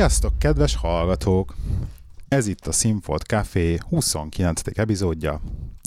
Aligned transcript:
Sziasztok, 0.00 0.38
kedves 0.38 0.76
hallgatók! 0.76 1.54
Ez 2.28 2.46
itt 2.46 2.66
a 2.66 2.72
Színfolt 2.72 3.22
Café 3.22 3.78
29. 3.88 4.62
epizódja. 4.74 5.40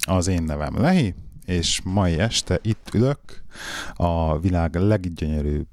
Az 0.07 0.27
én 0.27 0.43
nevem 0.43 0.81
Lehi, 0.81 1.13
és 1.45 1.81
mai 1.83 2.19
este 2.19 2.59
itt 2.61 2.89
ülök 2.93 3.19
a 3.93 4.39
világ 4.39 4.75
leggyönyörűbb 4.75 5.67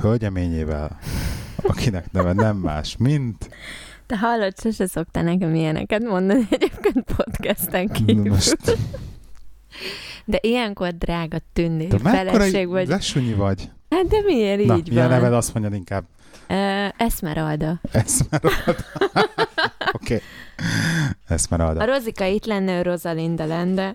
hölgyeményével, 0.00 0.98
akinek 1.62 2.12
neve 2.12 2.32
nem 2.32 2.56
más, 2.56 2.96
mint... 2.96 3.50
Te 4.06 4.18
hallod, 4.18 4.58
sose 4.58 4.86
szoktál 4.86 5.22
nekem 5.22 5.54
ilyeneket 5.54 6.02
mondani 6.02 6.46
egyébként 6.50 7.04
podcasten 7.16 7.88
kívül. 7.88 8.30
Most... 8.30 8.78
De 10.24 10.38
ilyenkor 10.40 10.94
drága 10.94 11.38
tünni, 11.52 11.86
de 11.86 11.98
feleség 11.98 12.68
vagy. 12.68 12.88
Lesunyi 12.88 13.34
vagy. 13.34 13.70
Hát 13.90 14.06
de 14.06 14.20
miért 14.26 14.64
Na, 14.64 14.76
így 14.76 14.94
van? 14.94 15.08
neved 15.08 15.32
azt 15.32 15.54
mondjad 15.54 15.74
inkább? 15.74 16.04
Uh, 16.52 16.92
Esmeralda. 16.96 17.80
Esmeralda. 17.92 18.84
Oké. 19.92 20.14
Okay. 20.14 20.20
Esmeralda. 21.28 21.80
A 21.80 21.84
Rozika 21.84 22.24
itt 22.24 22.44
lenne, 22.44 22.82
Rosalinda 22.82 23.44
lenne. 23.44 23.94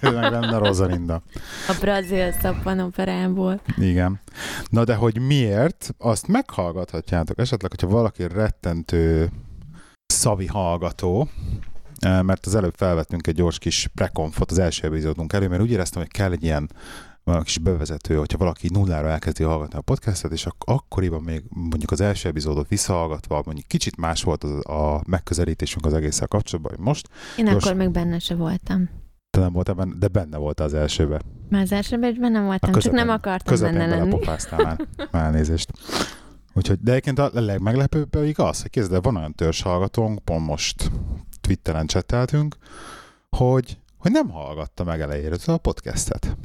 meg 0.00 0.12
lenne 0.12 0.58
Rosalinda. 0.58 1.22
A 1.68 1.76
brazil 1.80 2.32
szappanoperából. 2.32 3.60
Igen. 3.76 4.20
Na 4.68 4.84
de 4.84 4.94
hogy 4.94 5.20
miért, 5.20 5.94
azt 5.98 6.26
meghallgathatjátok 6.26 7.38
esetleg, 7.38 7.70
hogyha 7.70 7.88
valaki 7.88 8.26
rettentő 8.28 9.30
szavi 10.06 10.46
hallgató, 10.46 11.28
mert 12.00 12.46
az 12.46 12.54
előbb 12.54 12.74
felvettünk 12.76 13.26
egy 13.26 13.34
gyors 13.34 13.58
kis 13.58 13.88
prekonfot 13.94 14.50
az 14.50 14.58
első 14.58 14.86
epizódunk 14.86 15.32
elő, 15.32 15.48
mert 15.48 15.62
úgy 15.62 15.70
éreztem, 15.70 16.02
hogy 16.02 16.10
kell 16.10 16.32
egy 16.32 16.42
ilyen 16.42 16.70
van 17.32 17.42
kis 17.42 17.58
bevezető, 17.58 18.16
hogyha 18.16 18.38
valaki 18.38 18.68
nullára 18.72 19.08
elkezdi 19.08 19.42
hallgatni 19.42 19.78
a 19.78 19.80
podcastet, 19.80 20.32
és 20.32 20.46
ak- 20.46 20.64
akkoriban 20.64 21.22
még 21.22 21.42
mondjuk 21.48 21.90
az 21.90 22.00
első 22.00 22.28
epizódot 22.28 22.68
visszahallgatva, 22.68 23.42
mondjuk 23.44 23.66
kicsit 23.66 23.96
más 23.96 24.22
volt 24.22 24.44
az, 24.44 24.66
a 24.66 25.02
megközelítésünk 25.06 25.86
az 25.86 25.92
egésszel 25.92 26.26
kapcsolatban, 26.26 26.74
hogy 26.76 26.84
most. 26.84 27.08
Én 27.38 27.44
gyors... 27.44 27.64
akkor 27.64 27.76
még 27.76 27.90
benne 27.90 28.18
se 28.18 28.34
voltam. 28.34 28.88
Te 29.30 29.40
nem 29.40 29.52
voltál 29.52 29.74
benne, 29.74 29.94
de 29.98 30.08
benne 30.08 30.36
volt 30.36 30.60
az 30.60 30.74
elsőben. 30.74 31.22
Már 31.48 31.62
az 31.62 31.72
elsőben 31.72 32.10
is 32.10 32.18
benne 32.18 32.40
voltam, 32.40 32.72
közöpen, 32.72 32.98
csak 32.98 33.06
nem 33.06 33.16
akartam 33.16 33.60
benne 33.60 33.86
lenni. 33.86 34.18
Már, 34.50 34.86
már 35.10 35.24
elnézést. 35.24 35.72
Úgyhogy, 36.54 36.78
de 36.80 36.90
egyébként 36.90 37.18
a 37.18 37.30
legmeglepőbb 37.32 38.08
pedig 38.08 38.38
az, 38.38 38.62
hogy 38.62 38.70
kézzel 38.70 39.00
van 39.00 39.16
olyan 39.16 39.34
törzs 39.34 39.62
hallgatónk, 39.62 40.24
pont 40.24 40.46
most 40.46 40.90
Twitteren 41.40 41.86
cseteltünk, 41.86 42.56
hogy, 43.30 43.78
hogy 43.98 44.10
nem 44.10 44.30
hallgatta 44.30 44.84
meg 44.84 45.00
elejére 45.00 45.36
a 45.46 45.56
podcastet. 45.56 46.36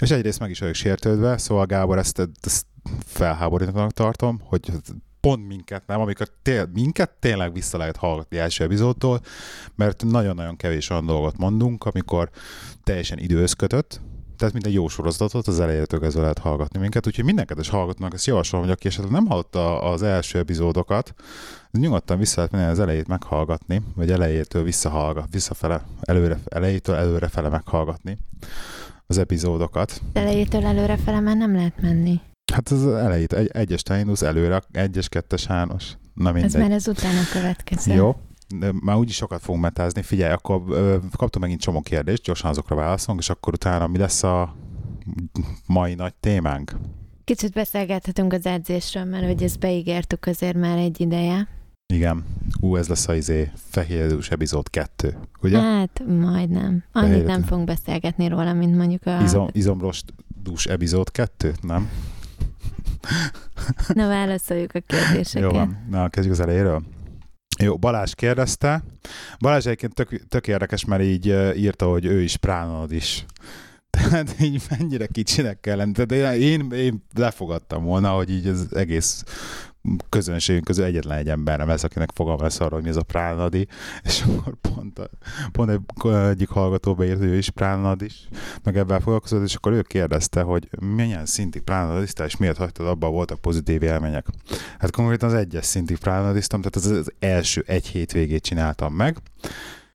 És 0.00 0.10
egyrészt 0.10 0.38
meg 0.40 0.50
is 0.50 0.58
vagyok 0.58 0.74
sértődve, 0.74 1.38
szóval 1.38 1.66
Gábor 1.66 1.98
ezt, 1.98 2.28
ezt 2.40 2.66
felháborítanak 3.06 3.92
tartom, 3.92 4.40
hogy 4.44 4.70
pont 5.20 5.46
minket 5.46 5.86
nem, 5.86 6.00
amikor 6.00 6.28
tél, 6.42 6.70
minket 6.72 7.10
tényleg 7.18 7.52
vissza 7.52 7.78
lehet 7.78 7.96
hallgatni 7.96 8.38
első 8.38 8.64
epizódtól, 8.64 9.20
mert 9.74 10.04
nagyon-nagyon 10.04 10.56
kevés 10.56 10.90
olyan 10.90 11.06
dolgot 11.06 11.36
mondunk, 11.36 11.84
amikor 11.84 12.30
teljesen 12.84 13.18
időhöz 13.18 13.52
kötött, 13.52 14.00
tehát 14.36 14.54
mint 14.54 14.66
egy 14.66 14.72
jó 14.72 14.88
sorozatot 14.88 15.46
az 15.46 15.60
elejétől 15.60 16.00
kezdve 16.00 16.20
lehet 16.20 16.38
hallgatni 16.38 16.78
minket, 16.78 17.06
úgyhogy 17.06 17.24
mindenket 17.24 17.58
is 17.58 17.68
hallgatnak, 17.68 18.14
ezt 18.14 18.26
javaslom, 18.26 18.60
hogy 18.60 18.70
aki 18.70 18.86
esetleg 18.86 19.12
nem 19.12 19.26
hallotta 19.26 19.82
az 19.82 20.02
első 20.02 20.38
epizódokat, 20.38 21.14
nyugodtan 21.70 22.18
vissza 22.18 22.36
lehet 22.36 22.52
menni 22.52 22.70
az 22.70 22.80
elejét 22.80 23.08
meghallgatni, 23.08 23.82
vagy 23.94 24.10
elejétől 24.10 24.62
visszahallgat, 24.62 25.28
visszafele, 25.30 25.84
előre, 26.00 26.38
elejétől 26.48 26.94
előrefele 26.94 27.48
meghallgatni 27.48 28.18
az 29.10 29.18
epizódokat. 29.18 30.02
Elejétől 30.12 30.64
előrefele 30.64 31.20
már 31.20 31.36
nem 31.36 31.54
lehet 31.54 31.80
menni. 31.80 32.20
Hát 32.52 32.68
az 32.68 32.86
elejét, 32.86 33.32
egy, 33.32 33.48
egyes 33.52 33.82
indulsz 33.98 34.22
előre, 34.22 34.62
egyes, 34.72 35.08
kettes, 35.08 35.46
hármas. 35.46 35.96
Na 36.14 36.32
mindegy. 36.32 36.54
Ez 36.54 36.60
már 36.60 36.70
ez 36.70 36.88
utána 36.88 37.20
következő. 37.32 37.94
Jó. 37.94 38.16
Már 38.80 38.96
úgyis 38.96 39.14
sokat 39.14 39.42
fogunk 39.42 39.62
metázni. 39.62 40.02
Figyelj, 40.02 40.32
akkor 40.32 40.62
ö, 40.68 40.96
kaptam 41.16 41.40
megint 41.40 41.60
csomó 41.60 41.80
kérdést, 41.80 42.22
gyorsan 42.22 42.50
azokra 42.50 42.74
válaszolunk, 42.76 43.22
és 43.22 43.30
akkor 43.30 43.52
utána 43.52 43.86
mi 43.86 43.98
lesz 43.98 44.22
a 44.22 44.56
mai 45.66 45.94
nagy 45.94 46.14
témánk? 46.14 46.76
Kicsit 47.24 47.52
beszélgethetünk 47.52 48.32
az 48.32 48.46
edzésről, 48.46 49.04
mert 49.04 49.24
hogy 49.24 49.42
ezt 49.42 49.58
beígértük 49.58 50.26
azért 50.26 50.56
már 50.56 50.78
egy 50.78 51.00
ideje. 51.00 51.48
Igen. 51.90 52.24
Ú, 52.60 52.76
ez 52.76 52.88
lesz 52.88 53.08
a 53.08 53.14
izé, 53.14 53.50
fehérdús 53.54 54.30
epizód 54.30 54.70
2, 54.70 55.16
ugye? 55.42 55.58
Hát, 55.58 56.02
majdnem. 56.06 56.84
Annyit 56.92 57.10
Fehér... 57.10 57.24
nem 57.24 57.42
fogunk 57.42 57.66
beszélgetni 57.66 58.28
róla, 58.28 58.52
mint 58.52 58.76
mondjuk 58.76 59.06
a... 59.06 59.22
Izom, 59.22 59.48
izomrost 59.52 60.14
dús 60.42 60.66
epizód 60.66 61.10
2, 61.10 61.54
nem? 61.60 61.90
Na, 63.88 64.08
válaszoljuk 64.08 64.74
a 64.74 64.80
kérdéseket. 64.86 65.50
Jó 65.50 65.56
van. 65.56 65.86
Na, 65.90 66.08
kezdjük 66.08 66.34
az 66.34 66.40
elejéről. 66.40 66.82
Jó, 67.58 67.76
Balázs 67.76 68.14
kérdezte. 68.14 68.82
Balázs 69.38 69.66
egyébként 69.66 69.94
tök, 69.94 70.28
tök 70.28 70.48
érdekes, 70.48 70.84
mert 70.84 71.02
így 71.02 71.26
írta, 71.56 71.86
hogy 71.86 72.04
ő 72.04 72.20
is 72.20 72.36
pránod 72.36 72.92
is. 72.92 73.24
Tehát 73.90 74.40
így 74.40 74.62
mennyire 74.70 75.06
kicsinek 75.06 75.60
kell 75.60 75.76
lenni. 75.76 75.92
Tehát 75.92 76.34
én, 76.38 76.70
én 76.70 77.04
lefogadtam 77.14 77.84
volna, 77.84 78.10
hogy 78.10 78.30
így 78.30 78.46
az 78.46 78.74
egész 78.74 79.24
közönségünk 80.08 80.64
közül 80.64 80.84
egyetlen 80.84 81.18
egy 81.18 81.28
ember 81.28 81.58
nem 81.58 81.68
lesz, 81.68 81.82
akinek 81.82 82.10
fogalma 82.14 82.42
lesz 82.42 82.60
arra, 82.60 82.74
hogy 82.74 82.82
mi 82.82 82.88
ez 82.88 82.96
a 82.96 83.02
pránadi, 83.02 83.66
és 84.02 84.22
akkor 84.22 84.54
pont, 84.60 84.98
a, 84.98 85.10
pont 85.52 85.70
egy, 85.70 86.10
egyik 86.12 86.48
hallgató 86.48 86.94
beírt, 86.94 87.18
hogy 87.18 87.26
ő 87.26 87.36
is 87.36 87.50
pránadis, 87.50 88.28
meg 88.62 88.76
ebben 88.76 89.00
foglalkozott, 89.00 89.44
és 89.44 89.54
akkor 89.54 89.72
ő 89.72 89.82
kérdezte, 89.82 90.42
hogy 90.42 90.68
milyen 90.80 91.26
szintig 91.26 91.62
pránadisztál, 91.62 92.26
és 92.26 92.36
miért 92.36 92.56
hagytad, 92.56 92.86
abban 92.86 93.12
voltak 93.12 93.40
pozitív 93.40 93.82
élmények. 93.82 94.26
Hát 94.78 94.90
konkrétan 94.90 95.28
az 95.28 95.34
egyes 95.34 95.64
szintig 95.64 95.98
pránadiztam, 95.98 96.60
tehát 96.60 96.76
az, 96.76 96.86
az 96.86 97.12
első 97.18 97.64
egy 97.66 97.86
hétvégét 97.86 98.42
csináltam 98.42 98.94
meg, 98.94 99.16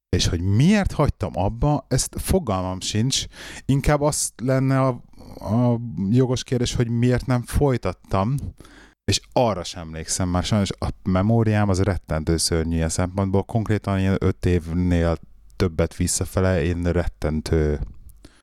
és 0.10 0.28
hogy 0.28 0.42
miért 0.42 0.92
hagytam 0.92 1.32
abba, 1.34 1.86
ezt 1.88 2.16
fogalmam 2.18 2.80
sincs, 2.80 3.26
inkább 3.66 4.02
azt 4.02 4.34
lenne 4.44 4.82
a, 4.82 4.88
a 5.40 5.80
jogos 6.10 6.44
kérdés, 6.44 6.74
hogy 6.76 6.90
miért 6.90 7.26
nem 7.26 7.42
folytattam, 7.42 8.38
és 9.06 9.22
arra 9.34 9.64
sem 9.64 9.82
emlékszem 9.82 10.30
már, 10.30 10.44
sajnos 10.44 10.70
a 10.80 10.88
memóriám 11.04 11.70
az 11.70 11.82
rettentő 11.82 12.38
szörnyű 12.38 12.76
ilyen 12.76 12.90
szempontból, 12.90 13.44
konkrétan 13.44 14.00
ilyen 14.00 14.18
öt 14.20 14.46
évnél 14.46 15.18
többet 15.56 15.96
visszafele 15.96 16.64
én 16.64 16.84
rettentő 16.84 17.80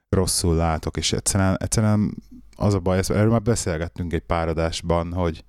rosszul 0.08 0.54
látok, 0.54 0.96
és 0.96 1.12
egyszerűen, 1.12 1.56
egyszerűen 1.60 2.16
az 2.56 2.74
a 2.74 2.78
baj, 2.78 2.98
erről 3.08 3.30
már 3.30 3.42
beszélgettünk 3.42 4.12
egy 4.12 4.20
páradásban, 4.20 5.12
hogy, 5.12 5.44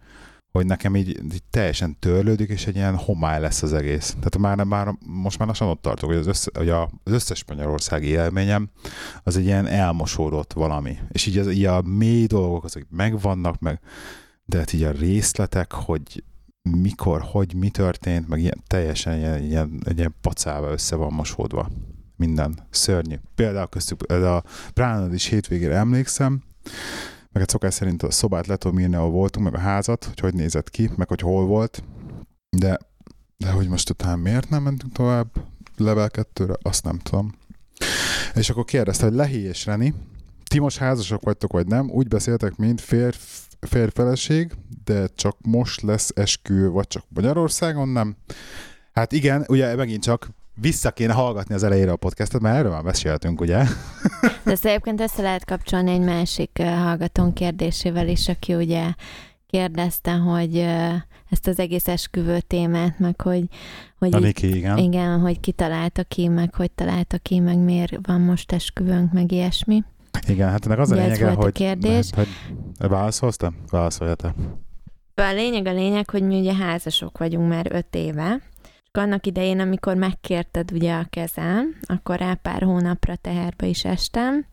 hogy 0.51 0.65
nekem 0.65 0.95
így, 0.95 1.07
így 1.33 1.43
teljesen 1.49 1.99
törlődik, 1.99 2.49
és 2.49 2.67
egy 2.67 2.75
ilyen 2.75 2.95
homály 2.95 3.39
lesz 3.39 3.61
az 3.61 3.73
egész. 3.73 4.15
Tehát 4.19 4.37
már, 4.37 4.65
már 4.65 4.95
most 5.05 5.37
már 5.37 5.47
lassan 5.47 5.67
ott 5.67 5.81
tartok, 5.81 6.09
hogy 6.09 6.17
az, 6.17 6.27
össze, 6.27 6.51
hogy 6.53 6.69
a, 6.69 6.89
az 7.03 7.11
összes 7.11 7.45
magyarországi 7.45 8.07
élményem 8.07 8.69
az 9.23 9.37
egy 9.37 9.45
ilyen 9.45 9.67
elmosódott 9.67 10.53
valami. 10.53 10.97
És 11.09 11.25
így, 11.25 11.37
az, 11.37 11.51
így 11.51 11.65
a 11.65 11.81
mély 11.81 12.25
dolgok, 12.25 12.63
azok 12.63 12.83
megvannak, 12.89 13.59
meg 13.59 13.79
de 14.45 14.57
hát 14.57 14.73
így 14.73 14.83
a 14.83 14.91
részletek, 14.91 15.71
hogy 15.71 16.23
mikor, 16.61 17.21
hogy, 17.21 17.53
mi 17.53 17.69
történt, 17.69 18.27
meg 18.27 18.39
ilyen, 18.39 18.63
teljesen 18.67 19.17
ilyen, 19.17 19.43
ilyen, 19.43 19.81
ilyen 19.95 20.15
pacába 20.21 20.71
össze 20.71 20.95
van 20.95 21.13
mosódva. 21.13 21.69
Minden. 22.15 22.67
Szörnyű. 22.69 23.15
Például 23.35 23.67
köztük, 23.67 24.03
ez 24.07 24.23
a 24.23 24.43
Pránad 24.73 25.13
is 25.13 25.25
hétvégére 25.25 25.75
emlékszem, 25.75 26.43
meg 27.31 27.43
egy 27.43 27.49
szokás 27.49 27.73
szerint 27.73 28.03
a 28.03 28.11
szobát 28.11 28.47
le 28.47 28.55
tudom 28.55 28.79
írni, 28.79 28.95
ahol 28.95 29.09
voltunk, 29.09 29.45
meg 29.45 29.55
a 29.55 29.63
házat, 29.63 30.05
hogy 30.05 30.19
hogy 30.19 30.33
nézett 30.33 30.69
ki, 30.69 30.89
meg 30.95 31.07
hogy 31.07 31.19
hol 31.21 31.45
volt, 31.45 31.83
de, 32.57 32.77
de 33.37 33.51
hogy 33.51 33.67
most 33.67 33.89
utána 33.89 34.15
miért 34.15 34.49
nem 34.49 34.63
mentünk 34.63 34.93
tovább 34.93 35.27
level 35.77 36.09
2-re, 36.13 36.53
azt 36.61 36.83
nem 36.83 36.97
tudom. 36.97 37.33
És 38.35 38.49
akkor 38.49 38.65
kérdezte, 38.65 39.05
hogy 39.05 39.13
Lehi 39.13 39.39
és 39.39 39.65
Reni, 39.65 39.93
ti 40.53 40.59
most 40.59 40.77
házasok 40.77 41.23
vagytok, 41.23 41.51
vagy 41.51 41.67
nem? 41.67 41.89
Úgy 41.89 42.07
beszéltek, 42.07 42.55
mint 42.55 42.81
férf, 42.81 43.45
férfeleség, 43.59 44.51
de 44.83 45.07
csak 45.15 45.37
most 45.41 45.81
lesz 45.81 46.11
eskü, 46.15 46.69
vagy 46.69 46.87
csak 46.87 47.03
Magyarországon, 47.07 47.89
nem? 47.89 48.15
Hát 48.93 49.11
igen, 49.11 49.45
ugye 49.47 49.75
megint 49.75 50.03
csak 50.03 50.29
vissza 50.61 50.91
kéne 50.91 51.13
hallgatni 51.13 51.55
az 51.55 51.63
elejére 51.63 51.91
a 51.91 51.95
podcastot, 51.95 52.41
mert 52.41 52.57
erről 52.57 52.71
már 52.71 52.83
beszéltünk, 52.83 53.41
ugye? 53.41 53.63
De 54.43 54.51
ezt 54.51 54.65
egyébként 54.65 55.01
össze 55.01 55.21
lehet 55.21 55.45
kapcsolni 55.45 55.91
egy 55.91 56.01
másik 56.01 56.61
hallgatón 56.61 57.33
kérdésével 57.33 58.07
is, 58.07 58.27
aki 58.27 58.55
ugye 58.55 58.93
kérdezte, 59.47 60.11
hogy 60.11 60.57
ezt 61.29 61.47
az 61.47 61.59
egész 61.59 61.87
esküvő 61.87 62.39
témát, 62.39 62.99
meg 62.99 63.21
hogy, 63.21 63.43
hogy 63.97 64.13
a 64.15 64.19
Niki, 64.19 64.55
igen. 64.55 64.77
igen, 64.77 65.19
hogy 65.19 65.39
ki 65.39 65.51
találta 65.51 66.03
ki, 66.03 66.27
meg 66.27 66.55
hogy 66.55 66.71
találta 66.71 67.17
ki, 67.17 67.39
meg 67.39 67.57
miért 67.57 67.95
van 68.01 68.21
most 68.21 68.51
esküvőnk, 68.51 69.13
meg 69.13 69.31
ilyesmi. 69.31 69.83
Igen, 70.27 70.49
hát 70.49 70.65
ennek 70.65 70.79
az 70.79 70.91
a 70.91 70.95
lényege, 70.95 71.29
hogy... 71.29 71.47
A 71.47 71.51
kérdés. 71.51 72.09
Hogy, 72.15 72.27
hogy 72.77 72.89
válaszolsz 72.89 73.37
Válaszolja 73.69 74.15
te. 74.15 74.33
A 75.15 75.31
lényeg 75.33 75.65
a 75.65 75.73
lényeg, 75.73 76.09
hogy 76.09 76.23
mi 76.23 76.39
ugye 76.39 76.53
házasok 76.53 77.17
vagyunk 77.17 77.49
már 77.49 77.67
öt 77.71 77.95
éve, 77.95 78.41
és 78.63 79.01
annak 79.01 79.25
idején, 79.25 79.59
amikor 79.59 79.95
megkérted 79.95 80.71
ugye 80.71 80.93
a 80.93 81.05
kezem, 81.09 81.75
akkor 81.81 82.17
rá 82.17 82.33
pár 82.33 82.61
hónapra 82.61 83.15
teherbe 83.15 83.65
is 83.65 83.85
estem, 83.85 84.45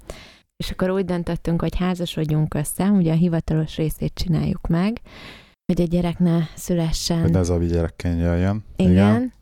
és 0.57 0.71
akkor 0.71 0.91
úgy 0.91 1.05
döntöttünk, 1.05 1.61
hogy 1.61 1.77
házasodjunk 1.77 2.55
össze, 2.55 2.85
ugye 2.85 3.13
a 3.13 3.17
hivatalos 3.17 3.77
részét 3.77 4.15
csináljuk 4.15 4.67
meg, 4.67 5.01
hogy 5.73 5.81
a 5.81 5.85
gyerek 5.85 6.19
ne 6.19 6.39
szülessen. 6.55 7.21
Hogy 7.21 7.31
ne 7.31 7.43
zavi 7.43 7.67
gyerekként 7.67 8.21
jöjjön. 8.21 8.65
Igen. 8.77 8.93
Igen. 8.93 9.33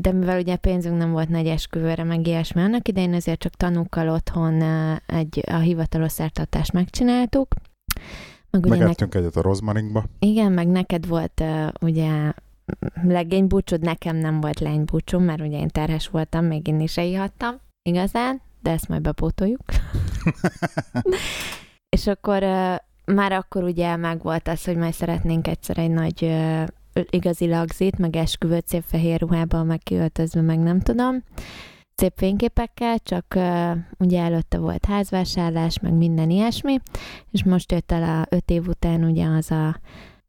De 0.00 0.12
mivel 0.12 0.40
ugye 0.40 0.56
pénzünk 0.56 0.96
nem 0.96 1.10
volt 1.10 1.28
nagy 1.28 1.46
esküvőre, 1.46 2.04
meg 2.04 2.26
ilyesmi, 2.26 2.62
annak 2.62 2.88
idején 2.88 3.14
azért 3.14 3.38
csak 3.38 3.54
tanúkkal 3.54 4.08
otthon 4.08 4.62
egy, 5.06 5.42
a 5.46 5.56
hivatalos 5.56 6.12
szertartást 6.12 6.72
megcsináltuk. 6.72 7.54
Meg 8.50 8.64
ugye 8.64 8.78
Megettünk 8.78 9.12
nek... 9.12 9.22
egyet 9.22 9.36
a 9.36 9.42
rozmarinkba. 9.42 10.04
Igen, 10.18 10.52
meg 10.52 10.66
neked 10.66 11.06
volt 11.06 11.40
uh, 11.40 11.68
ugye 11.80 12.32
legénybúcsod, 13.02 13.80
nekem 13.80 14.16
nem 14.16 14.40
volt 14.40 14.60
lánybúcsom, 14.60 15.22
mert 15.22 15.40
ugye 15.40 15.58
én 15.58 15.68
terhes 15.68 16.08
voltam, 16.08 16.44
még 16.44 16.66
én 16.66 16.80
is 16.80 16.96
ihattam, 16.96 17.60
igazán, 17.82 18.40
de 18.62 18.70
ezt 18.70 18.88
majd 18.88 19.02
bepótoljuk. 19.02 19.62
és 21.96 22.06
akkor 22.06 22.42
uh, 22.42 22.76
már 23.14 23.32
akkor 23.32 23.62
ugye 23.62 23.96
meg 23.96 24.22
volt 24.22 24.48
az, 24.48 24.64
hogy 24.64 24.76
majd 24.76 24.92
szeretnénk 24.92 25.46
egyszer 25.46 25.78
egy 25.78 25.90
nagy 25.90 26.22
uh, 26.22 26.64
igazi 27.10 27.48
lagzit, 27.48 27.98
meg 27.98 28.16
esküvőt 28.16 28.68
szép 28.68 28.82
fehér 28.86 29.20
ruhában, 29.20 29.66
meg 29.66 29.78
kiöltözve, 29.78 30.40
meg 30.40 30.58
nem 30.58 30.80
tudom. 30.80 31.22
Szép 31.94 32.12
fényképekkel, 32.16 32.98
csak 32.98 33.24
uh, 33.36 33.70
ugye 33.98 34.20
előtte 34.20 34.58
volt 34.58 34.84
házvásárlás, 34.84 35.78
meg 35.80 35.92
minden 35.92 36.30
ilyesmi, 36.30 36.80
és 37.30 37.44
most 37.44 37.72
jött 37.72 37.92
el 37.92 38.02
a 38.02 38.34
öt 38.34 38.50
év 38.50 38.68
után 38.68 39.04
ugye 39.04 39.26
az 39.26 39.50
a 39.50 39.80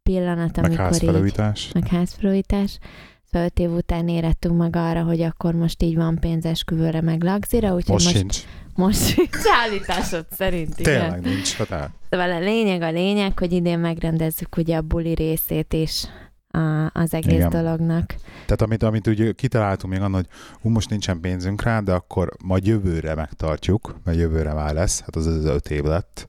pillanat, 0.03 0.57
amikor 0.57 0.77
meg 0.77 0.85
házfelújítás. 0.85 1.65
így... 1.65 1.73
Meg 1.73 1.87
házfelújítás. 1.87 2.79
Szóval 3.31 3.47
öt 3.47 3.59
év 3.59 3.71
után 3.71 4.07
érettünk 4.07 4.57
meg 4.57 4.75
arra, 4.75 5.03
hogy 5.03 5.21
akkor 5.21 5.53
most 5.53 5.83
így 5.83 5.95
van 5.95 6.17
pénzes 6.19 6.63
küvőre 6.63 7.01
meg 7.01 7.23
lagzira, 7.23 7.73
úgyhogy 7.73 7.93
most, 7.93 8.05
most 8.05 8.17
sincs. 8.17 8.37
Most 8.75 9.05
sincs 9.05 9.29
állításod 9.63 10.25
szerint, 10.31 10.75
Tényleg 10.75 11.19
igen. 11.19 11.33
nincs 11.33 11.55
határ. 11.55 11.89
Szóval 12.09 12.31
a 12.31 12.39
lényeg 12.39 12.81
a 12.81 12.91
lényeg, 12.91 13.39
hogy 13.39 13.51
idén 13.51 13.79
megrendezzük 13.79 14.57
ugye 14.57 14.77
a 14.77 14.81
buli 14.81 15.13
részét 15.13 15.73
is 15.73 16.07
a, 16.57 16.89
az 16.93 17.13
egész 17.13 17.33
Igen. 17.33 17.49
dolognak. 17.49 18.15
Tehát 18.31 18.61
amit, 18.61 18.83
amit 18.83 19.07
ugye 19.07 19.31
kitaláltunk 19.31 19.93
még 19.93 20.01
annak, 20.01 20.15
hogy 20.15 20.29
hú, 20.61 20.69
most 20.69 20.89
nincsen 20.89 21.19
pénzünk 21.19 21.61
rá, 21.61 21.79
de 21.79 21.93
akkor 21.93 22.31
majd 22.43 22.65
jövőre 22.65 23.15
megtartjuk, 23.15 23.95
mert 24.03 24.17
jövőre 24.17 24.53
már 24.53 24.73
lesz, 24.73 24.99
hát 24.99 25.15
az 25.15 25.25
az 25.25 25.45
öt 25.45 25.69
év 25.69 25.83
lett. 25.83 26.27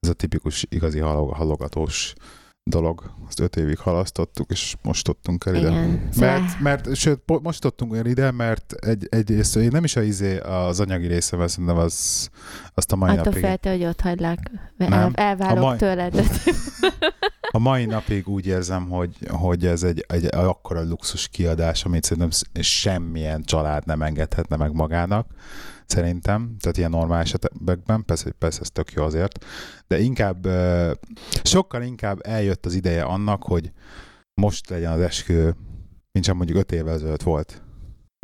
Ez 0.00 0.08
a 0.08 0.12
tipikus 0.12 0.66
igazi 0.68 0.98
halogatós 0.98 2.14
dolog. 2.62 3.14
Azt 3.28 3.40
öt 3.40 3.56
évig 3.56 3.78
halasztottuk, 3.78 4.50
és 4.50 4.76
most 4.82 5.04
tudtunk 5.04 5.44
el 5.46 5.54
ide. 5.54 5.68
Igen. 5.68 6.08
Mert, 6.16 6.60
mert, 6.60 6.94
sőt, 6.94 7.42
most 7.42 7.60
tudtunk 7.60 7.96
el 7.96 8.06
ide, 8.06 8.30
mert 8.30 8.72
egy, 8.72 9.06
egyrészt 9.10 9.56
én 9.56 9.68
nem 9.72 9.84
is 9.84 9.96
a 9.96 10.02
izé 10.02 10.38
az 10.38 10.80
anyagi 10.80 11.06
része, 11.06 11.36
mert 11.36 11.50
szerintem 11.50 11.76
az, 11.76 12.28
azt 12.74 12.92
a 12.92 12.96
mai 12.96 13.10
Attól 13.10 13.24
napig... 13.24 13.44
Attól 13.44 13.72
hogy 13.72 13.84
ott 13.84 14.00
hagylak, 14.00 14.38
el, 14.78 15.10
elválok 15.14 15.64
mai... 15.64 15.76
tőled. 15.76 16.14
a 17.52 17.58
mai 17.58 17.84
napig 17.84 18.28
úgy 18.28 18.46
érzem, 18.46 18.88
hogy, 18.88 19.16
hogy 19.28 19.66
ez 19.66 19.82
egy, 19.82 20.04
egy 20.08 20.24
akkora 20.34 20.82
luxus 20.82 21.28
kiadás, 21.28 21.84
amit 21.84 22.04
szerintem 22.04 22.62
semmilyen 22.62 23.42
család 23.42 23.86
nem 23.86 24.02
engedhetne 24.02 24.56
meg 24.56 24.72
magának 24.72 25.26
szerintem, 25.86 26.56
tehát 26.60 26.76
ilyen 26.76 26.90
normál 26.90 27.20
esetekben, 27.20 28.04
persze, 28.04 28.30
persze 28.30 28.60
ez 28.60 28.70
tök 28.70 28.92
jó 28.92 29.04
azért, 29.04 29.44
de 29.86 30.00
inkább, 30.00 30.48
sokkal 31.42 31.82
inkább 31.82 32.18
eljött 32.22 32.66
az 32.66 32.74
ideje 32.74 33.02
annak, 33.02 33.42
hogy 33.42 33.72
most 34.40 34.70
legyen 34.70 34.92
az 34.92 35.00
eskü, 35.00 35.50
mint 36.12 36.24
sem 36.24 36.36
mondjuk 36.36 36.58
öt 36.58 36.72
évvel 36.72 36.94
ezelőtt 36.94 37.22
volt. 37.22 37.62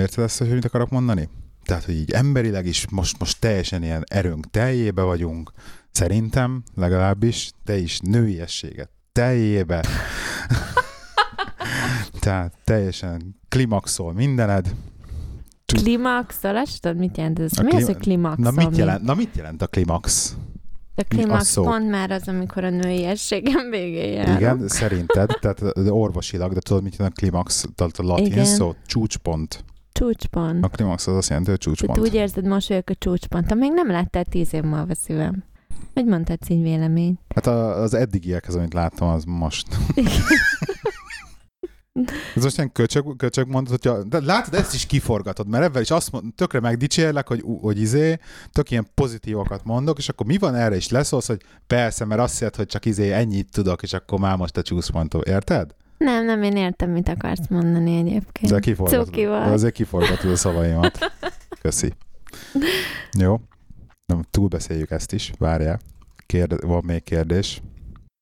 Érted 0.02 0.24
ezt, 0.24 0.38
hogy 0.38 0.52
mit 0.52 0.64
akarok 0.64 0.90
mondani? 0.90 1.28
Tehát, 1.64 1.84
hogy 1.84 1.94
így 1.94 2.10
emberileg 2.10 2.66
is 2.66 2.88
most, 2.90 3.18
most 3.18 3.40
teljesen 3.40 3.82
ilyen 3.82 4.04
erőnk 4.08 4.50
teljébe 4.50 5.02
vagyunk, 5.02 5.52
szerintem 5.90 6.62
legalábbis, 6.74 7.50
te 7.64 7.76
is 7.76 8.00
nőiességet 8.00 8.95
teljébe. 9.16 9.84
Tehát 12.24 12.52
teljesen 12.64 13.36
klimaxol 13.48 14.12
mindened, 14.12 14.74
Klimaxol, 15.66 16.56
azt 16.56 16.80
tudod, 16.80 16.96
mit 16.96 17.16
jelent 17.16 17.38
ez? 17.38 17.58
A 17.58 17.62
mi 17.62 17.68
klima... 17.68 17.82
az, 17.82 17.88
a 17.88 17.98
klimax? 17.98 18.38
Na 18.38 18.50
mit, 18.50 18.76
jelent, 18.76 19.02
na 19.02 19.14
mit 19.14 19.36
jelent 19.36 19.62
a 19.62 19.66
klimax? 19.66 20.36
A 20.94 21.02
klimax 21.08 21.54
pont 21.54 21.90
már 21.90 22.10
az, 22.10 22.28
amikor 22.28 22.64
a 22.64 22.70
nőiességem 22.70 23.70
végéje. 23.70 24.36
Igen, 24.36 24.68
szerinted, 24.68 25.30
tehát 25.40 25.62
orvosilag, 25.88 26.52
de 26.52 26.60
tudod, 26.60 26.82
mit 26.82 26.96
jelent 26.96 27.16
a 27.16 27.20
klimax, 27.20 27.64
tehát 27.74 27.98
a 27.98 28.02
latin 28.02 28.26
Igen. 28.26 28.44
szó, 28.44 28.74
csúcspont. 28.86 29.64
Csúcspont. 29.92 30.64
A 30.64 30.68
klimax 30.68 31.06
az 31.06 31.16
azt 31.16 31.28
jelenti, 31.28 31.50
hogy 31.50 31.58
csúcspont. 31.58 31.92
Tehát 31.92 32.10
úgy 32.10 32.16
érzed, 32.16 32.44
most 32.44 32.68
vagyok 32.68 32.90
a 32.90 32.94
csúcspont. 32.98 33.54
Még 33.54 33.72
nem 33.72 33.90
láttál 33.90 34.24
tíz 34.24 34.54
év 34.54 34.62
múlva 34.62 34.94
szívem. 34.94 35.44
Hogy 35.94 36.04
mondtad 36.04 36.38
így 36.48 36.62
véleményt? 36.62 37.20
Hát 37.34 37.46
az 37.46 37.94
eddigiekhez, 37.94 38.54
amit 38.54 38.72
láttam, 38.72 39.08
az 39.08 39.24
most. 39.24 39.66
Ez 42.36 42.42
most 42.42 42.56
ilyen 42.56 42.72
köcsög, 42.72 43.16
köcsög 43.16 43.48
mondod, 43.48 43.70
hogyha, 43.70 44.02
de 44.02 44.20
látod, 44.20 44.54
ezt 44.54 44.74
is 44.74 44.86
kiforgatod, 44.86 45.48
mert 45.48 45.64
ebben 45.64 45.82
is 45.82 45.90
azt 45.90 46.12
mond, 46.12 46.34
tökre 46.34 46.60
megdicsérlek, 46.60 47.28
hogy, 47.28 47.44
hogy 47.60 47.80
izé, 47.80 48.18
tök 48.52 48.70
ilyen 48.70 48.86
pozitívokat 48.94 49.64
mondok, 49.64 49.98
és 49.98 50.08
akkor 50.08 50.26
mi 50.26 50.38
van 50.38 50.54
erre 50.54 50.76
is 50.76 50.88
leszólsz, 50.88 51.26
hogy 51.26 51.40
persze, 51.66 52.04
mert 52.04 52.20
azt 52.20 52.34
jelenti, 52.34 52.58
hogy 52.58 52.68
csak 52.68 52.84
izé 52.84 53.12
ennyit 53.12 53.50
tudok, 53.50 53.82
és 53.82 53.92
akkor 53.92 54.18
már 54.18 54.36
most 54.36 54.56
a 54.56 54.62
csúszpontó, 54.62 55.22
érted? 55.26 55.74
Nem, 55.98 56.24
nem, 56.24 56.42
én 56.42 56.56
értem, 56.56 56.90
mit 56.90 57.08
akarsz 57.08 57.48
mondani 57.48 57.96
egyébként. 57.98 58.52
De 58.52 58.58
kiforgatod, 58.58 59.10
de 59.10 59.28
azért 59.28 59.74
kiforgatod 59.74 60.30
a 60.30 60.36
szavaimat. 60.36 60.98
Köszi. 61.60 61.92
Jó. 63.18 63.40
Nem, 64.06 64.22
túlbeszéljük 64.30 64.90
ezt 64.90 65.12
is, 65.12 65.32
várjál. 65.38 65.80
Kérde, 66.26 66.66
van 66.66 66.84
még 66.84 67.02
kérdés. 67.02 67.62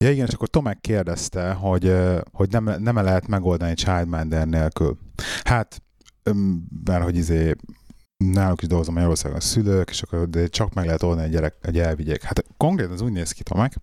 Ja 0.04 0.10
igen, 0.10 0.26
és 0.26 0.34
akkor 0.34 0.48
Tomek 0.48 0.80
kérdezte, 0.80 1.52
hogy, 1.52 1.94
hogy 2.32 2.50
nem, 2.50 2.64
nem 2.64 2.96
lehet 2.96 3.26
megoldani 3.26 3.74
Childminder 3.74 4.46
nélkül. 4.46 4.98
Hát, 5.44 5.82
mert 6.84 7.02
hogy 7.02 7.16
izé 7.16 7.54
náluk 8.16 8.62
is 8.62 8.68
dolgozom 8.68 8.94
Magyarországon 8.94 9.36
a 9.36 9.40
szülők, 9.40 9.90
és 9.90 10.02
akkor 10.02 10.28
de 10.28 10.46
csak 10.46 10.74
meg 10.74 10.84
lehet 10.84 11.02
oldani 11.02 11.26
egy 11.26 11.32
gyerek, 11.32 11.54
egy 11.60 11.78
elvigyék. 11.78 12.22
Hát 12.22 12.44
konkrétan 12.56 12.92
az 12.92 13.00
úgy 13.00 13.12
néz 13.12 13.32
ki, 13.32 13.42
Tomek, 13.42 13.80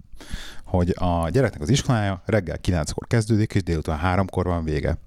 hogy 0.65 0.95
a 0.97 1.30
gyereknek 1.30 1.62
az 1.62 1.69
iskolája 1.69 2.21
reggel 2.25 2.57
9-kor 2.68 3.07
kezdődik, 3.07 3.54
és 3.54 3.63
délután 3.63 4.00
3-kor 4.04 4.45
van 4.45 4.63
vége. 4.63 4.97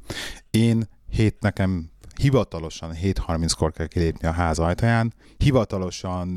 Én 0.50 0.88
hét 1.10 1.40
nekem 1.40 1.90
hivatalosan 2.20 2.90
7.30-kor 3.02 3.72
kell 3.72 3.86
kilépni 3.86 4.28
a 4.28 4.32
ház 4.32 4.58
ajtaján, 4.58 5.14
hivatalosan 5.36 6.36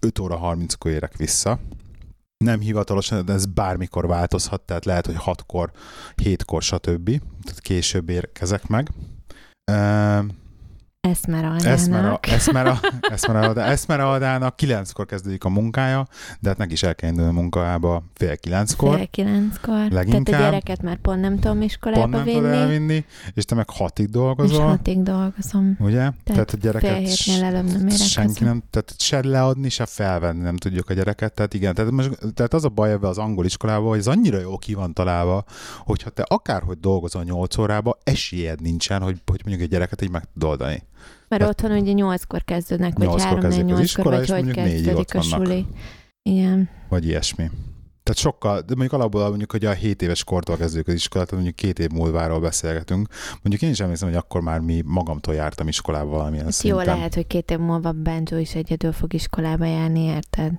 5 0.00 0.18
óra 0.18 0.40
30-kor 0.42 0.90
érek 0.90 1.16
vissza, 1.16 1.58
nem 2.44 2.60
hivatalosan, 2.60 3.24
de 3.24 3.32
ez 3.32 3.46
bármikor 3.46 4.06
változhat, 4.06 4.60
tehát 4.60 4.84
lehet, 4.84 5.06
hogy 5.06 5.16
6-kor, 5.18 5.70
7-kor, 6.22 6.62
stb. 6.62 7.04
Tehát 7.44 7.60
később 7.60 8.08
érkezek 8.08 8.66
meg. 8.66 8.90
Eszmeraldának. 11.08 12.26
Eszmera, 12.26 12.80
Eszmeralda, 13.00 13.62
Eszmeraldának 13.62 14.56
kilenckor 14.56 15.06
kezdődik 15.06 15.44
a 15.44 15.48
munkája, 15.48 16.06
de 16.40 16.48
hát 16.48 16.58
neki 16.58 16.72
is 16.72 16.82
el 16.82 16.94
kell 16.94 17.10
indulni 17.10 17.30
a 17.30 17.34
munkájába 17.34 18.02
fél 18.14 18.36
kilenckor. 18.36 18.96
Fél 18.96 19.06
kilenckor. 19.06 19.90
Leginkább. 19.90 20.24
Tehát 20.24 20.40
a 20.40 20.44
gyereket 20.44 20.82
már 20.82 20.96
pont 20.96 21.20
nem 21.20 21.38
tudom 21.38 21.62
iskolába 21.62 22.00
pont 22.00 22.14
nem 22.14 22.24
vinni. 22.24 22.40
Tud 22.40 22.50
elvinni, 22.50 23.04
és 23.34 23.44
te 23.44 23.54
meg 23.54 23.70
hatig 23.70 24.08
dolgozol. 24.10 24.56
És 24.56 24.70
hatig 24.70 25.02
dolgozom. 25.02 25.76
Ugye? 25.78 25.96
Tehát, 25.98 26.14
tehát 26.24 26.50
a 26.50 26.56
gyereket 26.56 26.90
fél 26.90 27.06
hétnél 27.06 27.44
előbb 27.44 27.64
nem 27.64 27.80
érekezem. 27.80 28.06
Senki 28.06 28.44
nem, 28.44 28.62
tehát 28.70 28.94
se 28.98 29.26
leadni, 29.26 29.68
se 29.68 29.86
felvenni 29.86 30.42
nem 30.42 30.56
tudjuk 30.56 30.90
a 30.90 30.94
gyereket. 30.94 31.32
Tehát 31.32 31.54
igen, 31.54 31.74
tehát, 31.74 31.90
most, 31.90 32.18
tehát 32.34 32.54
az 32.54 32.64
a 32.64 32.68
baj 32.68 32.90
ebbe 32.90 33.08
az 33.08 33.18
angol 33.18 33.44
iskolában, 33.44 33.88
hogy 33.88 33.98
ez 33.98 34.06
annyira 34.06 34.38
jó 34.38 34.58
ki 34.58 34.74
van 34.74 34.92
találva, 34.92 35.44
hogyha 35.78 36.10
te 36.10 36.22
akárhogy 36.28 36.78
dolgozol 36.80 37.22
8 37.22 37.58
órába, 37.58 37.98
esélyed 38.04 38.60
nincsen, 38.60 39.02
hogy, 39.02 39.20
hogy 39.26 39.40
mondjuk 39.44 39.64
egy 39.64 39.70
gyereket 39.70 40.02
így 40.02 40.10
meg 40.10 40.24
tud 40.32 40.44
oldani. 40.44 40.82
Mert 41.28 41.42
hát, 41.42 41.50
otthon 41.50 41.78
ugye 41.78 41.92
nyolckor 41.92 42.44
kezdődnek, 42.44 42.98
vagy 42.98 43.22
három 43.22 43.46
négy 43.46 43.64
nyolckor, 43.64 44.04
vagy 44.04 44.30
hogy 44.30 44.50
kezdődik 44.50 45.14
a 45.14 45.20
suli. 45.20 45.66
Igen. 46.22 46.68
Vagy 46.88 47.06
ilyesmi. 47.06 47.50
Tehát 48.02 48.22
sokkal, 48.22 48.60
de 48.60 48.74
mondjuk 48.74 48.92
alapból 48.92 49.28
mondjuk, 49.28 49.50
hogy 49.50 49.64
a 49.64 49.72
7 49.72 50.02
éves 50.02 50.24
kortól 50.24 50.56
kezdődik 50.56 50.88
az 50.88 50.94
iskolát, 50.94 51.32
mondjuk 51.32 51.54
két 51.54 51.78
év 51.78 51.88
múlváról 51.90 52.40
beszélgetünk. 52.40 53.08
Mondjuk 53.42 53.62
én 53.62 53.70
is 53.70 53.80
emlékszem, 53.80 54.08
hogy 54.08 54.16
akkor 54.16 54.40
már 54.40 54.60
mi 54.60 54.82
magamtól 54.86 55.34
jártam 55.34 55.68
iskolába 55.68 56.10
valamilyen 56.10 56.44
hát 56.44 56.52
szinten. 56.52 56.78
Jó 56.78 56.92
lehet, 56.92 57.14
hogy 57.14 57.26
két 57.26 57.50
év 57.50 57.58
múlva 57.58 57.92
Benjo 57.92 58.36
is 58.36 58.54
egyedül 58.54 58.92
fog 58.92 59.14
iskolába 59.14 59.64
járni, 59.64 60.00
érted? 60.00 60.52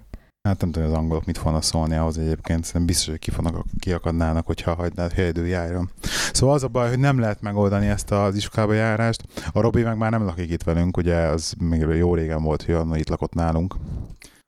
Hát 0.48 0.62
nem 0.62 0.72
tudom, 0.72 0.90
az 0.90 0.98
angolok 0.98 1.26
mit 1.26 1.38
fognak 1.38 1.64
szólni 1.64 1.96
ahhoz 1.96 2.18
egyébként, 2.18 2.64
szerintem 2.64 2.86
biztos, 2.86 3.08
hogy 3.08 3.20
kifonnak, 3.20 3.66
kiakadnának, 3.80 4.46
hogyha 4.46 4.74
hagynád, 4.74 5.14
idő 5.18 5.48
járjon. 5.48 5.90
Szóval 6.34 6.56
az 6.56 6.64
a 6.64 6.68
baj, 6.68 6.90
hogy 6.90 7.00
nem 7.00 7.20
lehet 7.20 7.42
megoldani 7.42 7.88
ezt 7.88 8.12
az 8.12 8.36
iskolába 8.36 8.74
járást. 8.74 9.24
A 9.52 9.62
Robi 9.62 9.84
meg 9.84 9.98
már 9.98 10.12
nem 10.12 10.24
lakik 10.24 10.52
itt 10.52 10.64
velünk, 10.64 10.98
ugye 10.98 11.16
az 11.16 11.54
még 11.60 11.80
jó 11.80 12.16
régen 12.16 12.44
volt, 12.44 12.64
hogy 12.64 12.74
annak 12.74 13.00
itt 13.00 13.10
lakott 13.10 13.34
nálunk. 13.34 13.76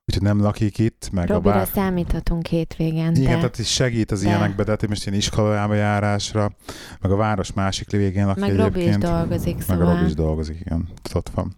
Úgyhogy 0.06 0.28
nem 0.28 0.42
lakik 0.42 0.78
itt, 0.78 1.10
meg 1.12 1.28
Robira 1.28 1.54
a 1.54 1.58
bár... 1.58 1.68
számíthatunk 1.74 2.46
hétvégén. 2.46 3.16
Igen, 3.16 3.36
tehát 3.36 3.60
is 3.60 3.72
segít 3.74 4.12
az 4.12 4.22
de... 4.22 4.28
ilyenekbe, 4.28 4.64
de 4.64 4.70
hát 4.70 4.88
most 4.88 5.06
ilyen 5.06 5.18
iskolába 5.18 5.74
járásra, 5.74 6.52
meg 7.02 7.12
a 7.12 7.16
város 7.16 7.54
másik 7.54 7.92
végén 7.92 8.26
lakik 8.26 8.42
meg 8.42 8.50
egyébként. 8.50 8.74
Robi 8.74 8.88
is 8.88 8.98
dolgozik, 8.98 9.56
meg 9.56 9.66
szóval. 9.66 9.86
Meg 9.86 9.96
Robi 9.96 10.06
is 10.06 10.14
dolgozik, 10.14 10.60
igen. 10.60 10.90
Ott 11.14 11.30
van. 11.30 11.56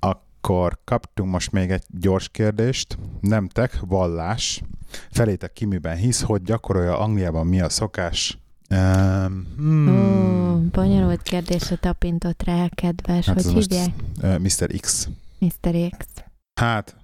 A 0.00 0.26
akkor 0.40 0.78
kaptunk 0.84 1.30
most 1.30 1.52
még 1.52 1.70
egy 1.70 1.84
gyors 1.88 2.28
kérdést. 2.28 2.98
Nemtek, 3.20 3.80
vallás. 3.80 4.62
Felétek 5.10 5.52
ki 5.52 5.64
miben 5.64 5.96
hisz, 5.96 6.22
hogy 6.22 6.42
gyakorolja 6.42 6.98
Angliában 6.98 7.46
mi 7.46 7.60
a 7.60 7.68
szokás, 7.68 8.38
Um, 8.70 9.46
hmm. 9.56 9.88
Ó, 9.88 10.58
bonyolult 10.70 11.22
kérdésre 11.22 11.76
tapintott 11.76 12.42
rá, 12.42 12.68
kedves. 12.74 13.26
Hát 13.26 13.42
hogy 13.42 13.52
hívják? 13.52 13.88
Uh, 14.22 14.38
Mr. 14.38 14.80
X. 14.80 15.08
Mr. 15.38 15.90
X. 15.98 16.06
Hát, 16.60 16.96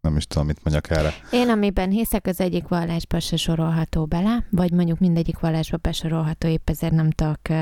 nem 0.00 0.16
is 0.16 0.26
tudom, 0.26 0.46
mit 0.46 0.58
mondjak 0.64 0.90
erre. 0.90 1.14
Én, 1.30 1.48
amiben 1.48 1.90
hiszek, 1.90 2.26
az 2.26 2.40
egyik 2.40 2.68
vallásba 2.68 3.20
se 3.20 3.36
sorolható 3.36 4.04
bele, 4.04 4.44
vagy 4.50 4.72
mondjuk 4.72 4.98
mindegyik 4.98 5.38
vallásba 5.38 5.76
besorolható, 5.76 6.48
épp 6.48 6.70
ezért 6.70 6.92
nem 6.92 7.10
tudok 7.10 7.38
uh, 7.50 7.56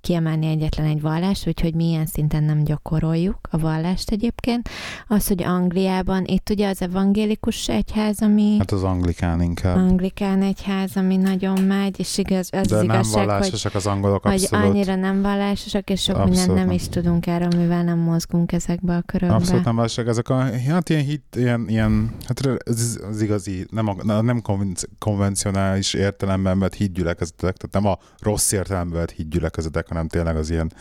kiemelni 0.00 0.46
egyetlen 0.46 0.86
egy 0.86 1.00
vallást, 1.00 1.46
úgyhogy 1.46 1.74
mi 1.74 1.84
ilyen 1.88 2.06
szinten 2.06 2.42
nem 2.42 2.64
gyakoroljuk 2.64 3.38
a 3.50 3.58
vallást 3.58 4.10
egyébként. 4.10 4.68
Az, 5.08 5.28
hogy 5.28 5.42
Angliában, 5.42 6.24
itt 6.24 6.50
ugye 6.50 6.68
az 6.68 6.82
evangélikus 6.82 7.68
egyház, 7.68 8.22
ami 8.22 8.56
Hát 8.58 8.72
az 8.72 8.82
anglikán 8.82 9.42
inkább. 9.42 9.76
anglikán 9.76 10.42
egyház, 10.42 10.96
ami 10.96 11.16
nagyon 11.16 11.60
megy, 11.60 12.00
és 12.00 12.18
igaz, 12.18 12.48
az 12.52 12.66
De 12.66 12.76
az 12.76 12.82
nem 12.82 12.84
igazság, 12.84 13.14
hogy 13.14 13.26
vallásosak 13.26 13.74
az 13.74 13.86
angolok, 13.86 14.22
hogy 14.22 14.32
abszolút. 14.32 14.66
annyira 14.66 14.94
nem 14.94 15.22
vallásosak, 15.22 15.90
és 15.90 16.02
sok 16.02 16.24
mindent 16.24 16.46
nem 16.46 16.56
nem. 16.56 16.70
is 16.70 16.88
tudunk 16.88 17.26
erről, 17.26 17.48
mivel 17.56 17.82
nem 17.84 17.98
mozgunk 17.98 18.52
ezekbe 18.52 18.96
a 18.96 19.02
körökbe. 19.06 19.34
Abszolút 19.34 19.64
nem 19.64 19.74
valóság. 19.76 20.08
Ezek 20.08 20.28
a, 20.28 20.48
hát 20.68 20.88
ilyen 20.88 21.04
hit, 21.04 21.24
ilyen, 21.36 21.65
ilyen 21.68 22.14
hát 22.24 22.60
ez 22.64 23.00
az 23.08 23.22
igazi, 23.22 23.66
nem, 23.70 23.88
a, 23.88 24.22
nem 24.22 24.42
konvenci- 24.42 24.88
konvencionális 24.98 25.94
értelemben 25.94 26.58
vett 26.58 26.74
hitgyülekezetek, 26.74 27.56
tehát 27.56 27.72
nem 27.72 27.86
a 27.86 27.98
rossz 28.18 28.52
értelemben 28.52 28.98
vett 28.98 29.10
hitgyülekezetek, 29.10 29.88
hanem 29.88 30.08
tényleg 30.08 30.36
az 30.36 30.50
ilyen 30.50 30.72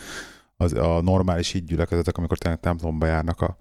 az, 0.57 0.73
a 0.73 1.01
normális 1.01 1.51
hitgyülekezetek, 1.51 2.17
amikor 2.17 2.37
tényleg 2.37 2.59
templomba 2.59 3.05
járnak 3.05 3.41
a, 3.41 3.57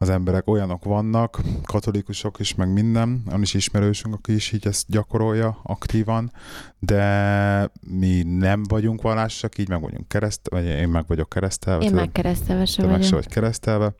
az 0.00 0.08
emberek, 0.08 0.48
olyanok 0.48 0.84
vannak, 0.84 1.40
katolikusok 1.64 2.38
is, 2.38 2.54
meg 2.54 2.72
minden, 2.72 3.22
van 3.24 3.42
is 3.42 3.54
ismerősünk, 3.54 4.14
aki 4.14 4.34
is 4.34 4.52
így 4.52 4.66
ezt 4.66 4.84
gyakorolja 4.88 5.60
aktívan, 5.62 6.32
de 6.78 7.70
mi 7.80 8.22
nem 8.22 8.62
vagyunk 8.62 9.02
vallásosak, 9.02 9.58
így 9.58 9.68
meg 9.68 9.80
vagyunk 9.80 10.08
kereszt, 10.08 10.40
vagy 10.50 10.64
én 10.64 10.88
meg 10.88 11.04
vagyok 11.06 11.28
keresztelve. 11.28 11.84
Én 11.84 11.94
meg 11.94 12.12
keresztelve 12.12 12.64
se 12.64 12.82
te 12.82 12.88
meg 12.88 12.96
vagyok. 12.96 13.12
vagy 13.12 13.28
keresztelve. 13.28 13.94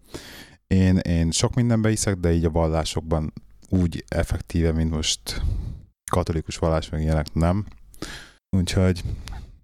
Én, 0.75 0.97
én 0.97 1.31
sok 1.31 1.55
mindenbe 1.55 1.89
hiszek, 1.89 2.15
de 2.15 2.33
így 2.33 2.45
a 2.45 2.51
vallásokban 2.51 3.33
úgy 3.69 4.05
effektíve, 4.09 4.73
mint 4.73 4.91
most 4.91 5.43
katolikus 6.11 6.57
vallás, 6.57 6.89
meg 6.89 7.01
ilyenek 7.01 7.35
nem. 7.35 7.67
Úgyhogy 8.57 9.03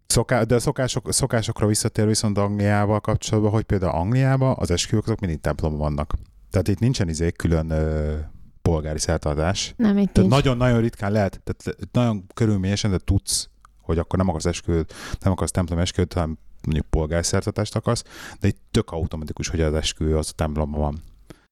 szoká, 0.07 0.43
de 0.43 0.55
a 0.55 0.61
szokások, 0.61 1.13
szokásokra 1.13 1.67
visszatér 1.67 2.07
viszont 2.07 2.39
Angliával 2.39 3.01
kapcsolatban, 3.01 3.53
hogy 3.53 3.65
például 3.65 3.93
Angliában 3.93 4.55
az 4.59 4.71
esküvők 4.71 5.05
azok 5.05 5.21
mindig 5.21 5.41
templomban 5.41 5.79
vannak. 5.79 6.15
Tehát 6.51 6.69
itt 6.69 6.79
nincsen 6.79 7.09
izé 7.09 7.31
külön 7.31 7.71
ö, 7.71 8.17
polgári 8.63 8.99
szertartás. 8.99 9.75
Nem, 9.77 9.99
itt 9.99 10.13
Tehát 10.13 10.31
nagyon-nagyon 10.31 10.81
ritkán 10.81 11.13
lehet, 11.13 11.41
tehát 11.45 11.93
nagyon 11.93 12.27
körülményesen, 12.35 12.91
de 12.91 12.99
tudsz, 12.99 13.49
hogy 13.83 13.99
akkor 13.99 14.19
nem 14.19 14.29
akarsz 14.29 14.45
esküvőt, 14.45 14.95
nem 15.21 15.33
akarsz 15.33 15.51
templom 15.51 15.79
esküvőt, 15.79 16.13
hanem 16.13 16.39
mondjuk 16.65 16.87
polgárszertartást 16.91 17.77
akarsz, 17.77 18.05
de 18.41 18.49
itt 18.49 18.61
tök 18.71 18.91
automatikus, 18.91 19.49
hogy 19.49 19.61
az 19.61 19.75
esküvő 19.75 20.17
az 20.17 20.29
a 20.31 20.35
templomban 20.37 20.81
van. 20.81 21.03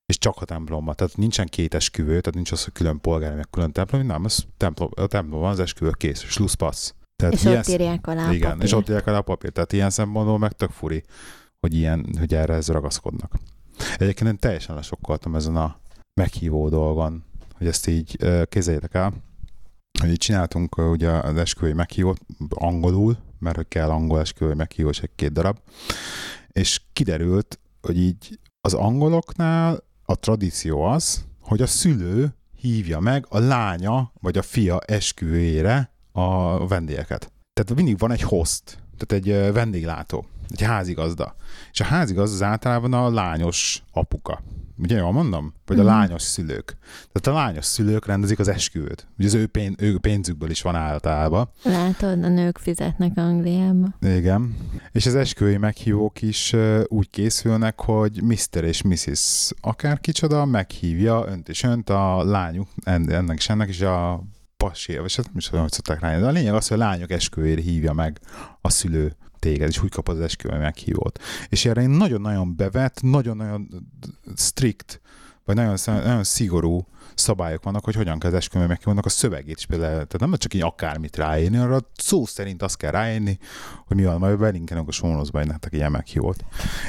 És 0.06 0.18
csak 0.18 0.40
a 0.40 0.44
templomban. 0.44 0.94
Tehát 0.94 1.16
nincsen 1.16 1.46
két 1.46 1.74
esküvő, 1.74 2.08
tehát 2.08 2.34
nincs 2.34 2.52
az, 2.52 2.64
hogy 2.64 2.72
külön 2.72 3.00
polgári, 3.00 3.34
meg 3.34 3.46
külön 3.50 3.72
templom, 3.72 4.06
nem, 4.06 4.24
az 4.24 4.46
templom, 4.56 4.88
a 4.94 5.06
templomban 5.06 5.40
van 5.40 5.50
az 5.50 5.60
esküvő 5.60 5.90
kész, 5.90 6.20
slusszpassz. 6.20 6.92
Tehát 7.16 7.34
És 7.34 7.44
ott 7.44 7.68
írják 7.68 8.06
alá 8.06 8.28
a 8.28 8.32
igen, 8.32 8.50
papírt. 8.50 8.64
és 8.64 8.72
ott 8.72 8.88
írják 8.88 9.06
alá 9.06 9.18
a 9.18 9.22
papír. 9.22 9.50
Tehát 9.50 9.72
ilyen 9.72 9.90
szempontból 9.90 10.38
meg 10.38 10.52
tök 10.52 10.70
furi, 10.70 11.02
hogy, 11.60 11.74
ilyen, 11.74 12.06
hogy 12.18 12.34
erre 12.34 12.54
ez 12.54 12.68
ragaszkodnak. 12.68 13.32
Egyébként 13.96 14.30
én 14.30 14.38
teljesen 14.38 14.74
lesokkoltam 14.74 15.34
ezen 15.34 15.56
a 15.56 15.80
meghívó 16.20 16.68
dolgon, 16.68 17.24
hogy 17.56 17.66
ezt 17.66 17.86
így 17.86 18.16
képzeljétek 18.48 18.94
el, 18.94 19.12
hogy 20.00 20.10
így 20.10 20.16
csináltunk 20.16 20.78
ö, 20.78 20.88
ugye 20.88 21.10
az 21.10 21.36
esküvői 21.36 21.72
meghívót 21.72 22.20
angolul, 22.48 23.16
mert 23.42 23.56
hogy 23.56 23.68
kell 23.68 23.90
angol 23.90 24.20
esküvői 24.20 24.54
meghívó, 24.54 24.88
és 24.88 25.00
egy 25.00 25.10
két 25.16 25.32
darab, 25.32 25.58
és 26.52 26.80
kiderült, 26.92 27.58
hogy 27.80 27.98
így 27.98 28.38
az 28.60 28.74
angoloknál 28.74 29.84
a 30.04 30.14
tradíció 30.14 30.82
az, 30.82 31.24
hogy 31.40 31.62
a 31.62 31.66
szülő 31.66 32.34
hívja 32.56 33.00
meg 33.00 33.26
a 33.28 33.38
lánya 33.38 34.12
vagy 34.20 34.38
a 34.38 34.42
fia 34.42 34.80
esküvőjére 34.80 35.90
a 36.12 36.66
vendégeket. 36.66 37.32
Tehát 37.52 37.74
mindig 37.74 37.98
van 37.98 38.12
egy 38.12 38.22
host, 38.22 38.78
tehát 38.98 39.24
egy 39.24 39.52
vendéglátó, 39.52 40.26
egy 40.48 40.62
házigazda. 40.62 41.34
És 41.72 41.80
a 41.80 41.84
házigazda 41.84 42.34
az 42.34 42.42
általában 42.42 42.92
a 42.92 43.10
lányos 43.10 43.82
apuka. 43.92 44.42
Ugye 44.82 44.96
jól 44.96 45.12
mondom? 45.12 45.54
Vagy 45.66 45.78
a 45.78 45.82
Mhm. 45.82 45.90
lányos 45.90 46.22
szülők. 46.22 46.76
Tehát 47.12 47.38
a 47.38 47.42
lányos 47.44 47.64
szülők 47.64 48.06
rendezik 48.06 48.38
az 48.38 48.48
esküvőt. 48.48 49.06
Ugye 49.18 49.26
az 49.26 49.34
ő, 49.34 49.46
pén, 49.46 49.74
ő 49.78 49.98
pénzükből 49.98 50.50
is 50.50 50.62
van 50.62 50.74
általában. 50.74 51.48
Látod, 51.62 52.24
a 52.24 52.28
nők 52.28 52.58
fizetnek 52.58 53.12
Angliába. 53.16 53.86
Igen. 54.00 54.56
És 54.92 55.06
az 55.06 55.14
esküvői 55.14 55.56
meghívók 55.56 56.22
is 56.22 56.54
úgy 56.86 57.10
készülnek, 57.10 57.80
hogy 57.80 58.22
Mr. 58.22 58.64
és 58.64 58.82
Mrs. 58.82 59.50
akár 59.60 60.00
kicsoda 60.00 60.44
meghívja 60.44 61.24
önt 61.28 61.48
és 61.48 61.62
önt 61.62 61.90
a 61.90 62.24
lányuk, 62.24 62.68
en- 62.84 63.10
ennek 63.10 63.36
is 63.38 63.48
ennek 63.48 63.68
is 63.68 63.80
a 63.80 64.22
pasi, 64.56 64.96
vagy 64.98 65.14
hát 65.14 65.26
nem 65.26 65.36
is 65.36 65.44
tudom, 65.46 65.60
hogy 65.62 65.72
szokták 65.72 66.00
rá. 66.00 66.18
De 66.18 66.26
a 66.26 66.30
lényeg 66.30 66.54
az, 66.54 66.68
hogy 66.68 66.80
a 66.80 66.84
lányok 66.84 67.10
esküvőjére 67.10 67.60
hívja 67.60 67.92
meg 67.92 68.18
a 68.60 68.70
szülő 68.70 69.16
téged, 69.42 69.68
és 69.68 69.82
úgy 69.82 69.90
kapod 69.90 70.16
az 70.16 70.22
esküvői 70.22 70.58
meghívót. 70.58 71.18
És 71.48 71.64
erre 71.64 71.82
én 71.82 71.90
nagyon-nagyon 71.90 72.56
bevett, 72.56 73.02
nagyon-nagyon 73.02 73.68
strict, 74.36 75.00
vagy 75.44 75.56
nagyon, 75.56 75.76
nagyon 75.84 76.24
szigorú 76.24 76.86
szabályok 77.14 77.62
vannak, 77.62 77.84
hogy 77.84 77.94
hogyan 77.94 78.18
kell 78.18 78.30
az 78.30 78.36
esküvői 78.36 78.66
meghívónak 78.66 79.06
a 79.06 79.08
szövegét 79.08 79.56
is 79.56 79.66
például. 79.66 79.92
Tehát 79.92 80.18
nem 80.18 80.34
csak 80.34 80.54
így 80.54 80.62
akármit 80.62 81.16
ráírni, 81.16 81.56
arra 81.56 81.78
szó 81.96 82.26
szerint 82.26 82.62
azt 82.62 82.76
kell 82.76 82.90
ráírni, 82.90 83.38
hogy 83.86 83.96
mi 83.96 84.04
van, 84.04 84.18
majd 84.18 84.38
belinkelünk 84.38 84.88
a 84.88 84.92
sónozba 84.92 85.40
egy 85.40 85.46
nektek 85.46 85.72
ilyen 85.72 85.90
meghívót. 85.90 86.44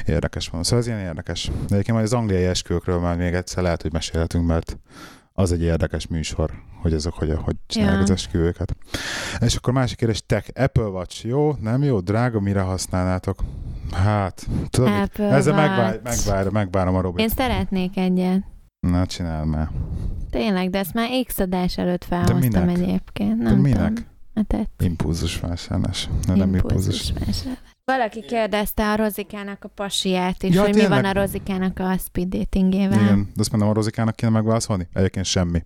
Érdekes 0.05 0.47
van. 0.47 0.63
Szóval 0.63 0.79
ez 0.79 0.87
ilyen 0.87 0.99
érdekes. 0.99 1.45
De 1.45 1.73
egyébként 1.73 1.91
majd 1.91 2.05
az 2.05 2.13
angliai 2.13 2.43
esküvőkről 2.43 2.99
már 2.99 3.17
még 3.17 3.33
egyszer 3.33 3.63
lehet, 3.63 3.81
hogy 3.81 3.91
mesélhetünk, 3.91 4.45
mert 4.45 4.77
az 5.33 5.51
egy 5.51 5.61
érdekes 5.61 6.07
műsor, 6.07 6.51
hogy 6.81 6.93
ezek 6.93 7.13
hogy, 7.13 7.33
hogy 7.41 7.55
csinálják 7.67 7.97
Ja. 7.97 8.03
az 8.03 8.09
esküvőket. 8.09 8.75
És 9.39 9.55
akkor 9.55 9.73
másik 9.73 9.97
kérdés, 9.97 10.23
tech, 10.25 10.49
Apple 10.55 10.83
Watch 10.83 11.25
jó, 11.25 11.55
nem 11.61 11.83
jó, 11.83 11.99
drága, 11.99 12.39
mire 12.39 12.61
használnátok? 12.61 13.43
Hát, 13.91 14.47
tudod, 14.69 14.89
mit? 14.89 14.99
Apple 15.01 15.29
ezzel 15.31 15.55
megvár, 15.55 15.99
megvár, 16.03 16.49
megvárom 16.49 16.95
a 16.95 17.01
Robit. 17.01 17.19
Én 17.21 17.29
szeretnék 17.29 17.97
egyet. 17.97 18.43
Na, 18.79 19.05
csináld 19.05 19.47
már. 19.47 19.69
Tényleg, 20.29 20.69
de 20.69 20.77
ezt 20.79 20.93
már 20.93 21.07
X 21.25 21.39
adás 21.39 21.77
előtt 21.77 22.03
felhoztam 22.03 22.67
egyébként. 22.69 23.37
De 23.37 23.49
Nem 23.49 23.59
minek? 23.59 23.93
tudom. 23.93 24.11
Hát. 24.49 24.69
Impulzus 24.79 25.39
vásárlás. 25.39 26.09
Nem 26.27 26.53
impulzus. 26.55 27.09
Impulzus 27.09 27.13
vásárlás. 27.25 27.71
Valaki 27.85 28.21
kérdezte 28.21 28.91
a 28.91 28.95
Rozikának 28.95 29.63
a 29.63 29.67
pasiát 29.67 30.43
is, 30.43 30.55
Ja, 30.55 30.61
hogy 30.61 30.73
mi 30.73 30.79
tényleg? 30.79 31.01
van 31.01 31.11
a 31.15 31.19
Rozikának 31.21 31.79
a 31.79 31.97
speed 31.97 32.27
datingével. 32.27 33.01
Igen, 33.01 33.23
de 33.33 33.39
azt 33.39 33.51
mondom, 33.51 33.69
a 33.69 33.73
Rozikának 33.73 34.15
kéne 34.15 34.31
megválaszolni? 34.31 34.87
Egyébként 34.93 35.25
semmi. 35.25 35.63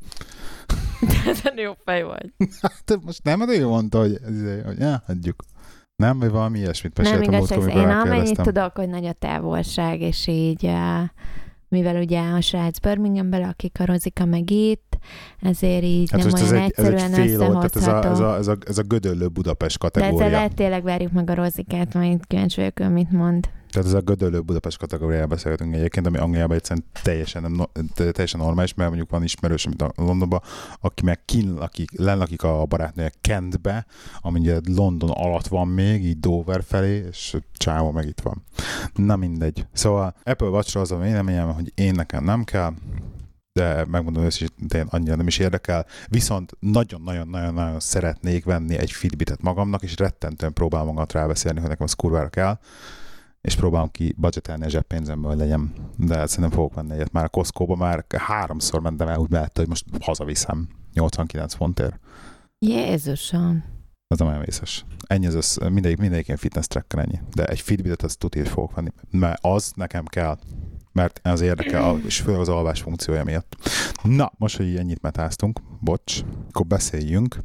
De 1.43 1.61
jó 1.61 1.73
fej 1.85 2.03
vagy. 2.03 2.33
Te 2.85 2.97
most 3.01 3.23
nem, 3.23 3.45
de 3.45 3.53
ő 3.53 3.67
mondta, 3.67 3.99
hogy, 3.99 4.17
hogy 4.65 4.79
ja, 4.79 5.03
hagyjuk. 5.05 5.43
Nem, 5.95 6.19
vagy 6.19 6.29
valami 6.29 6.59
ilyesmit 6.59 6.97
Nem 6.97 7.05
meséltem 7.05 7.33
igazság, 7.33 7.57
múltkor, 7.57 7.81
én 7.81 7.89
amennyit 7.89 8.41
tudok, 8.41 8.75
hogy 8.75 8.89
nagy 8.89 9.05
a 9.05 9.13
távolság, 9.13 10.01
és 10.01 10.27
így 10.27 10.63
uh, 10.63 11.03
mivel 11.67 11.95
ugye 11.95 12.21
a 12.21 12.41
srác 12.41 12.79
Birminghamben 12.79 13.41
lakik, 13.41 13.79
a 13.79 13.85
Rozika 13.85 14.25
meg 14.25 14.51
itt, 14.51 14.86
ezért 15.41 15.83
így 15.83 16.11
Hát 16.11 16.19
nem 16.19 16.29
most 16.29 16.43
ez 16.43 16.51
olyan 16.51 16.63
egy, 16.63 16.73
ez 16.75 16.85
egy 16.85 16.93
egyszerűen 16.93 17.27
fél 17.27 17.37
tehát 17.37 17.75
ez 17.75 17.87
a, 17.87 18.03
ez, 18.03 18.19
a, 18.19 18.35
ez, 18.37 18.47
a, 18.47 18.57
ez 18.67 18.77
a 18.77 18.83
gödöllő 18.83 19.27
Budapest 19.27 19.79
De 19.79 19.87
ezzel 19.87 20.01
kategória. 20.01 20.37
lehet 20.37 20.53
tényleg 20.53 20.83
várjuk 20.83 21.11
meg 21.11 21.29
a 21.29 21.33
Rozikát, 21.33 21.93
majd 21.93 22.27
kíváncsi 22.27 22.59
vagyok, 22.59 22.79
ő 22.79 22.87
mit 22.87 23.11
mond. 23.11 23.49
Tehát 23.71 23.87
ez 23.87 23.93
a 23.93 24.01
gödöllő 24.01 24.41
Budapest 24.41 24.77
kategóriába 24.77 25.27
beszélgetünk 25.27 25.75
egyébként, 25.75 26.05
ami 26.05 26.17
Angliában 26.17 26.55
egyszerűen 26.55 26.85
teljesen, 27.03 27.41
nem, 27.41 27.67
teljesen 27.93 28.39
normális, 28.39 28.73
mert 28.73 28.89
mondjuk 28.89 29.11
van 29.11 29.23
ismerős, 29.23 29.65
mint 29.65 29.81
a 29.81 29.91
Londonban, 29.95 30.41
aki 30.79 31.03
meg 31.03 31.25
kin 31.25 31.53
lakik, 31.53 31.99
lennakik 31.99 32.43
a 32.43 32.65
barátnője 32.65 33.11
Kentbe, 33.21 33.85
ami 34.21 34.39
ugye 34.39 34.59
London 34.75 35.09
alatt 35.09 35.47
van 35.47 35.67
még, 35.67 36.05
így 36.05 36.19
Dover 36.19 36.63
felé, 36.63 37.05
és 37.09 37.37
Csávó 37.53 37.91
meg 37.91 38.07
itt 38.07 38.21
van. 38.21 38.43
Na 38.93 39.15
mindegy. 39.15 39.65
Szóval 39.73 40.15
Apple 40.23 40.47
watch 40.47 40.77
az 40.77 40.91
a 40.91 40.97
véleményem, 40.97 41.53
hogy 41.53 41.71
én 41.75 41.93
nekem 41.93 42.23
nem 42.23 42.43
kell, 42.43 42.73
de 43.57 43.85
megmondom 43.85 44.23
őszintén, 44.23 44.87
annyira 44.89 45.15
nem 45.15 45.27
is 45.27 45.37
érdekel. 45.37 45.85
Viszont 46.07 46.51
nagyon-nagyon-nagyon-nagyon 46.59 47.79
szeretnék 47.79 48.45
venni 48.45 48.77
egy 48.77 48.91
Fitbitet 48.91 49.41
magamnak, 49.41 49.83
és 49.83 49.97
rettentően 49.97 50.53
próbálom 50.53 50.87
magamat 50.87 51.11
rábeszélni, 51.11 51.59
hogy 51.59 51.69
nekem 51.69 51.85
az 51.85 51.93
kurvára 51.93 52.29
kell 52.29 52.59
és 53.41 53.55
próbálom 53.55 53.91
ki 53.91 54.13
budgetelni 54.17 54.65
a 54.65 54.69
zseppénzemből, 54.69 55.29
hogy 55.29 55.39
legyen. 55.39 55.73
De 55.97 56.17
hát 56.17 56.27
szerintem 56.27 56.51
fogok 56.51 56.73
venni 56.73 56.93
egyet. 56.93 57.11
Már 57.11 57.23
a 57.23 57.29
Costco-ba 57.29 57.75
már 57.75 58.05
háromszor 58.17 58.81
mentem 58.81 59.07
el 59.07 59.19
úgy 59.19 59.29
mellette, 59.29 59.59
hogy 59.59 59.69
most 59.69 59.85
hazaviszem 59.99 60.67
89 60.93 61.53
fontért. 61.53 61.99
Jézusom. 62.59 63.63
Az 64.07 64.19
nem 64.19 64.27
olyan 64.27 64.43
vészes. 64.45 64.85
Ennyi 65.07 65.27
az 65.27 65.33
össz, 65.33 65.57
mindegyik, 65.57 65.97
mindegyik 65.97 66.27
ilyen 66.27 66.39
fitness 66.39 66.65
tracker 66.67 66.99
ennyi. 66.99 67.19
De 67.33 67.45
egy 67.45 67.59
Fitbitet 67.59 68.03
azt 68.03 68.19
tudja, 68.19 68.41
hogy 68.41 68.51
fogok 68.51 68.75
venni. 68.75 68.89
Mert 69.11 69.39
az 69.41 69.71
nekem 69.75 70.05
kell. 70.05 70.37
Mert 70.97 71.19
az 71.23 71.41
érdekel, 71.41 71.99
és 72.05 72.19
főleg 72.19 72.39
az 72.39 72.49
alvás 72.49 72.81
funkciója 72.81 73.23
miatt. 73.23 73.55
Na, 74.03 74.31
most, 74.37 74.57
hogy 74.57 74.75
ennyit 74.75 75.01
metáztunk, 75.01 75.59
bocs, 75.79 76.21
akkor 76.49 76.65
beszéljünk 76.65 77.37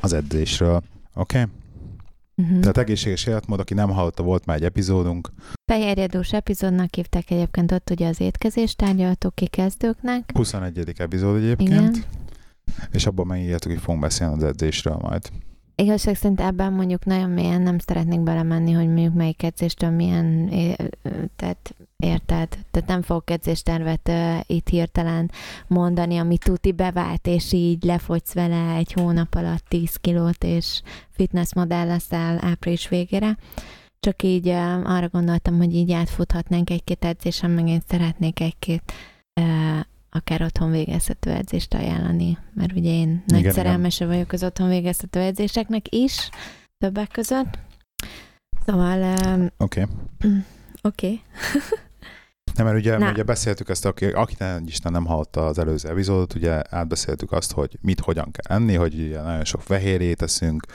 az 0.00 0.12
edzésről. 0.12 0.82
Oké? 1.14 1.40
Okay? 1.40 1.50
Uh-huh. 2.36 2.60
Tehát 2.60 2.78
egészséges 2.78 3.26
életmód, 3.26 3.60
aki 3.60 3.74
nem 3.74 3.90
hallotta, 3.90 4.22
volt 4.22 4.46
már 4.46 4.56
egy 4.56 4.64
epizódunk. 4.64 5.32
Fehérjedős 5.64 6.32
epizódnak 6.32 6.94
hívták 6.94 7.30
egyébként 7.30 7.72
ott 7.72 7.90
ugye 7.90 8.08
az 8.08 8.20
étkezést 8.20 8.76
tárgyaltuk 8.76 9.34
ki 9.34 9.46
kezdőknek. 9.46 10.30
21. 10.34 10.92
epizód 10.96 11.36
egyébként. 11.36 11.96
Igen. 11.96 12.04
És 12.90 13.06
abban 13.06 13.26
megírtuk, 13.26 13.70
hogy 13.70 13.80
fogunk 13.80 14.00
beszélni 14.00 14.34
az 14.34 14.44
edzésről 14.44 14.96
majd. 15.00 15.30
Igazság 15.78 16.14
szerint 16.14 16.40
ebben 16.40 16.72
mondjuk 16.72 17.04
nagyon 17.04 17.30
mélyen 17.30 17.62
nem 17.62 17.78
szeretnék 17.78 18.20
belemenni, 18.20 18.72
hogy 18.72 18.86
mondjuk 18.86 19.14
melyik 19.14 19.42
edzéstől 19.42 19.90
milyen, 19.90 20.48
tehát 21.36 21.74
érted? 21.96 22.48
Tehát 22.70 22.88
nem 22.88 23.02
fogok 23.02 23.30
edzéstervet 23.30 24.08
uh, 24.08 24.40
itt 24.46 24.68
hirtelen 24.68 25.30
mondani, 25.66 26.18
ami 26.18 26.38
tuti 26.38 26.72
bevált, 26.72 27.26
és 27.26 27.52
így 27.52 27.84
lefogysz 27.84 28.32
vele 28.32 28.74
egy 28.74 28.92
hónap 28.92 29.34
alatt 29.34 29.64
10 29.68 29.96
kilót, 29.96 30.44
és 30.44 30.82
fitness 31.10 31.54
modell 31.54 31.86
leszel 31.86 32.38
április 32.40 32.88
végére. 32.88 33.38
Csak 34.00 34.22
így 34.22 34.48
uh, 34.48 34.90
arra 34.90 35.08
gondoltam, 35.08 35.56
hogy 35.56 35.74
így 35.74 35.92
átfuthatnánk 35.92 36.70
egy-két 36.70 37.04
edzésen, 37.04 37.50
meg 37.50 37.68
én 37.68 37.82
szeretnék 37.88 38.40
egy-két 38.40 38.92
uh, 39.40 39.80
akár 40.16 40.42
otthon 40.42 40.70
végezhető 40.70 41.30
edzést 41.30 41.74
ajánlani, 41.74 42.38
mert 42.54 42.72
ugye 42.72 42.90
én 42.90 43.22
nagy 43.26 43.38
igen, 43.38 43.52
szerelmese 43.52 44.04
igen. 44.04 44.16
vagyok 44.16 44.32
az 44.32 44.42
otthon 44.42 44.68
végezhető 44.68 45.20
edzéseknek 45.20 45.94
is, 45.94 46.28
többek 46.78 47.08
között. 47.08 47.58
Szóval... 48.66 49.02
Oké. 49.56 49.82
Okay. 49.82 49.84
Oké. 50.82 51.06
Okay. 51.06 51.22
Nem, 52.56 52.66
mert 52.66 52.78
ugye, 52.78 53.10
ugye 53.10 53.22
beszéltük 53.22 53.68
ezt, 53.68 53.84
aki, 53.84 54.06
aki 54.06 54.34
nem, 54.38 54.64
Isten 54.66 54.92
nem 54.92 55.04
hallotta 55.04 55.46
az 55.46 55.58
előző 55.58 55.88
epizódot, 55.88 56.34
ugye 56.34 56.62
átbeszéltük 56.70 57.32
azt, 57.32 57.52
hogy 57.52 57.78
mit 57.80 58.00
hogyan 58.00 58.30
kell 58.30 58.56
enni, 58.56 58.74
hogy 58.74 58.94
ugye 58.94 59.22
nagyon 59.22 59.44
sok 59.44 59.62
fehérjét 59.62 60.22
eszünk, 60.22 60.66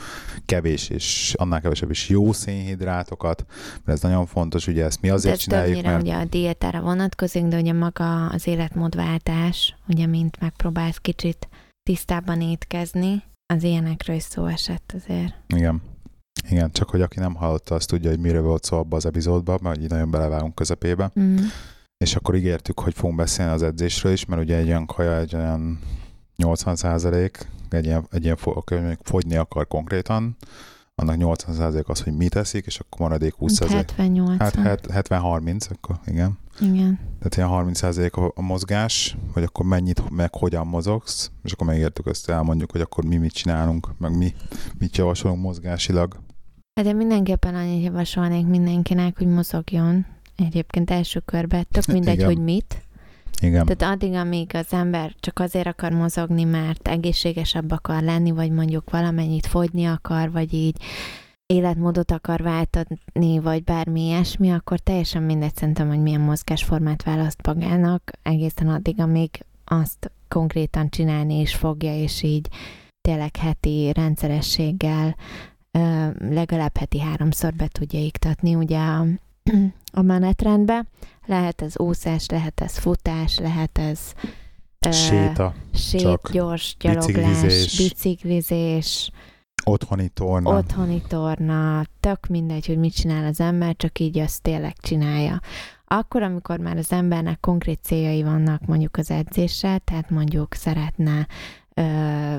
kevés 0.45 0.89
és 0.89 1.33
annál 1.38 1.61
kevesebb 1.61 1.89
is 1.89 2.09
jó 2.09 2.31
szénhidrátokat, 2.31 3.45
mert 3.71 3.97
ez 3.97 4.01
nagyon 4.01 4.25
fontos, 4.25 4.67
ugye 4.67 4.85
ezt 4.85 5.01
mi 5.01 5.09
azért 5.09 5.35
ez 5.35 5.41
csináljuk, 5.41 5.83
mert... 5.83 6.01
ugye 6.01 6.15
a 6.15 6.25
diétára 6.25 6.81
vonatkozik, 6.81 7.43
de 7.43 7.57
ugye 7.59 7.73
maga 7.73 8.25
az 8.25 8.47
életmódváltás, 8.47 9.75
ugye 9.88 10.05
mint 10.05 10.39
megpróbálsz 10.39 10.97
kicsit 10.97 11.47
tisztában 11.83 12.41
étkezni, 12.41 13.23
az 13.53 13.63
ilyenekről 13.63 14.15
is 14.15 14.23
szó 14.23 14.45
esett 14.45 14.93
azért. 14.95 15.33
Igen. 15.47 15.81
Igen, 16.50 16.71
csak 16.71 16.89
hogy 16.89 17.01
aki 17.01 17.19
nem 17.19 17.36
hallotta, 17.36 17.75
azt 17.75 17.88
tudja, 17.88 18.10
hogy 18.10 18.19
miről 18.19 18.41
volt 18.41 18.63
szó 18.63 18.77
abban 18.77 18.98
az 18.98 19.05
epizódban, 19.05 19.60
mert 19.62 19.81
így 19.81 19.89
nagyon 19.89 20.12
belevágunk 20.12 20.55
közepébe. 20.55 21.12
Mm. 21.19 21.38
És 21.98 22.15
akkor 22.15 22.36
ígértük, 22.36 22.79
hogy 22.79 22.93
fogunk 22.93 23.17
beszélni 23.17 23.51
az 23.51 23.63
edzésről 23.63 24.12
is, 24.12 24.25
mert 24.25 24.41
ugye 24.41 24.57
egy 24.57 24.67
olyan 24.67 24.86
kaja, 24.86 25.17
egy 25.17 25.36
olyan 25.36 25.79
80 26.36 26.75
százalék, 26.75 27.48
egy 27.69 27.86
ilyen, 27.86 28.07
egy 28.12 28.24
ilyen 28.24 28.38
fogyni 29.01 29.36
akar 29.36 29.67
konkrétan, 29.67 30.38
annak 30.95 31.17
80 31.17 31.55
százalék 31.55 31.89
az, 31.89 32.01
hogy 32.01 32.13
mit 32.13 32.29
teszik, 32.29 32.65
és 32.65 32.79
akkor 32.79 33.00
maradék 33.00 33.33
20 33.33 33.53
százalék. 33.53 33.89
78. 33.89 34.39
Hát, 34.39 34.88
70-30, 35.07 35.71
akkor 35.71 36.00
igen. 36.05 36.38
Igen. 36.60 37.00
Tehát 37.17 37.36
ilyen 37.36 37.48
30 37.48 37.77
százalék 37.77 38.15
a, 38.15 38.31
a 38.36 38.41
mozgás, 38.41 39.17
hogy 39.33 39.43
akkor 39.43 39.65
mennyit, 39.65 40.10
meg 40.10 40.36
hogyan 40.36 40.67
mozogsz, 40.67 41.31
és 41.43 41.51
akkor 41.51 41.67
megértük 41.67 42.07
ezt, 42.07 42.29
elmondjuk, 42.29 42.71
hogy 42.71 42.81
akkor 42.81 43.05
mi 43.05 43.17
mit 43.17 43.33
csinálunk, 43.33 43.88
meg 43.98 44.17
mi 44.17 44.33
mit 44.77 44.98
javasolunk 44.98 45.41
mozgásilag. 45.41 46.19
Hát 46.73 46.85
én 46.85 46.95
mindenképpen 46.95 47.55
annyit 47.55 47.83
javasolnék 47.83 48.45
mindenkinek, 48.45 49.17
hogy 49.17 49.27
mozogjon. 49.27 50.05
Egyébként 50.35 50.91
első 50.91 51.19
körben, 51.19 51.65
tök 51.72 51.85
mindegy, 51.85 52.13
Igen. 52.13 52.25
hogy 52.25 52.37
mit. 52.37 52.81
Igen. 53.41 53.65
Tehát 53.65 53.96
addig, 53.96 54.13
amíg 54.13 54.55
az 54.55 54.74
ember 54.74 55.13
csak 55.19 55.39
azért 55.39 55.67
akar 55.67 55.91
mozogni, 55.91 56.43
mert 56.43 56.87
egészségesebb 56.87 57.72
akar 57.72 58.01
lenni, 58.01 58.31
vagy 58.31 58.51
mondjuk 58.51 58.89
valamennyit 58.89 59.46
fogyni 59.46 59.85
akar, 59.85 60.31
vagy 60.31 60.53
így 60.53 60.77
életmódot 61.46 62.11
akar 62.11 62.41
váltani, 62.41 63.39
vagy 63.41 63.63
bármi 63.63 64.01
ilyesmi, 64.01 64.51
akkor 64.51 64.79
teljesen 64.79 65.24
mindegy 65.24 65.55
szerintem, 65.55 65.87
hogy 65.87 66.01
milyen 66.01 66.22
mozgásformát 66.22 67.03
választ 67.03 67.46
magának, 67.46 68.11
egészen 68.22 68.67
addig, 68.67 69.00
amíg 69.00 69.46
azt 69.65 70.11
konkrétan 70.27 70.89
csinálni 70.89 71.39
is 71.39 71.55
fogja, 71.55 71.96
és 71.96 72.24
így 72.24 72.48
tényleg 73.01 73.35
heti 73.35 73.91
rendszerességgel 73.93 75.15
legalább 76.20 76.77
heti 76.77 77.00
háromszor 77.00 77.53
be 77.53 77.68
tudja 77.68 78.00
iktatni 78.00 78.55
ugye 78.55 78.79
a, 78.79 79.05
a 80.00 80.01
menetrendbe. 80.01 80.86
Lehet 81.25 81.62
ez 81.62 81.79
úszás, 81.79 82.27
lehet 82.27 82.62
ez 82.62 82.77
futás, 82.77 83.38
lehet 83.38 83.77
ez 83.77 84.00
séta, 84.90 85.53
sét, 85.74 86.01
csak 86.01 86.31
gyors 86.31 86.75
gyaloglás, 86.79 87.42
biciklizés, 87.42 87.77
biciklizés 87.77 89.12
otthoni 89.66 90.10
torna. 90.10 90.57
Otthoni 90.57 91.01
torna, 91.07 91.84
tök 92.00 92.27
mindegy, 92.27 92.66
hogy 92.66 92.77
mit 92.77 92.94
csinál 92.94 93.25
az 93.25 93.40
ember, 93.40 93.75
csak 93.75 94.00
így 94.00 94.20
azt 94.20 94.42
tényleg 94.42 94.74
csinálja. 94.77 95.40
Akkor, 95.86 96.22
amikor 96.22 96.60
már 96.60 96.77
az 96.77 96.92
embernek 96.92 97.40
konkrét 97.40 97.79
céljai 97.84 98.24
vannak 98.24 98.66
mondjuk 98.66 98.98
az 98.98 99.12
edzéssel, 99.12 99.79
tehát 99.79 100.10
mondjuk 100.10 100.53
szeretne 100.53 101.27
ö, 101.74 102.38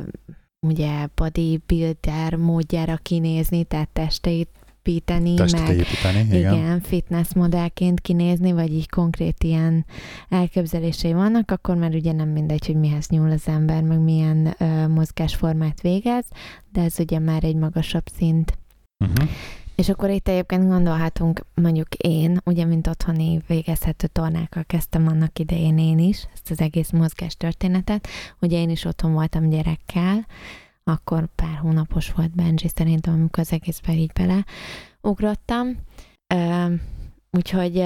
ugye 0.67 1.07
bodybuilder 1.15 2.35
módjára 2.35 2.97
kinézni, 2.97 3.65
tehát 3.65 3.89
testeit 3.89 4.49
építeni, 4.83 5.35
Testet 5.35 5.67
meg 5.67 5.77
építeni, 5.77 6.39
igen. 6.39 6.55
igen, 6.55 6.81
fitness 6.81 7.35
modellként 7.35 8.01
kinézni, 8.01 8.53
vagy 8.53 8.73
így 8.73 8.89
konkrét 8.89 9.45
ilyen 9.45 9.87
elképzelései 10.29 11.13
vannak, 11.13 11.51
akkor 11.51 11.77
már 11.77 11.95
ugye 11.95 12.13
nem 12.13 12.29
mindegy, 12.29 12.67
hogy 12.67 12.77
mihez 12.77 13.09
nyúl 13.09 13.31
az 13.31 13.49
ember, 13.49 13.83
meg 13.83 13.99
milyen 13.99 14.55
ö, 14.59 14.89
mozgásformát 14.89 15.81
végez, 15.81 16.25
de 16.73 16.81
ez 16.81 16.99
ugye 16.99 17.19
már 17.19 17.45
egy 17.45 17.57
magasabb 17.57 18.05
szint. 18.17 18.59
Uh-huh. 18.99 19.29
És 19.83 19.89
akkor 19.89 20.11
itt 20.11 20.29
egyébként 20.29 20.69
gondolhatunk, 20.69 21.47
mondjuk 21.55 21.95
én, 21.95 22.41
ugye, 22.45 22.65
mint 22.65 22.87
otthoni 22.87 23.41
végezhető 23.47 24.07
tornákkal 24.07 24.65
kezdtem 24.65 25.07
annak 25.07 25.39
idején 25.39 25.79
én 25.79 25.99
is, 25.99 26.27
ezt 26.33 26.51
az 26.51 26.61
egész 26.61 26.91
mozgás 26.91 27.37
történetet. 27.37 28.09
Ugye 28.41 28.59
én 28.59 28.71
is 28.71 28.85
otthon 28.85 29.13
voltam 29.13 29.49
gyerekkel, 29.49 30.27
akkor 30.85 31.29
pár 31.35 31.57
hónapos 31.57 32.13
volt 32.13 32.35
Benji 32.35 32.69
szerintem, 32.75 33.15
amikor 33.15 33.39
az 33.39 33.53
egészben 33.53 33.97
így 33.97 34.13
beleugrottam. 34.13 35.77
Úgyhogy 37.31 37.79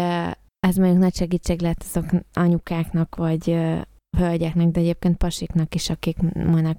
ez 0.61 0.77
mondjuk 0.77 0.99
nagy 0.99 1.15
segítség 1.15 1.61
lett 1.61 1.85
azok 1.89 2.11
anyukáknak, 2.33 3.15
vagy 3.15 3.59
hölgyeknek, 4.16 4.68
de 4.68 4.81
egyébként 4.81 5.16
pasiknak 5.16 5.74
is, 5.74 5.90
akik 5.90 6.16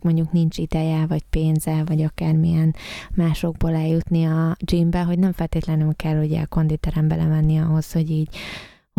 mondjuk 0.02 0.32
nincs 0.32 0.58
ideje, 0.58 1.06
vagy 1.06 1.24
pénze, 1.30 1.84
vagy 1.86 2.02
akármilyen 2.02 2.76
másokból 3.16 3.76
eljutni 3.76 4.26
a 4.26 4.56
gymbe, 4.60 5.04
hogy 5.04 5.20
nem 5.20 5.32
feltétlenül 5.32 5.96
kell 5.96 6.24
ugye 6.24 6.42
a 6.42 6.48
konditerembe 6.48 7.16
lemenni 7.16 7.58
ahhoz, 7.58 7.92
hogy 7.92 8.10
így 8.10 8.30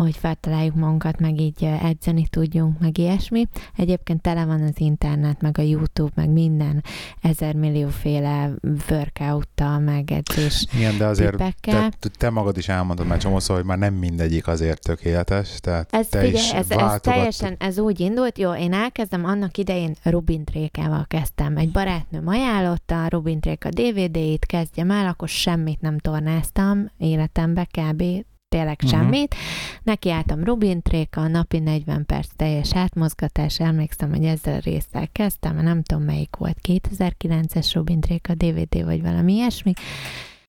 hogy 0.03 0.17
feltaláljuk 0.17 0.75
magunkat, 0.75 1.19
meg 1.19 1.39
így 1.39 1.63
edzeni 1.63 2.27
tudjunk, 2.27 2.79
meg 2.79 2.97
ilyesmi. 2.97 3.47
Egyébként 3.75 4.21
tele 4.21 4.45
van 4.45 4.61
az 4.61 4.79
internet, 4.79 5.41
meg 5.41 5.57
a 5.57 5.61
YouTube, 5.61 6.11
meg 6.15 6.29
minden 6.29 6.83
ezer 7.21 7.55
millióféle 7.55 8.51
workout-tal, 8.89 9.79
meg 9.79 10.11
edzés 10.11 10.65
Igen, 10.75 10.97
de 10.97 11.05
azért 11.05 11.37
te, 11.61 11.91
te, 12.17 12.29
magad 12.29 12.57
is 12.57 12.67
elmondod 12.67 13.07
már 13.07 13.17
csomószor, 13.17 13.55
hogy 13.55 13.65
már 13.65 13.77
nem 13.77 13.93
mindegyik 13.93 14.47
azért 14.47 14.81
tökéletes, 14.81 15.59
tehát 15.59 15.93
ez, 15.93 16.07
te 16.07 16.19
figyelj, 16.19 16.43
is 16.43 16.51
ez, 16.51 16.71
ez 16.71 16.99
teljesen, 17.01 17.55
ez 17.59 17.79
úgy 17.79 17.99
indult, 17.99 18.37
jó, 18.37 18.53
én 18.53 18.73
elkezdem, 18.73 19.25
annak 19.25 19.57
idején 19.57 19.95
Rubin 20.03 20.43
Trékával 20.43 21.05
kezdtem. 21.07 21.57
Egy 21.57 21.71
barátnőm 21.71 22.27
ajánlotta 22.27 23.03
a 23.03 23.07
Rubin 23.07 23.39
Tréka 23.39 23.69
DVD-it, 23.69 24.45
kezdjem 24.45 24.91
el, 24.91 25.07
akkor 25.07 25.27
semmit 25.27 25.81
nem 25.81 25.97
tornáztam 25.97 26.91
életembe, 26.97 27.67
kb 27.71 28.03
tényleg 28.49 28.79
uh-huh. 28.83 28.99
semmit. 28.99 29.35
Neki 29.83 30.11
álltam 30.11 30.43
Rubin 30.43 30.81
Tréka, 30.81 31.27
napi 31.27 31.59
40 31.59 32.05
perc 32.05 32.27
teljes 32.35 32.75
átmozgatás, 32.75 33.59
emlékszem, 33.59 34.09
hogy 34.09 34.25
ezzel 34.25 34.55
a 34.55 34.61
résztel 34.63 35.07
kezdtem, 35.11 35.55
nem 35.55 35.83
tudom 35.83 36.03
melyik 36.03 36.35
volt, 36.35 36.57
2009-es 36.67 37.71
Rubin 37.73 37.99
Tréka 37.99 38.33
DVD, 38.33 38.83
vagy 38.83 39.01
valami 39.01 39.33
ilyesmi, 39.33 39.73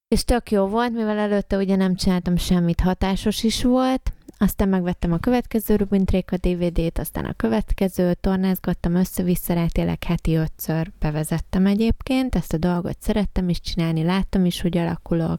és 0.09 0.25
tök 0.25 0.51
jó 0.51 0.67
volt, 0.67 0.93
mivel 0.93 1.19
előtte 1.19 1.57
ugye 1.57 1.77
nem 1.77 1.95
csináltam 1.95 2.37
semmit, 2.37 2.81
hatásos 2.81 3.43
is 3.43 3.63
volt, 3.63 4.13
aztán 4.39 4.69
megvettem 4.69 5.13
a 5.13 5.19
következő 5.19 5.77
Rubin 5.77 6.05
Tréka 6.05 6.37
DVD-t, 6.37 6.99
aztán 6.99 7.25
a 7.25 7.33
következő, 7.33 8.15
tornázgattam 8.15 8.95
össze-vissza, 8.95 9.67
tényleg 9.73 10.05
heti 10.05 10.35
ötször 10.35 10.91
bevezettem 10.99 11.67
egyébként, 11.67 12.35
ezt 12.35 12.53
a 12.53 12.57
dolgot 12.57 12.97
szerettem 13.01 13.49
is 13.49 13.61
csinálni, 13.61 14.03
láttam 14.03 14.45
is, 14.45 14.61
hogy 14.61 14.79
alakulok, 14.79 15.39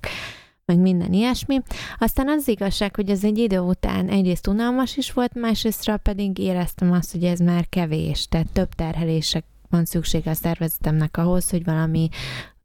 meg 0.71 0.79
minden 0.79 1.13
ilyesmi. 1.13 1.61
Aztán 1.97 2.29
az 2.29 2.47
igazság, 2.47 2.95
hogy 2.95 3.09
ez 3.09 3.23
egy 3.23 3.37
idő 3.37 3.59
után 3.59 4.09
egyrészt 4.09 4.47
unalmas 4.47 4.97
is 4.97 5.11
volt, 5.11 5.33
másrésztről 5.33 5.97
pedig 5.97 6.37
éreztem 6.37 6.91
azt, 6.91 7.11
hogy 7.11 7.23
ez 7.23 7.39
már 7.39 7.69
kevés, 7.69 8.27
tehát 8.27 8.51
több 8.53 8.73
terhelések 8.73 9.43
van 9.69 9.85
szüksége 9.85 10.29
a 10.29 10.33
szervezetemnek 10.33 11.17
ahhoz, 11.17 11.49
hogy 11.49 11.63
valami 11.63 12.09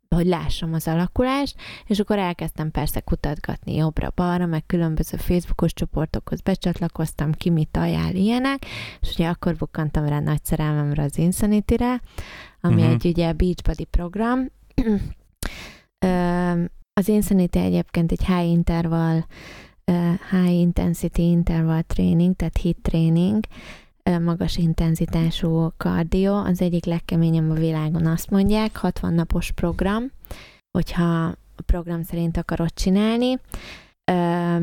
hogy 0.09 0.27
lássam 0.27 0.73
az 0.73 0.89
alakulást, 0.89 1.57
és 1.87 1.99
akkor 1.99 2.19
elkezdtem 2.19 2.71
persze 2.71 3.01
kutatgatni 3.01 3.75
jobbra-balra, 3.75 4.47
meg 4.47 4.67
különböző 4.67 5.17
Facebookos 5.17 5.73
csoportokhoz 5.73 6.41
becsatlakoztam, 6.41 7.33
ki 7.33 7.51
mit 7.51 7.77
ajánl 7.77 8.15
ilyenek, 8.15 8.67
és 9.01 9.13
ugye 9.13 9.29
akkor 9.29 9.57
bukkantam 9.57 10.07
rá 10.07 10.21
nagy 10.21 10.45
szerelmemre 10.45 11.03
az 11.03 11.19
Insanity-re, 11.19 12.01
ami 12.61 12.75
uh-huh. 12.75 12.91
egy 12.91 13.07
ugye 13.07 13.33
Beachbody 13.33 13.85
program, 13.85 14.51
az 17.01 17.09
Insanity 17.09 17.57
egyébként 17.57 18.13
egy 18.13 18.25
high 18.25 18.49
interval, 18.49 19.27
high 20.31 20.53
intensity 20.53 21.19
interval 21.19 21.83
training, 21.83 22.37
tehát 22.37 22.57
hit 22.57 22.77
training, 22.83 23.45
magas 24.21 24.57
intenzitású 24.57 25.73
kardió, 25.77 26.35
az 26.35 26.61
egyik 26.61 26.85
legkeményebb 26.85 27.51
a 27.51 27.55
világon, 27.55 28.07
azt 28.07 28.31
mondják, 28.31 28.77
60 28.77 29.15
napos 29.15 29.51
program, 29.51 30.11
hogyha 30.71 31.25
a 31.57 31.63
program 31.67 32.03
szerint 32.03 32.37
akarod 32.37 32.75
csinálni. 32.75 33.39
Ö, 34.13 34.57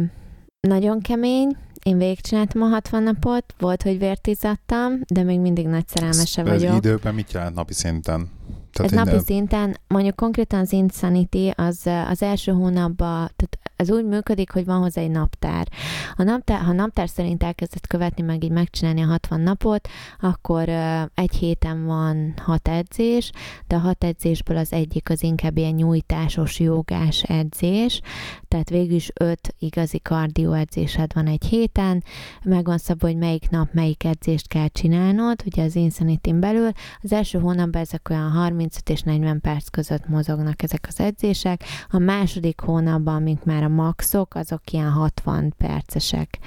nagyon 0.59 0.99
kemény, 1.01 1.57
én 1.83 1.97
végigcsináltam 1.97 2.61
a 2.61 2.67
60 2.67 3.03
napot, 3.03 3.53
volt, 3.57 3.81
hogy 3.81 3.97
vértizattam, 3.97 4.99
de 5.07 5.23
még 5.23 5.39
mindig 5.39 5.67
nagy 5.67 5.87
szerelmese 5.87 6.41
ez, 6.41 6.47
vagyok. 6.47 6.69
Ez 6.69 6.75
időben 6.75 7.13
mit 7.13 7.31
jelent 7.31 7.55
napi 7.55 7.73
szinten? 7.73 8.29
Tehát 8.73 8.91
ez 8.91 8.97
napi 8.97 9.19
szinten, 9.25 9.77
mondjuk 9.87 10.15
konkrétan 10.15 10.59
az 10.59 10.71
Insanity 10.71 11.49
az, 11.55 11.89
az 12.09 12.21
első 12.21 12.51
hónapban, 12.51 13.29
tehát 13.35 13.59
ez 13.83 13.91
úgy 13.91 14.05
működik, 14.05 14.51
hogy 14.51 14.65
van 14.65 14.81
hozzá 14.81 15.01
egy 15.01 15.11
naptár. 15.11 15.67
A 16.15 16.23
naptár, 16.23 16.61
ha 16.61 16.71
naptár 16.71 17.09
szerint 17.09 17.43
elkezdett 17.43 17.87
követni, 17.87 18.23
meg 18.23 18.43
így 18.43 18.51
megcsinálni 18.51 19.01
a 19.01 19.05
60 19.07 19.41
napot, 19.41 19.87
akkor 20.19 20.69
egy 21.13 21.35
héten 21.35 21.85
van 21.85 22.33
hat 22.41 22.67
edzés, 22.67 23.31
de 23.67 23.75
a 23.75 23.79
hat 23.79 24.03
edzésből 24.03 24.57
az 24.57 24.71
egyik 24.71 25.09
az 25.09 25.23
inkább 25.23 25.57
ilyen 25.57 25.73
nyújtásos, 25.73 26.59
jogás 26.59 27.23
edzés, 27.23 28.01
tehát 28.47 28.69
végül 28.69 28.95
is 28.95 29.11
öt 29.13 29.55
igazi 29.59 29.99
kardió 29.99 30.51
edzésed 30.51 31.13
van 31.13 31.27
egy 31.27 31.45
héten, 31.45 32.03
meg 32.43 32.65
van 32.65 32.77
szabva, 32.77 33.07
hogy 33.07 33.17
melyik 33.17 33.49
nap 33.49 33.73
melyik 33.73 34.03
edzést 34.03 34.47
kell 34.47 34.67
csinálnod, 34.67 35.41
ugye 35.45 35.63
az 35.63 35.75
insanity 35.75 36.33
belül. 36.33 36.69
Az 37.01 37.11
első 37.11 37.39
hónapban 37.39 37.81
ezek 37.81 38.09
olyan 38.09 38.31
35 38.31 38.89
és 38.89 39.01
40 39.01 39.41
perc 39.41 39.67
között 39.67 40.07
mozognak 40.07 40.63
ezek 40.63 40.85
az 40.87 40.99
edzések, 40.99 41.63
a 41.89 41.97
második 41.97 42.59
hónapban, 42.59 43.15
amik 43.15 43.43
már 43.43 43.63
a 43.63 43.67
maxok, 43.73 44.35
azok 44.35 44.71
ilyen 44.71 44.89
60 44.89 45.53
percesek 45.57 46.39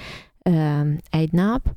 ö, 0.42 0.80
egy 1.10 1.32
nap. 1.32 1.74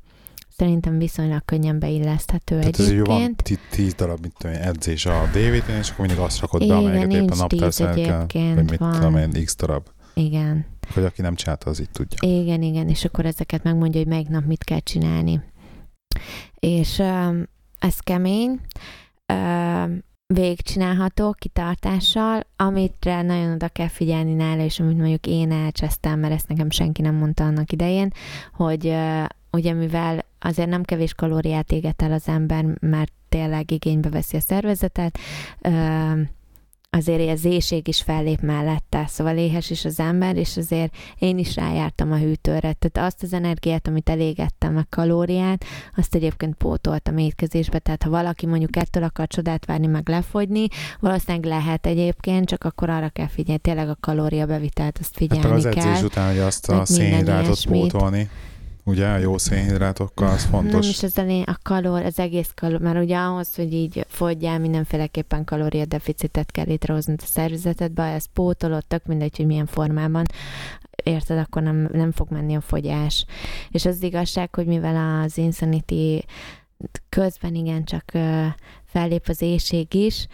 Szerintem 0.58 0.98
viszonylag 0.98 1.46
könnyen 1.46 1.80
beilleszthető 1.80 2.60
Tehát 2.60 2.80
egyébként. 2.80 3.44
Tehát 3.44 3.60
van 3.60 3.70
10 3.72 3.94
darab 3.94 4.20
mit 4.22 4.34
tudom, 4.38 4.56
edzés 4.62 5.06
a 5.06 5.30
dvd 5.34 5.70
és 5.80 5.90
akkor 5.90 6.06
mindig 6.06 6.24
azt 6.24 6.40
rakod 6.40 6.68
be, 6.68 6.76
amelyeket 6.76 7.12
éppen 7.12 7.38
naptár 7.38 8.26
kell, 8.28 8.54
vagy 8.54 8.70
mit 8.70 8.80
tudom 8.80 9.16
én, 9.16 9.46
x 9.46 9.56
darab. 9.56 9.88
Igen. 10.14 10.66
Hogy 10.94 11.04
aki 11.04 11.22
nem 11.22 11.36
csinálta, 11.36 11.70
az 11.70 11.80
így 11.80 11.90
tudja. 11.90 12.30
Igen, 12.30 12.62
igen, 12.62 12.90
és 12.90 13.06
akkor 13.06 13.26
ezeket 13.26 13.64
megmondja, 13.64 14.00
hogy 14.00 14.10
melyik 14.10 14.28
nap 14.28 14.46
mit 14.46 14.64
kell 14.64 14.80
csinálni. 14.80 15.42
És 16.60 16.98
um, 16.98 17.44
ez 17.80 18.00
kemény. 18.00 18.60
Um, 19.34 20.04
végigcsinálható 20.34 21.36
kitartással, 21.40 22.44
amitre 22.56 23.22
nagyon 23.22 23.52
oda 23.52 23.68
kell 23.68 23.88
figyelni 23.88 24.34
nála, 24.34 24.64
és 24.64 24.80
amit 24.80 24.98
mondjuk 24.98 25.28
én 25.28 25.52
elcsesztem, 25.52 26.20
mert 26.20 26.34
ezt 26.34 26.48
nekem 26.48 26.70
senki 26.70 27.02
nem 27.02 27.16
mondta 27.16 27.44
annak 27.44 27.72
idején, 27.72 28.14
hogy 28.54 28.96
ugye 29.52 29.74
mivel 29.74 30.26
azért 30.40 30.70
nem 30.70 30.84
kevés 30.84 31.14
kalóriát 31.14 31.72
éget 31.72 32.02
el 32.02 32.12
az 32.12 32.28
ember, 32.28 32.66
mert 32.80 33.12
tényleg 33.30 33.72
igénybe 33.72 34.10
veszi 34.10 34.38
a 34.38 34.40
szervezetet, 34.40 35.20
azért 36.90 37.30
az 37.30 37.46
éjség 37.46 37.88
is 37.88 38.02
fellép 38.02 38.42
mellette, 38.42 39.06
szóval 39.08 39.38
éhes 39.38 39.70
is 39.70 39.86
az 39.86 40.00
ember, 40.00 40.36
és 40.36 40.58
azért 40.58 40.96
én 41.20 41.38
is 41.38 41.56
rájártam 41.56 42.12
a 42.12 42.18
hűtőre, 42.18 42.74
tehát 42.74 43.08
azt 43.08 43.24
az 43.24 43.34
energiát, 43.34 43.88
amit 43.88 44.10
elégettem, 44.10 44.78
a 44.78 44.84
kalóriát, 44.90 45.66
azt 45.96 46.16
egyébként 46.16 46.56
pótoltam 46.56 47.18
étkezésbe, 47.18 47.80
tehát 47.80 48.04
ha 48.04 48.10
valaki 48.10 48.46
mondjuk 48.46 48.76
ettől 48.76 49.04
akar 49.04 49.28
csodát 49.28 49.66
várni, 49.66 49.88
meg 49.88 50.10
lefogyni, 50.10 50.68
valószínűleg 51.00 51.46
lehet 51.46 51.86
egyébként, 51.86 52.48
csak 52.48 52.64
akkor 52.64 52.90
arra 52.90 53.10
kell 53.10 53.28
figyelni, 53.28 53.62
tényleg 53.62 53.90
a 53.90 53.98
kalóriabevitelt, 54.00 54.98
azt 55.00 55.16
figyelni 55.16 55.44
hát 55.44 55.54
az 55.56 55.64
kell. 55.64 55.72
Az 55.72 55.86
edzés 55.86 56.04
után, 56.04 56.28
hogy 56.28 56.40
azt 56.40 56.70
a 56.70 56.86
szénhidrátot 56.86 57.66
pótolni 57.66 58.30
ugye 58.90 59.08
a 59.08 59.18
jó 59.18 59.38
szénhidrátokkal, 59.38 60.30
az 60.30 60.46
fontos. 60.46 60.72
Nem 60.72 60.90
is 60.90 61.04
az 61.04 61.18
a, 61.18 61.52
a 61.52 61.58
kalór, 61.64 62.06
az 62.06 62.20
egész 62.20 62.52
kalór, 62.56 62.80
mert 62.80 63.04
ugye 63.04 63.18
ahhoz, 63.18 63.56
hogy 63.56 63.74
így 63.74 64.06
fogyjál, 64.08 64.60
mindenféleképpen 64.60 65.44
kalóriadeficitet 65.44 66.52
kell 66.52 66.66
létrehozni 66.66 67.14
a 67.18 67.26
szervezetedbe, 67.26 68.04
ez 68.04 68.26
pótolod, 68.34 68.86
tök 68.86 69.06
mindegy, 69.06 69.38
hogy 69.38 69.46
milyen 69.46 69.66
formában, 69.66 70.26
érted, 71.04 71.38
akkor 71.38 71.62
nem, 71.62 71.90
nem 71.92 72.12
fog 72.12 72.28
menni 72.32 72.56
a 72.56 72.62
fogyás. 72.62 73.26
És 73.70 73.86
az 73.86 74.04
igazság, 74.04 74.56
hogy 74.56 74.66
mivel 74.66 75.24
az 75.24 75.38
Insanity 75.38 76.26
közben 77.10 77.56
igen 77.56 77.84
csak 77.84 78.12
fellép 78.86 79.28
az 79.28 79.42
éjség 79.42 79.94
is, 79.94 80.28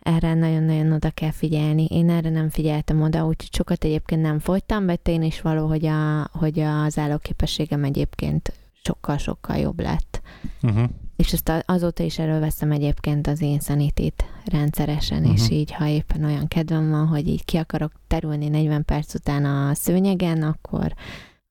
erre 0.00 0.34
nagyon-nagyon 0.34 0.92
oda 0.92 1.10
kell 1.10 1.30
figyelni. 1.30 1.84
Én 1.84 2.10
erre 2.10 2.30
nem 2.30 2.48
figyeltem 2.48 3.02
oda, 3.02 3.26
úgyhogy 3.26 3.52
sokat 3.52 3.84
egyébként 3.84 4.22
nem 4.22 4.38
fogytam, 4.38 4.86
de 4.86 4.98
én 5.04 5.22
is 5.22 5.40
való, 5.40 5.66
hogy, 5.66 5.86
a, 5.86 6.28
hogy 6.32 6.60
az 6.60 6.98
állóképességem 6.98 7.84
egyébként 7.84 8.52
sokkal-sokkal 8.82 9.56
jobb 9.56 9.80
lett. 9.80 10.20
Uh-huh. 10.62 10.88
És 11.16 11.32
ezt 11.32 11.64
azóta 11.66 12.02
is 12.02 12.18
előveszem 12.18 12.70
egyébként 12.70 13.26
az 13.26 13.42
én 13.42 13.60
szanitit 13.60 14.24
rendszeresen, 14.44 15.18
uh-huh. 15.18 15.34
és 15.34 15.50
így, 15.50 15.72
ha 15.72 15.86
éppen 15.86 16.24
olyan 16.24 16.48
kedvem 16.48 16.90
van, 16.90 17.06
hogy 17.06 17.28
így 17.28 17.44
ki 17.44 17.56
akarok 17.56 17.92
terülni 18.06 18.48
40 18.48 18.84
perc 18.84 19.14
után 19.14 19.44
a 19.44 19.74
szőnyegen, 19.74 20.42
akkor 20.42 20.94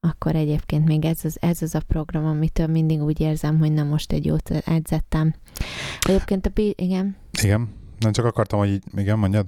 akkor 0.02 0.36
egyébként 0.36 0.86
még 0.86 1.06
ez 1.06 1.20
az, 1.24 1.38
ez 1.42 1.62
az 1.62 1.76
a 1.76 1.82
program, 1.88 2.26
amitől 2.26 2.68
mindig 2.68 3.02
úgy 3.02 3.20
érzem, 3.20 3.60
hogy 3.60 3.72
na 3.72 3.84
most 3.84 4.12
egy 4.12 4.26
jót 4.26 4.50
edzettem. 4.50 5.36
Egyébként 6.00 6.46
a... 6.46 6.52
Igen? 6.76 7.16
Igen. 7.42 7.70
Nem 8.00 8.12
csak 8.12 8.26
akartam, 8.26 8.60
hogy 8.60 8.70
így, 8.70 8.84
igen, 8.96 9.20
mondjad? 9.20 9.48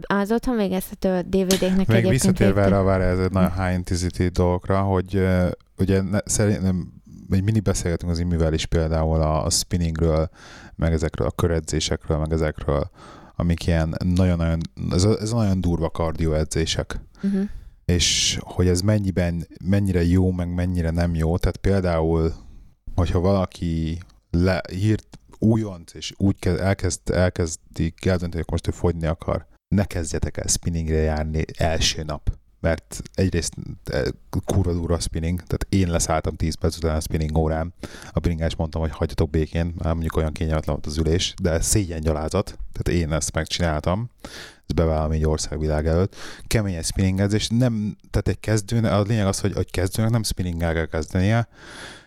Az 0.00 0.30
otthon 0.30 0.56
végezhető 0.56 1.20
DVD-knek 1.20 1.86
Még 1.86 2.08
visszatérve 2.08 2.62
erre, 2.62 2.80
várj, 2.80 3.02
ez 3.02 3.18
nagyon 3.30 3.52
high 3.52 3.74
intensity 3.74 4.26
dolgokra, 4.26 4.80
hogy 4.80 5.16
uh, 5.16 5.50
ugye 5.78 6.02
ne, 6.02 6.18
szerintem 6.24 6.92
egy 7.30 7.42
mindig 7.42 7.62
beszélgetünk 7.62 8.12
az 8.12 8.18
imivel 8.18 8.52
is 8.52 8.66
például 8.66 9.20
a, 9.20 9.44
a 9.44 9.50
spinningről, 9.50 10.30
meg 10.76 10.92
ezekről 10.92 11.26
a 11.26 11.30
köredzésekről, 11.30 12.18
meg 12.18 12.32
ezekről, 12.32 12.90
amik 13.36 13.66
ilyen 13.66 13.96
nagyon-nagyon, 14.04 14.60
ez, 14.90 15.04
ez 15.04 15.30
nagyon 15.30 15.60
durva 15.60 15.90
kardioedzések. 15.90 17.00
Uh-huh. 17.22 17.42
És 17.84 18.38
hogy 18.40 18.68
ez 18.68 18.80
mennyiben, 18.80 19.46
mennyire 19.64 20.04
jó, 20.04 20.30
meg 20.30 20.54
mennyire 20.54 20.90
nem 20.90 21.14
jó. 21.14 21.38
Tehát 21.38 21.56
például, 21.56 22.32
hogyha 22.94 23.20
valaki 23.20 23.98
le, 24.30 24.60
hírt, 24.70 25.18
újonc, 25.40 25.94
és 25.94 26.12
úgy 26.16 26.38
kezd, 26.38 26.60
elkezd, 26.60 27.10
elkezdik 27.10 28.04
eldönteni, 28.04 28.42
hogy 28.42 28.50
most 28.50 28.68
ő 28.68 28.70
fogyni 28.70 29.06
akar, 29.06 29.46
ne 29.68 29.84
kezdjetek 29.84 30.36
el 30.36 30.46
spinningre 30.46 30.96
járni 30.96 31.44
első 31.56 32.02
nap 32.02 32.38
mert 32.60 33.02
egyrészt 33.14 33.54
e, 33.84 34.02
kurva 34.44 34.72
durva 34.72 34.94
a 34.94 35.00
spinning, 35.00 35.42
tehát 35.42 35.66
én 35.68 35.90
leszálltam 35.90 36.36
10 36.36 36.54
perc 36.54 36.76
után 36.76 36.96
a 36.96 37.00
spinning 37.00 37.36
órán. 37.36 37.74
A 38.10 38.18
bringás 38.18 38.56
mondtam, 38.56 38.80
hogy 38.80 38.90
hagyjatok 38.90 39.30
békén, 39.30 39.64
mert 39.64 39.92
mondjuk 39.92 40.16
olyan 40.16 40.32
kényelmetlen 40.32 40.74
volt 40.74 40.86
az 40.86 40.98
ülés, 40.98 41.34
de 41.42 41.60
szégyen 41.60 42.00
gyalázat, 42.00 42.58
tehát 42.72 43.00
én 43.00 43.12
ezt 43.12 43.32
megcsináltam, 43.32 44.10
ez 44.66 44.74
bevállalom 44.74 45.10
egy 45.10 45.26
országvilág 45.26 45.86
előtt. 45.86 46.16
Kemény 46.46 46.74
egy 46.74 46.84
spinningezés, 46.84 47.48
nem, 47.48 47.96
tehát 48.10 48.28
egy 48.28 48.40
kezdőnek, 48.40 48.92
a 48.92 49.02
lényeg 49.02 49.26
az, 49.26 49.40
hogy, 49.40 49.52
hogy 49.52 49.70
kezdőnek 49.70 50.10
nem 50.10 50.22
spinninggel 50.22 50.74
kell 50.74 50.86
kezdenie, 50.86 51.48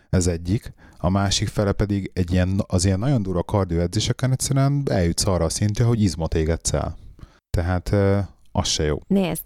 ez 0.09 0.27
egyik 0.27 0.73
a 1.03 1.09
másik 1.09 1.47
fele 1.47 1.71
pedig 1.71 2.11
egy 2.13 2.31
ilyen, 2.31 2.63
az 2.67 2.85
ilyen 2.85 2.99
nagyon 2.99 3.21
durva 3.21 3.43
kardioedzéseken 3.43 4.31
egyszerűen 4.31 4.83
eljutsz 4.91 5.25
arra 5.25 5.45
a 5.45 5.49
szintre, 5.49 5.83
hogy 5.83 6.01
izmot 6.01 6.33
égetsz 6.33 6.73
el. 6.73 6.97
Tehát 7.49 7.95
az 8.51 8.67
se 8.67 8.83
jó. 8.83 8.99
Nézd, 9.07 9.43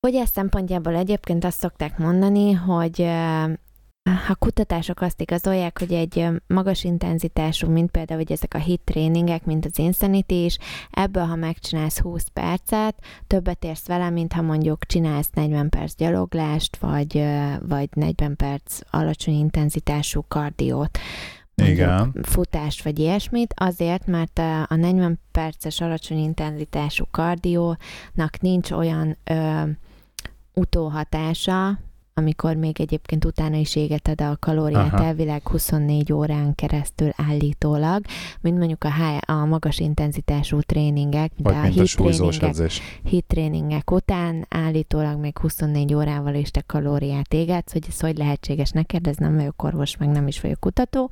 hogy 0.00 0.14
ez 0.14 0.30
szempontjából 0.30 0.94
egyébként 0.94 1.44
azt 1.44 1.58
szokták 1.58 1.98
mondani, 1.98 2.52
hogy 2.52 3.08
a 4.28 4.34
kutatások 4.34 5.00
azt 5.00 5.20
igazolják, 5.20 5.78
hogy 5.78 5.92
egy 5.92 6.26
magas 6.46 6.84
intenzitású, 6.84 7.70
mint 7.70 7.90
például 7.90 8.20
hogy 8.20 8.32
ezek 8.32 8.54
a 8.54 8.58
hit 8.58 8.80
tréningek, 8.84 9.44
mint 9.44 9.64
az 9.64 9.78
Insanity 9.78 10.44
is, 10.44 10.58
ebből, 10.90 11.24
ha 11.24 11.36
megcsinálsz 11.36 11.98
20 11.98 12.26
percet, 12.32 12.94
többet 13.26 13.64
érsz 13.64 13.86
vele, 13.86 14.10
mint 14.10 14.32
ha 14.32 14.42
mondjuk 14.42 14.86
csinálsz 14.86 15.30
40 15.32 15.68
perc 15.68 15.94
gyaloglást, 15.96 16.76
vagy, 16.76 17.24
vagy 17.68 17.88
40 17.92 18.36
perc 18.36 18.78
alacsony 18.90 19.34
intenzitású 19.34 20.24
kardiót. 20.28 20.98
Igen. 21.54 22.14
futást 22.22 22.82
vagy 22.82 22.98
ilyesmit, 22.98 23.54
azért, 23.56 24.06
mert 24.06 24.38
a 24.68 24.74
40 24.74 25.20
perces 25.32 25.80
alacsony 25.80 26.18
intenzitású 26.18 27.04
kardiónak 27.10 28.40
nincs 28.40 28.70
olyan 28.70 29.16
ö, 29.24 29.62
utóhatása, 30.54 31.78
amikor 32.18 32.54
még 32.54 32.80
egyébként 32.80 33.24
utána 33.24 33.56
is 33.56 33.76
égeted 33.76 34.20
a 34.20 34.36
kalóriát 34.40 34.92
Aha. 34.92 35.04
elvileg 35.04 35.48
24 35.48 36.12
órán 36.12 36.54
keresztül 36.54 37.10
állítólag, 37.16 38.04
mint 38.40 38.58
mondjuk 38.58 38.84
a, 38.84 38.92
high, 38.92 39.30
a 39.30 39.44
magas 39.44 39.78
intenzitású 39.78 40.60
tréningek, 40.60 41.32
Vagy 41.36 41.52
de 41.52 41.58
a 41.58 41.62
hit 41.62 41.96
tréningek, 41.96 42.70
hit 43.02 43.24
tréningek 43.26 43.90
után 43.90 44.46
állítólag 44.48 45.18
még 45.18 45.38
24 45.38 45.94
órával 45.94 46.34
is 46.34 46.50
te 46.50 46.60
kalóriát 46.60 47.34
égetsz, 47.34 47.72
hogy 47.72 47.84
ez 47.88 48.00
hogy 48.00 48.16
lehetséges 48.16 48.70
neked, 48.70 49.06
ez 49.06 49.16
nem 49.16 49.34
vagyok 49.34 49.62
orvos, 49.62 49.96
meg 49.96 50.08
nem 50.08 50.26
is 50.26 50.40
vagyok 50.40 50.60
kutató, 50.60 51.10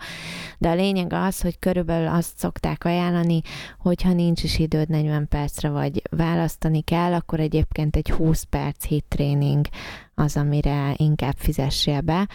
de 0.59 0.69
a 0.69 0.75
lényeg 0.75 1.13
az, 1.13 1.41
hogy 1.41 1.59
körülbelül 1.59 2.09
azt 2.09 2.39
szokták 2.39 2.85
ajánlani, 2.85 3.41
hogyha 3.79 4.13
nincs 4.13 4.43
is 4.43 4.59
időd 4.59 4.89
40 4.89 5.29
percre, 5.29 5.69
vagy 5.69 6.03
választani 6.11 6.81
kell, 6.81 7.13
akkor 7.13 7.41
egyébként 7.41 7.97
egy 7.97 8.11
20 8.11 8.43
perc 8.43 8.85
hit 8.85 9.05
tréning 9.09 9.67
az, 10.15 10.37
amire 10.37 10.95
inkább 10.97 11.35
fizessél 11.37 12.01
be. 12.01 12.29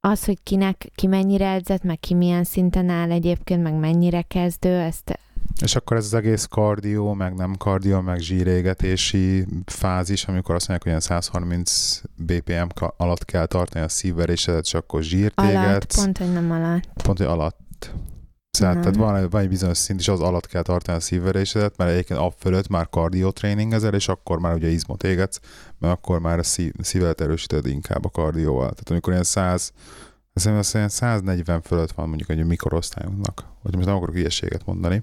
Az, 0.00 0.24
hogy 0.24 0.38
kinek, 0.42 0.90
ki 0.94 1.06
mennyire 1.06 1.50
edzett, 1.52 1.82
meg 1.82 2.00
ki 2.00 2.14
milyen 2.14 2.44
szinten 2.44 2.88
áll 2.88 3.10
egyébként, 3.10 3.62
meg 3.62 3.74
mennyire 3.74 4.22
kezdő, 4.22 4.78
ezt 4.78 5.18
és 5.62 5.76
akkor 5.76 5.96
ez 5.96 6.04
az 6.04 6.14
egész 6.14 6.44
kardió, 6.44 7.12
meg 7.12 7.34
nem 7.34 7.54
kardió, 7.56 8.00
meg 8.00 8.18
zsírégetési 8.18 9.46
fázis, 9.66 10.24
amikor 10.24 10.54
azt 10.54 10.68
mondják, 10.68 10.82
hogy 10.82 10.90
ilyen 10.90 11.00
130 11.00 12.00
BPM 12.16 12.86
alatt 12.96 13.24
kell 13.24 13.46
tartani 13.46 13.84
a 13.84 13.88
szívverésedet, 13.88 14.64
és 14.64 14.74
akkor 14.74 15.02
zsírt 15.02 15.40
Alatt, 15.40 15.94
pont, 15.94 16.18
hogy 16.18 16.32
nem 16.32 16.50
alatt. 16.50 17.02
Pont, 17.02 17.18
hogy 17.18 17.26
alatt. 17.26 17.94
Tehát, 18.58 18.78
tehát 18.78 18.96
van, 18.96 19.28
van 19.30 19.40
egy 19.40 19.48
bizonyos 19.48 19.78
szint, 19.78 20.00
és 20.00 20.08
az 20.08 20.20
alatt 20.20 20.46
kell 20.46 20.62
tartani 20.62 20.96
a 20.96 21.00
szívverésedet, 21.00 21.76
mert 21.76 21.90
egyébként 21.90 22.20
ab 22.20 22.32
fölött 22.38 22.68
már 22.68 22.88
ezel, 23.72 23.94
és 23.94 24.08
akkor 24.08 24.38
már 24.38 24.54
ugye 24.54 24.68
izmot 24.68 25.02
égetsz, 25.02 25.40
mert 25.78 25.94
akkor 25.94 26.20
már 26.20 26.38
a 26.38 26.42
szív, 26.42 26.72
szívet 26.80 27.20
erősíted 27.20 27.66
inkább 27.66 28.04
a 28.04 28.10
kardióval. 28.10 28.70
Tehát 28.70 28.90
amikor 28.90 29.12
ilyen 29.12 29.24
100, 29.24 29.72
Szerintem 30.36 30.88
140 30.88 31.60
fölött 31.60 31.92
van 31.92 32.08
mondjuk 32.08 32.28
egy 32.28 32.44
mikorosztályunknak, 32.44 33.44
vagy 33.62 33.74
most 33.74 33.86
nem 33.86 33.96
akarok 33.96 34.16
ilyeséget 34.16 34.66
mondani, 34.66 35.02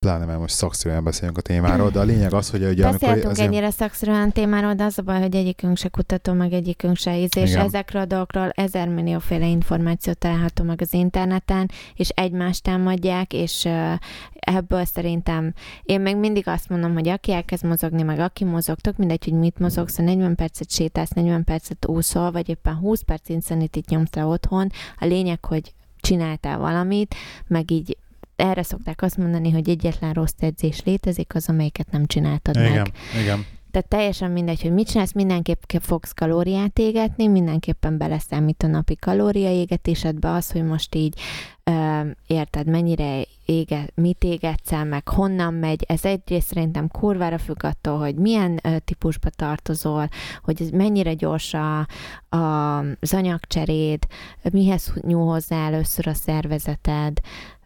pláne 0.00 0.24
mert 0.24 0.38
most 0.38 0.54
szakszerűen 0.54 1.04
beszélünk 1.04 1.38
a 1.38 1.40
témáról, 1.40 1.90
de 1.90 1.98
a 1.98 2.02
lényeg 2.02 2.32
az, 2.32 2.50
hogy 2.50 2.64
ugye 2.64 2.86
amikor... 2.86 3.08
Beszéltünk 3.08 3.38
ennyire 3.38 3.70
szakszerűen 3.70 4.32
témáról, 4.32 4.74
de 4.74 4.84
az 4.84 4.98
a 4.98 5.02
baj, 5.02 5.20
hogy 5.20 5.34
egyikünk 5.34 5.76
se 5.76 5.88
kutató, 5.88 6.32
meg 6.32 6.52
egyikünk 6.52 6.96
se 6.96 7.18
íz, 7.18 7.36
és 7.36 7.50
Igen. 7.50 7.64
ezekről 7.64 8.02
a 8.02 8.04
dolgokról 8.04 8.50
ezer 8.54 8.88
millióféle 8.88 9.46
információt 9.46 10.18
található 10.18 10.64
meg 10.64 10.80
az 10.80 10.92
interneten, 10.92 11.70
és 11.94 12.08
egymást 12.08 12.62
támadják, 12.62 13.32
és 13.32 13.68
ebből 14.32 14.84
szerintem 14.84 15.52
én 15.82 16.00
még 16.00 16.16
mindig 16.16 16.48
azt 16.48 16.68
mondom, 16.68 16.92
hogy 16.92 17.08
aki 17.08 17.32
elkezd 17.32 17.64
mozogni, 17.64 18.02
meg 18.02 18.18
aki 18.18 18.44
mozogtok, 18.44 18.96
mindegy, 18.96 19.24
hogy 19.24 19.38
mit 19.38 19.58
mozogsz, 19.58 19.96
40 19.96 20.34
percet 20.34 20.70
sétálsz, 20.70 21.10
40 21.10 21.44
percet 21.44 21.86
úszol, 21.86 22.30
vagy 22.30 22.48
éppen 22.48 22.74
20 22.74 23.00
perc 23.00 23.28
insanitit 23.28 23.88
nyomsz 23.88 24.14
le 24.14 24.24
otthon, 24.24 24.70
a 24.98 25.04
lényeg, 25.04 25.44
hogy 25.44 25.74
csináltál 26.00 26.58
valamit, 26.58 27.14
meg 27.46 27.70
így 27.70 27.96
erre 28.40 28.62
szokták 28.62 29.02
azt 29.02 29.16
mondani, 29.16 29.50
hogy 29.50 29.68
egyetlen 29.68 30.12
rossz 30.12 30.34
edzés 30.38 30.82
létezik, 30.84 31.34
az, 31.34 31.48
amelyiket 31.48 31.90
nem 31.90 32.06
csináltad 32.06 32.56
igen, 32.56 32.72
meg. 32.72 32.92
Igen. 33.22 33.44
Tehát 33.70 33.88
teljesen 33.88 34.30
mindegy, 34.30 34.62
hogy 34.62 34.72
mit 34.72 34.88
csinálsz, 34.88 35.12
mindenképp 35.12 35.62
fogsz 35.80 36.12
kalóriát 36.12 36.78
égetni, 36.78 37.26
mindenképpen 37.26 37.98
beleszámít 37.98 38.62
a 38.62 38.66
napi 38.66 38.96
kalóriaégetésedbe 38.96 40.30
az, 40.30 40.50
hogy 40.50 40.64
most 40.64 40.94
így 40.94 41.20
ö, 41.64 42.00
érted, 42.26 42.66
mennyire 42.66 43.22
ége, 43.44 43.88
mit 43.94 44.24
égetsz 44.24 44.72
el, 44.72 44.84
meg 44.84 45.08
honnan 45.08 45.54
megy. 45.54 45.84
Ez 45.88 46.04
egyrészt 46.04 46.46
szerintem 46.46 46.88
kurvára 46.88 47.38
függ 47.38 47.64
attól, 47.64 47.98
hogy 47.98 48.14
milyen 48.14 48.58
ö, 48.62 48.78
típusba 48.78 49.30
tartozol, 49.30 50.08
hogy 50.42 50.62
ez 50.62 50.70
mennyire 50.70 51.14
gyors 51.14 51.54
a, 51.54 51.86
a, 52.36 52.78
az 52.78 53.14
anyagcseréd, 53.14 54.06
mihez 54.52 54.92
nyúl 55.00 55.26
hozzá 55.26 55.66
először 55.66 56.08
a 56.08 56.14
szervezeted, 56.14 57.20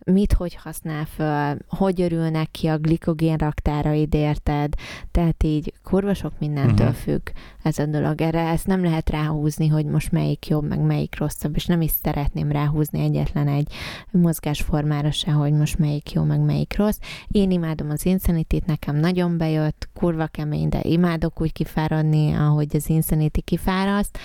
mit 0.04 0.32
hogy 0.32 0.54
használ 0.54 1.04
föl, 1.04 1.56
hogy 1.68 2.02
örülnek 2.02 2.50
ki 2.50 2.66
a 2.66 2.78
glikogén 2.78 3.36
raktáraid, 3.36 4.14
érted? 4.14 4.74
Tehát 5.10 5.42
így 5.42 5.72
kurva 5.82 6.14
sok 6.14 6.32
mindentől 6.38 6.86
uh-huh. 6.86 7.02
függ 7.02 7.28
ez 7.62 7.78
a 7.78 7.86
dolog. 7.86 8.20
Erre 8.20 8.48
ezt 8.48 8.66
nem 8.66 8.82
lehet 8.82 9.10
ráhúzni, 9.10 9.68
hogy 9.68 9.86
most 9.86 10.12
melyik 10.12 10.46
jobb, 10.46 10.68
meg 10.68 10.80
melyik 10.80 11.18
rosszabb, 11.18 11.54
és 11.54 11.66
nem 11.66 11.80
is 11.80 11.90
szeretném 12.02 12.52
ráhúzni 12.52 13.00
egyetlen 13.00 13.48
egy 13.48 13.72
mozgásformára 14.10 15.10
se, 15.10 15.30
hogy 15.30 15.52
most 15.52 15.78
melyik 15.78 16.12
jó, 16.12 16.22
meg 16.22 16.40
melyik 16.40 16.76
rossz. 16.76 16.98
Én 17.28 17.50
imádom 17.50 17.90
az 17.90 18.06
insanity 18.06 18.62
nekem 18.66 18.96
nagyon 18.96 19.38
bejött, 19.38 19.88
kurva 19.94 20.26
kemény, 20.26 20.68
de 20.68 20.80
imádok 20.82 21.40
úgy 21.40 21.52
kifáradni, 21.52 22.32
ahogy 22.32 22.76
az 22.76 22.88
Insanity 22.88 23.40
kifáraszt. 23.44 24.18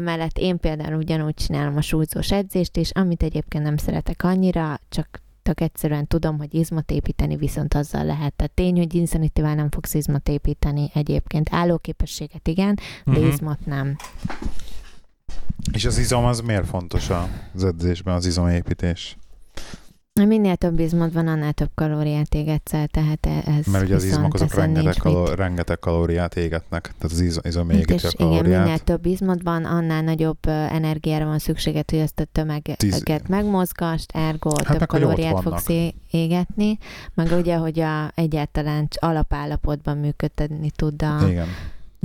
Mellett 0.00 0.38
én 0.38 0.58
például 0.58 0.96
ugyanúgy 0.96 1.34
csinálom 1.34 1.76
a 1.76 1.80
súlyzós 1.80 2.32
edzést, 2.32 2.76
és 2.76 2.90
amit 2.90 3.22
egyébként 3.22 3.64
nem 3.64 3.76
szeretek 3.76 4.24
annyira, 4.24 4.78
csak 4.88 5.22
tök 5.42 5.60
egyszerűen 5.60 6.06
tudom, 6.06 6.38
hogy 6.38 6.54
izmot 6.54 6.90
építeni 6.90 7.36
viszont 7.36 7.74
azzal 7.74 8.04
lehet. 8.04 8.32
Tehát 8.34 8.52
tény, 8.52 8.76
hogy 8.76 8.94
insanity 8.94 9.40
nem 9.40 9.70
fogsz 9.70 9.94
izmot 9.94 10.28
építeni 10.28 10.90
egyébként. 10.94 11.48
Állóképességet 11.52 12.48
igen, 12.48 12.74
de 13.04 13.10
uh-huh. 13.10 13.26
izmot 13.26 13.66
nem. 13.66 13.96
És 15.72 15.84
az 15.84 15.98
izom 15.98 16.24
az 16.24 16.40
miért 16.40 16.66
fontos 16.66 17.10
az 17.54 17.64
edzésben, 17.64 18.14
az 18.14 18.26
izomépítés? 18.26 19.16
Minél 20.20 20.56
több 20.56 20.78
izmod 20.78 21.12
van, 21.12 21.26
annál 21.26 21.52
több 21.52 21.70
kalóriát 21.74 22.34
égetsz 22.34 22.72
el, 22.72 22.86
tehát 22.86 23.26
e- 23.26 23.42
ez 23.58 23.66
Mert 23.66 23.84
ugye 23.84 23.94
az 23.94 24.04
izmok 24.04 24.34
azok 24.34 24.54
rengeteg, 24.54 24.94
kaló- 24.94 25.24
rengeteg 25.26 25.78
kalóriát 25.78 26.36
égetnek, 26.36 26.82
tehát 26.82 27.02
az 27.12 27.20
iz- 27.20 27.40
izom 27.42 27.70
égeti 27.70 28.06
a 28.06 28.10
kalóriát. 28.16 28.46
Igen, 28.46 28.62
minél 28.62 28.78
több 28.78 29.06
izmod 29.06 29.42
van, 29.42 29.64
annál 29.64 30.02
nagyobb 30.02 30.38
energiára 30.46 31.24
van 31.24 31.38
szükséged, 31.38 31.90
hogy 31.90 31.98
ezt 31.98 32.20
a 32.20 32.24
tömeget 32.32 32.76
Tíz... 32.76 33.02
megmozgast, 33.28 34.10
ergo 34.14 34.50
hát 34.64 34.78
több 34.78 34.88
kalóriát 34.88 35.40
fogsz 35.40 35.68
égetni, 36.10 36.78
meg 37.14 37.30
ugye, 37.38 37.56
hogy 37.56 37.80
a 37.80 38.10
egyáltalán 38.14 38.88
alapállapotban 38.94 39.98
működni 39.98 40.70
tud 40.70 41.02
a, 41.02 41.28
Igen 41.28 41.46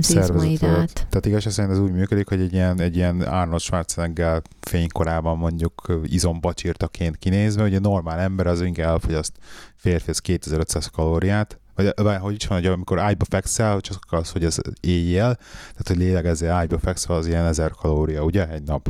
szervezetet. 0.02 1.06
Tehát 1.08 1.26
igazság 1.26 1.52
szerint 1.52 1.74
ez 1.74 1.80
úgy 1.80 1.92
működik, 1.92 2.28
hogy 2.28 2.40
egy 2.40 2.52
ilyen, 2.52 2.80
egy 2.80 2.96
ilyen 2.96 3.20
Arnold 3.20 3.60
Schwarzenegger 3.60 4.42
fénykorában 4.60 5.38
mondjuk 5.38 6.00
izombacsírtaként 6.02 7.16
kinézve, 7.16 7.62
hogy 7.62 7.74
a 7.74 7.80
normál 7.80 8.18
ember 8.18 8.46
az 8.46 8.60
inkább 8.60 8.88
elfogyaszt 8.88 9.32
férfi 9.76 10.12
2500 10.22 10.86
kalóriát, 10.86 11.58
vagy, 11.74 12.16
hogy 12.20 12.34
is 12.34 12.46
van, 12.46 12.58
hogy 12.58 12.66
amikor 12.66 12.98
ágyba 12.98 13.24
fekszel, 13.28 13.80
csak 13.80 13.98
az, 14.08 14.30
hogy 14.30 14.44
ez 14.44 14.58
éjjel, 14.80 15.34
tehát 15.60 15.88
hogy 15.88 15.96
lélegezzel 15.96 16.54
ágyba 16.54 16.78
fekszel, 16.78 17.16
az 17.16 17.26
ilyen 17.26 17.44
1000 17.44 17.70
kalória, 17.70 18.24
ugye, 18.24 18.48
egy 18.48 18.62
nap. 18.62 18.88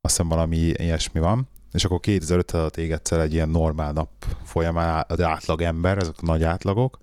Azt 0.00 0.16
hiszem 0.16 0.28
valami 0.28 0.56
ilyesmi 0.56 1.20
van 1.20 1.48
és 1.72 1.84
akkor 1.84 2.00
2500 2.00 2.60
alatt 2.60 2.76
égetsz 2.76 3.12
el 3.12 3.20
egy 3.20 3.32
ilyen 3.32 3.48
normál 3.48 3.92
nap 3.92 4.08
folyamán 4.44 5.04
az 5.08 5.20
átlag 5.20 5.62
ember, 5.62 5.98
ezek 5.98 6.14
a 6.16 6.26
nagy 6.26 6.42
átlagok, 6.42 6.98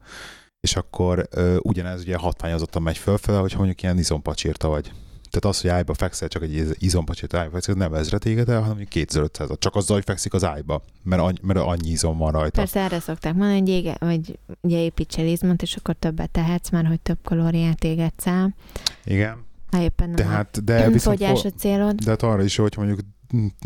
és 0.59 0.75
akkor 0.75 1.27
ö, 1.31 1.57
ugyanez 1.61 2.01
ugye 2.01 2.17
hatványozottan 2.17 2.81
megy 2.81 2.97
fölfele, 2.97 3.37
hogyha 3.37 3.57
mondjuk 3.57 3.83
ilyen 3.83 3.97
izompacsírta 3.97 4.67
vagy. 4.67 4.91
Tehát 5.29 5.55
az, 5.55 5.61
hogy 5.61 5.69
ájba 5.69 5.93
fekszel, 5.93 6.27
csak 6.27 6.43
egy 6.43 6.75
izompacsírta 6.79 7.37
ájba 7.37 7.51
fekszel, 7.51 7.75
nem 7.75 7.93
ezre 7.93 8.17
téged 8.17 8.49
el, 8.49 8.61
hanem 8.61 8.85
2500 8.87 9.49
Csak 9.59 9.75
azzal, 9.75 9.95
hogy 9.95 10.05
fekszik 10.05 10.33
az 10.33 10.43
ájba, 10.43 10.81
mert, 11.03 11.21
annyi, 11.21 11.37
mert 11.41 11.59
annyi 11.59 11.89
izom 11.89 12.17
van 12.17 12.31
rajta. 12.31 12.59
Persze 12.59 12.79
erre 12.79 12.99
szokták 12.99 13.33
mondani, 13.33 13.59
hogy, 13.59 13.69
ége, 13.69 13.97
hogy 13.99 14.39
ugye 14.61 14.77
építsél 14.77 15.27
izmot, 15.27 15.61
és 15.61 15.75
akkor 15.75 15.95
többet 15.95 16.29
tehetsz, 16.29 16.69
mert 16.69 16.87
hogy 16.87 16.99
több 16.99 17.17
kalóriát 17.23 17.83
égetsz 17.83 18.27
el. 18.27 18.55
Igen. 19.03 19.45
Ha 19.71 19.81
éppen 19.81 20.07
nem 20.07 20.15
Tehát, 20.15 20.57
a 20.57 20.61
de 20.61 20.89
viszont, 20.89 21.21
a 21.21 21.51
célod. 21.57 21.95
De 21.95 22.09
hát 22.09 22.23
arra 22.23 22.43
is, 22.43 22.55
hogy 22.55 22.73
mondjuk 22.77 22.99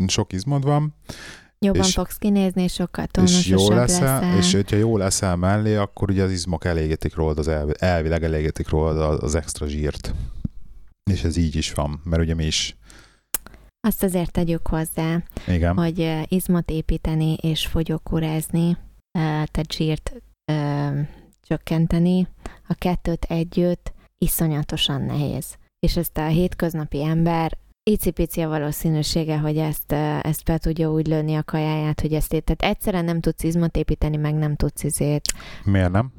sok 0.06 0.32
izmod 0.32 0.64
van, 0.64 0.94
Jobban 1.58 1.82
és, 1.82 1.92
fogsz 1.92 2.16
kinézni, 2.16 2.68
sokkal 2.68 3.06
tónusosabb 3.06 3.58
és 3.58 3.64
jó 3.68 3.74
leszel, 3.74 4.20
leszel. 4.20 4.38
És 4.38 4.52
hogyha 4.52 4.76
jó 4.76 4.96
leszel 4.96 5.36
mellé, 5.36 5.76
akkor 5.76 6.10
ugye 6.10 6.22
az 6.22 6.30
izmok 6.30 6.64
elégetik 6.64 7.14
rólad, 7.14 7.38
az 7.38 7.48
elv, 7.48 7.70
elvileg 7.78 8.24
elégetik 8.24 8.68
rólad 8.68 9.22
az 9.22 9.34
extra 9.34 9.66
zsírt. 9.66 10.14
És 11.10 11.24
ez 11.24 11.36
így 11.36 11.56
is 11.56 11.72
van, 11.72 12.00
mert 12.04 12.22
ugye 12.22 12.34
mi 12.34 12.44
is 12.44 12.76
azt 13.86 14.02
azért 14.02 14.32
tegyük 14.32 14.66
hozzá, 14.66 15.22
Igen. 15.46 15.76
hogy 15.76 16.26
izmot 16.28 16.70
építeni 16.70 17.34
és 17.34 17.66
fogyókúrázni, 17.66 18.76
tehát 19.12 19.72
zsírt 19.72 20.12
csökkenteni, 21.42 22.28
a 22.68 22.74
kettőt 22.74 23.24
együtt 23.24 23.92
iszonyatosan 24.18 25.02
nehéz. 25.02 25.56
És 25.78 25.96
ezt 25.96 26.18
a 26.18 26.26
hétköznapi 26.26 27.04
ember 27.04 27.58
icipici 27.84 28.40
a 28.40 28.48
valószínűsége, 28.48 29.38
hogy 29.38 29.56
ezt, 29.56 29.92
ezt 30.22 30.44
be 30.44 30.58
tudja 30.58 30.90
úgy 30.90 31.06
lőni 31.06 31.34
a 31.34 31.42
kajáját, 31.42 32.00
hogy 32.00 32.12
ezt. 32.12 32.28
Tehát 32.28 32.62
egyszerűen 32.62 33.04
nem 33.04 33.20
tudsz 33.20 33.42
izmot 33.42 33.76
építeni, 33.76 34.16
meg 34.16 34.34
nem 34.34 34.56
tudsz 34.56 34.82
izét. 34.82 35.22
Miért 35.64 35.92
nem? 35.92 36.12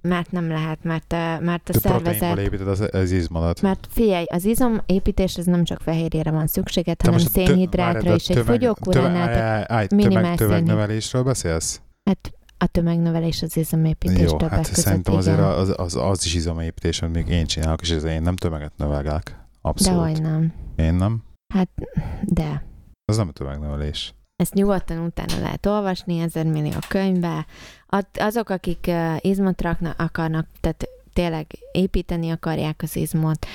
Mert 0.00 0.30
nem 0.30 0.48
lehet, 0.48 0.78
mert, 0.82 1.12
mert 1.40 1.68
a 1.68 1.72
Te 1.72 1.78
szervezet... 1.78 2.38
építed 2.38 2.68
az, 2.68 2.88
az 2.92 3.10
izmodat. 3.10 3.62
Mert 3.62 3.86
figyelj, 3.90 4.24
az 4.28 4.44
izom 4.44 4.80
építés 4.86 5.36
ez 5.36 5.44
nem 5.44 5.64
csak 5.64 5.80
fehérjére 5.80 6.30
van 6.30 6.46
szükséged, 6.46 7.02
hanem 7.02 7.18
szénhidrátra 7.18 8.14
is. 8.14 8.28
Egy 8.28 8.44
fogyókúránál 8.44 9.86
minimál 9.94 10.36
tömegnövelésről 10.36 11.22
beszélsz? 11.22 11.80
Hát 12.04 12.32
a 12.58 12.66
tömegnövelés 12.66 13.42
az 13.42 13.56
izomépítés 13.56 14.30
Jó, 14.30 14.38
hát 14.38 14.58
között, 14.58 14.74
szerintem 14.74 15.14
azért 15.14 15.38
az, 15.38 15.74
az, 15.76 15.96
az 15.96 16.24
is 16.24 16.34
izomépítés, 16.34 17.02
amit 17.02 17.14
még 17.14 17.28
én 17.28 17.46
csinálok, 17.46 17.80
és 17.80 17.90
én 17.90 18.22
nem 18.22 18.36
tömeget 18.36 18.72
növelgek 18.76 19.43
Abszolút. 19.66 20.02
Dehogy 20.02 20.22
nem. 20.22 20.52
Én 20.76 20.94
nem. 20.94 21.22
Hát, 21.54 21.68
de. 22.22 22.64
Az 23.04 23.16
nem 23.16 23.30
tömegnövelés. 23.30 24.14
Ezt 24.36 24.54
nyugodtan 24.54 24.98
utána 24.98 25.40
lehet 25.40 25.66
olvasni, 25.66 26.18
ezer 26.18 26.46
millió 26.46 26.78
könyvbe. 26.88 27.46
Azok, 28.14 28.48
akik 28.48 28.90
izmot 29.18 29.62
raknak, 29.62 30.00
akarnak, 30.00 30.46
tehát 30.60 30.84
tényleg 31.12 31.46
építeni 31.72 32.30
akarják 32.30 32.80
az 32.82 32.96
izmot, 32.96 33.46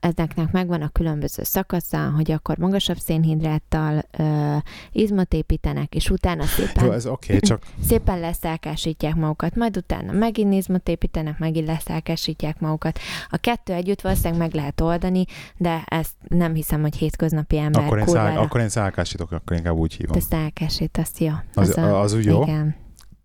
ezeknek 0.00 0.52
megvan 0.52 0.82
a 0.82 0.88
különböző 0.88 1.42
szakasza, 1.42 2.10
hogy 2.10 2.30
akkor 2.30 2.56
magasabb 2.58 2.96
szénhidráttal 2.96 4.02
ö, 4.18 4.56
izmot 4.92 5.34
építenek, 5.34 5.94
és 5.94 6.10
utána 6.10 6.44
szépen, 6.44 6.84
Jó, 6.84 6.92
ez 6.92 7.06
okay, 7.06 7.40
csak... 7.40 7.62
szépen 7.88 8.20
leszálkásítják 8.20 9.14
magukat, 9.14 9.56
majd 9.56 9.76
utána 9.76 10.12
megint 10.12 10.52
izmot 10.52 10.88
építenek, 10.88 11.38
megint 11.38 11.66
leszálkásítják 11.66 12.60
magukat. 12.60 12.98
A 13.28 13.36
kettő 13.36 13.72
együtt 13.72 14.00
valószínűleg 14.00 14.38
meg 14.38 14.54
lehet 14.54 14.80
oldani, 14.80 15.24
de 15.56 15.82
ezt 15.86 16.14
nem 16.28 16.54
hiszem, 16.54 16.80
hogy 16.80 16.96
hétköznapi 16.96 17.58
ember 17.58 17.84
Akkor 17.84 17.98
én, 17.98 18.06
szál, 18.06 18.38
akkor 18.38 18.60
én 18.60 18.68
szálkásítok, 18.68 19.32
akkor 19.32 19.56
inkább 19.56 19.76
úgy 19.76 19.94
hívom. 19.94 20.12
Te 20.12 20.20
szálkásítasz, 20.20 21.18
jó. 21.18 21.32
Az, 21.54 21.68
az, 21.68 21.76
a, 21.76 22.00
az 22.00 22.12
úgy 22.12 22.24
jó? 22.24 22.42
Igen. 22.42 22.76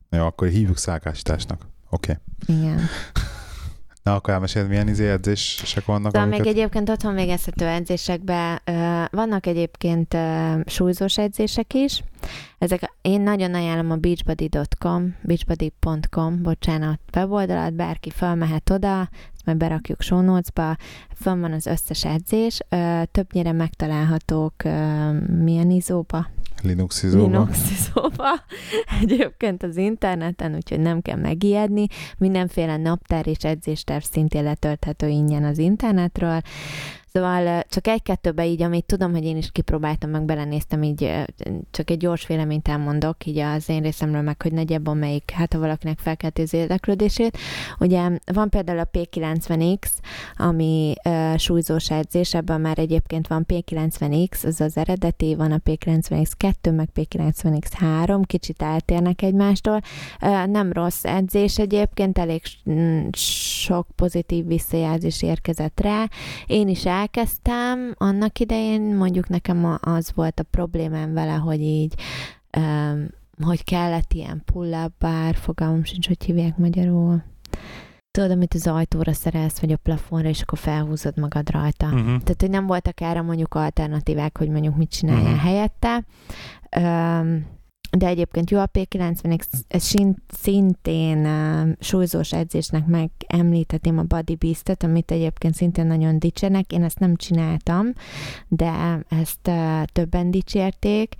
Jó, 0.10 0.26
akkor 0.26 0.48
hívjuk 0.48 0.78
szálkásításnak. 0.78 1.68
Oké. 1.90 2.20
Okay. 2.44 2.56
Igen. 2.58 2.80
Na, 4.06 4.15
akkor 4.15 4.34
elmeséled, 4.34 4.68
milyen 4.68 4.88
izé 4.88 5.10
edzések 5.10 5.86
vannak? 5.86 6.12
De 6.12 6.20
amiket... 6.20 6.39
még 6.39 6.48
egyébként 6.48 6.89
otthon 6.89 7.15
végezhető 7.15 7.65
edzésekben 7.68 8.62
vannak 9.12 9.46
egyébként 9.46 10.13
uh, 10.13 10.62
súlyzós 10.65 11.18
edzések 11.18 11.74
is. 11.74 12.04
Ezek, 12.58 12.94
én 13.02 13.22
nagyon 13.22 13.54
ajánlom 13.54 13.91
a 13.91 13.96
beachbody.com, 13.96 15.15
beachbody.com, 15.22 16.41
bocsánat, 16.41 17.00
weboldalat, 17.15 17.74
bárki 17.74 18.10
felmehet 18.10 18.70
oda, 18.70 19.10
majd 19.45 19.58
berakjuk 19.58 20.01
show 20.01 20.21
notes-ba, 20.21 20.77
fönn 21.15 21.39
van 21.39 21.51
az 21.51 21.65
összes 21.65 22.05
edzés, 22.05 22.60
többnyire 23.12 23.51
megtalálhatók 23.51 24.53
milyen 25.43 25.69
izóba? 25.69 26.27
Linux 26.62 27.03
izóba. 27.03 27.23
Linux 27.25 27.71
izóba. 27.71 28.29
Egyébként 29.01 29.63
az 29.63 29.77
interneten, 29.77 30.55
úgyhogy 30.55 30.79
nem 30.79 31.01
kell 31.01 31.17
megijedni. 31.17 31.86
Mindenféle 32.17 32.77
naptár 32.77 33.27
és 33.27 33.43
edzésterv 33.43 34.03
szintén 34.03 34.43
letölthető 34.43 35.08
ingyen 35.08 35.43
az 35.43 35.58
internetről. 35.58 36.41
Szóval 37.15 37.63
csak 37.69 37.88
egy-kettőbe 37.88 38.45
így, 38.45 38.62
amit 38.62 38.86
tudom, 38.86 39.12
hogy 39.12 39.23
én 39.23 39.38
is 39.38 39.51
kipróbáltam, 39.51 40.10
meg 40.10 40.23
belenéztem, 40.23 40.84
így 40.84 41.25
csak 41.71 41.89
egy 41.89 41.97
gyors 41.97 42.28
véleményt 42.28 42.67
elmondok, 42.67 43.25
így 43.25 43.38
az 43.38 43.69
én 43.69 43.82
részemről 43.82 44.21
meg, 44.21 44.41
hogy 44.41 44.51
nagyjából 44.51 44.93
melyik, 44.93 45.32
hát 45.32 45.54
ha 45.54 45.60
valakinek 45.60 45.99
felkelti 45.99 46.41
az 46.41 46.54
érdeklődését. 46.54 47.38
Ugye 47.80 48.10
van 48.34 48.49
például 48.49 48.80
a 48.80 48.89
P90X, 48.93 49.91
ami 50.38 50.93
uh, 51.04 51.38
súlyzós 51.38 51.89
edzés, 51.89 52.34
ebben 52.34 52.62
már 52.62 52.80
egyébként 52.80 53.28
van 53.28 53.45
P90X, 53.47 54.45
az 54.45 54.62
az 54.62 54.78
eredeti, 54.78 55.36
van 55.36 55.51
a 55.51 55.62
P90X2, 55.65 56.75
meg 56.75 56.89
P90X3, 56.95 58.23
kicsit 58.25 58.62
eltérnek 58.62 59.21
egymástól. 59.21 59.82
Uh, 60.21 60.45
nem 60.45 60.71
rossz 60.71 61.04
edzés 61.04 61.58
egyébként, 61.58 62.17
elég 62.17 62.41
sok 63.12 63.88
pozitív 63.95 64.45
visszajelzés 64.45 65.21
érkezett 65.21 65.80
rá. 65.80 66.10
Én 66.45 66.67
is 66.67 66.86
el 66.86 67.05
elkezdtem, 67.06 67.94
annak 67.98 68.39
idején 68.39 68.82
mondjuk 68.82 69.28
nekem 69.28 69.78
az 69.82 70.12
volt 70.15 70.39
a 70.39 70.44
problémám 70.44 71.13
vele, 71.13 71.34
hogy 71.34 71.62
így 71.62 71.94
um, 72.58 73.08
hogy 73.44 73.63
kellett 73.63 74.13
ilyen 74.13 74.41
pull-up 74.46 74.91
bár, 75.00 75.36
fogalmam 75.36 75.84
sincs, 75.84 76.08
hogy 76.08 76.24
hívják 76.24 76.58
magyarul. 76.58 77.24
Tudod, 78.12 78.32
amit 78.32 78.54
az 78.54 78.68
ajtóra 78.68 79.13
szerelsz, 79.13 79.60
vagy 79.60 79.72
a 79.72 79.78
plafonra, 79.78 80.30
és 80.30 80.41
akkor 80.41 80.58
felhúzod 80.58 81.18
magad 81.18 81.50
rajta. 81.50 81.86
Uh-huh. 81.86 82.06
Tehát, 82.06 82.36
hogy 82.39 82.50
nem 82.50 82.65
voltak 82.65 83.02
erre 83.02 83.22
mondjuk 83.22 83.54
alternatívák, 83.54 84.38
hogy 84.38 84.50
mondjuk 84.50 84.76
mit 84.76 84.89
csinálják 84.89 85.36
uh-huh. 85.36 85.41
helyette. 85.41 86.06
Um, 86.78 87.46
de 87.97 88.08
egyébként 88.08 88.49
jó 88.49 88.60
a 88.60 88.69
P90, 88.73 89.39
ez 89.67 89.93
szintén 90.27 91.27
súlyzós 91.79 92.34
edzésnek 92.34 92.86
megemlítetém 92.86 93.97
a 93.97 94.03
Body 94.03 94.36
Beast-et, 94.36 94.84
amit 94.84 95.12
egyébként 95.12 95.53
szintén 95.53 95.88
nagyon 95.88 96.19
dicsenek. 96.19 96.71
Én 96.71 96.84
ezt 96.84 96.99
nem 96.99 97.15
csináltam, 97.15 97.88
de 98.47 98.99
ezt 99.10 99.51
többen 99.91 100.31
dicsérték. 100.31 101.15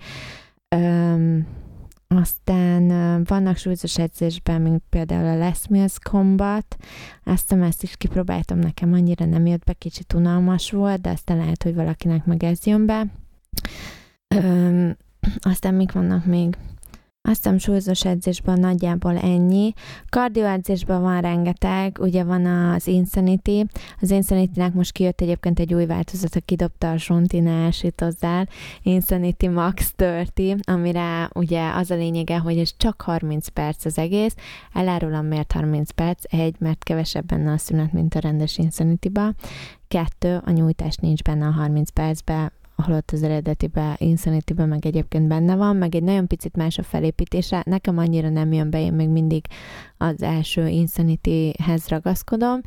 Aztán 2.08 2.88
vannak 3.24 3.56
súlyzós 3.56 3.98
edzésben, 3.98 4.60
mint 4.60 4.82
például 4.90 5.26
a 5.26 5.38
Les 5.46 5.68
Mills 5.68 5.98
Combat, 6.10 6.76
ezt, 7.24 7.52
ezt 7.52 7.82
is 7.82 7.96
kipróbáltam, 7.96 8.58
nekem 8.58 8.92
annyira 8.92 9.24
nem 9.24 9.46
jött 9.46 9.64
be, 9.64 9.72
kicsit 9.72 10.12
unalmas 10.12 10.70
volt, 10.70 11.00
de 11.00 11.10
aztán 11.10 11.36
lehet, 11.36 11.62
hogy 11.62 11.74
valakinek 11.74 12.24
meg 12.24 12.44
ez 12.44 12.66
jön 12.66 12.86
be. 12.86 13.06
Aztán 15.40 15.74
mik 15.74 15.92
vannak 15.92 16.24
még? 16.24 16.56
Azt 17.28 17.42
hiszem 17.42 17.58
súlyzós 17.58 18.04
edzésben 18.04 18.60
nagyjából 18.60 19.16
ennyi. 19.16 19.72
Kardioedzésben 20.08 21.02
van 21.02 21.20
rengeteg, 21.20 21.98
ugye 22.00 22.24
van 22.24 22.46
az 22.46 22.86
Insanity. 22.86 23.64
Az 24.00 24.10
Insanity-nek 24.10 24.72
most 24.72 24.92
kijött 24.92 25.20
egyébként 25.20 25.58
egy 25.58 25.74
új 25.74 25.86
változat, 25.86 26.34
a 26.34 26.40
kidobta 26.40 26.90
a 26.90 26.98
itt 27.82 28.00
hozzá. 28.00 28.46
Insanity 28.82 29.46
Max 29.46 29.94
30, 29.96 30.68
amire 30.70 31.30
ugye 31.34 31.70
az 31.70 31.90
a 31.90 31.94
lényege, 31.94 32.38
hogy 32.38 32.58
ez 32.58 32.70
csak 32.76 33.02
30 33.02 33.48
perc 33.48 33.84
az 33.84 33.98
egész. 33.98 34.34
Elárulom 34.72 35.26
miért 35.26 35.52
30 35.52 35.90
perc. 35.90 36.34
Egy, 36.34 36.54
mert 36.58 36.84
kevesebb 36.84 37.26
benne 37.26 37.52
a 37.52 37.58
szünet, 37.58 37.92
mint 37.92 38.14
a 38.14 38.18
rendes 38.18 38.58
Insanity-ba. 38.58 39.32
Kettő, 39.88 40.40
a 40.44 40.50
nyújtás 40.50 40.96
nincs 40.96 41.22
benne 41.22 41.46
a 41.46 41.50
30 41.50 41.90
percben, 41.90 42.52
holott 42.82 43.10
az 43.10 43.22
eredetibe, 43.22 43.96
insanity 43.98 44.52
meg 44.56 44.86
egyébként 44.86 45.28
benne 45.28 45.56
van, 45.56 45.76
meg 45.76 45.94
egy 45.94 46.02
nagyon 46.02 46.26
picit 46.26 46.56
más 46.56 46.78
a 46.78 46.82
felépítése. 46.82 47.62
Nekem 47.66 47.98
annyira 47.98 48.28
nem 48.28 48.52
jön 48.52 48.70
be, 48.70 48.80
én 48.80 48.92
még 48.92 49.08
mindig 49.08 49.44
az 49.96 50.22
első 50.22 50.68
Insanity-hez 50.68 51.88
ragaszkodom, 51.88 52.60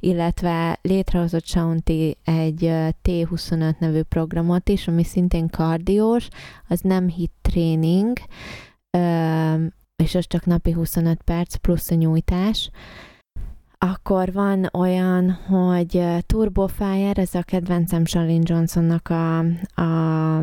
illetve 0.00 0.78
létrehozott 0.82 1.46
Shaunti 1.46 2.16
egy 2.24 2.70
T25 3.02 3.78
nevű 3.78 4.02
programot 4.02 4.68
is, 4.68 4.88
ami 4.88 5.04
szintén 5.04 5.48
kardiós, 5.48 6.28
az 6.68 6.80
nem 6.80 7.08
hit 7.08 7.32
tréning, 7.42 8.18
és 9.96 10.14
az 10.14 10.26
csak 10.26 10.46
napi 10.46 10.72
25 10.72 11.22
perc 11.22 11.56
plusz 11.56 11.90
a 11.90 11.94
nyújtás, 11.94 12.70
akkor 13.92 14.32
van 14.32 14.68
olyan, 14.72 15.30
hogy 15.30 16.02
Turbo 16.26 16.66
Fire, 16.66 17.12
ez 17.12 17.34
a 17.34 17.42
kedvencem 17.42 18.04
Shalin 18.04 18.42
Johnsonnak 18.44 19.08
a, 19.08 19.38
a 19.82 20.40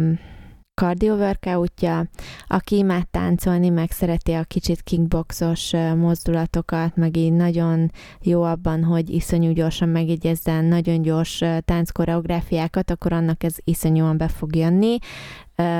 cardio 0.73 1.15
workoutja, 1.15 2.07
aki 2.47 2.77
imád 2.77 3.07
táncolni, 3.07 3.69
meg 3.69 3.91
szereti 3.91 4.33
a 4.33 4.43
kicsit 4.43 4.81
kickboxos 4.81 5.71
mozdulatokat, 5.95 6.95
meg 6.95 7.17
így 7.17 7.33
nagyon 7.33 7.91
jó 8.21 8.43
abban, 8.43 8.83
hogy 8.83 9.09
iszonyú 9.09 9.51
gyorsan 9.51 9.89
megjegyezzen 9.89 10.65
nagyon 10.65 11.01
gyors 11.01 11.43
tánckoreográfiákat, 11.65 12.91
akkor 12.91 13.13
annak 13.13 13.43
ez 13.43 13.55
iszonyúan 13.63 14.17
be 14.17 14.27
fog 14.27 14.55
jönni. 14.55 14.97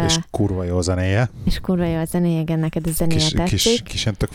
És 0.05 0.19
kurva 0.31 0.63
jó 0.63 0.77
a 0.77 0.81
zenéje. 0.81 1.29
És 1.45 1.59
kurva 1.59 1.85
jó 1.85 1.99
a 1.99 2.05
zenéje, 2.05 2.39
igen, 2.41 2.59
neked 2.59 2.87
a 2.87 2.91
zenéje 2.91 3.19
kis, 3.19 3.29
tetszik. 3.31 3.57
Kis, 3.57 3.81
kis 3.81 4.01
ilyen 4.01 4.15
tök 4.17 4.29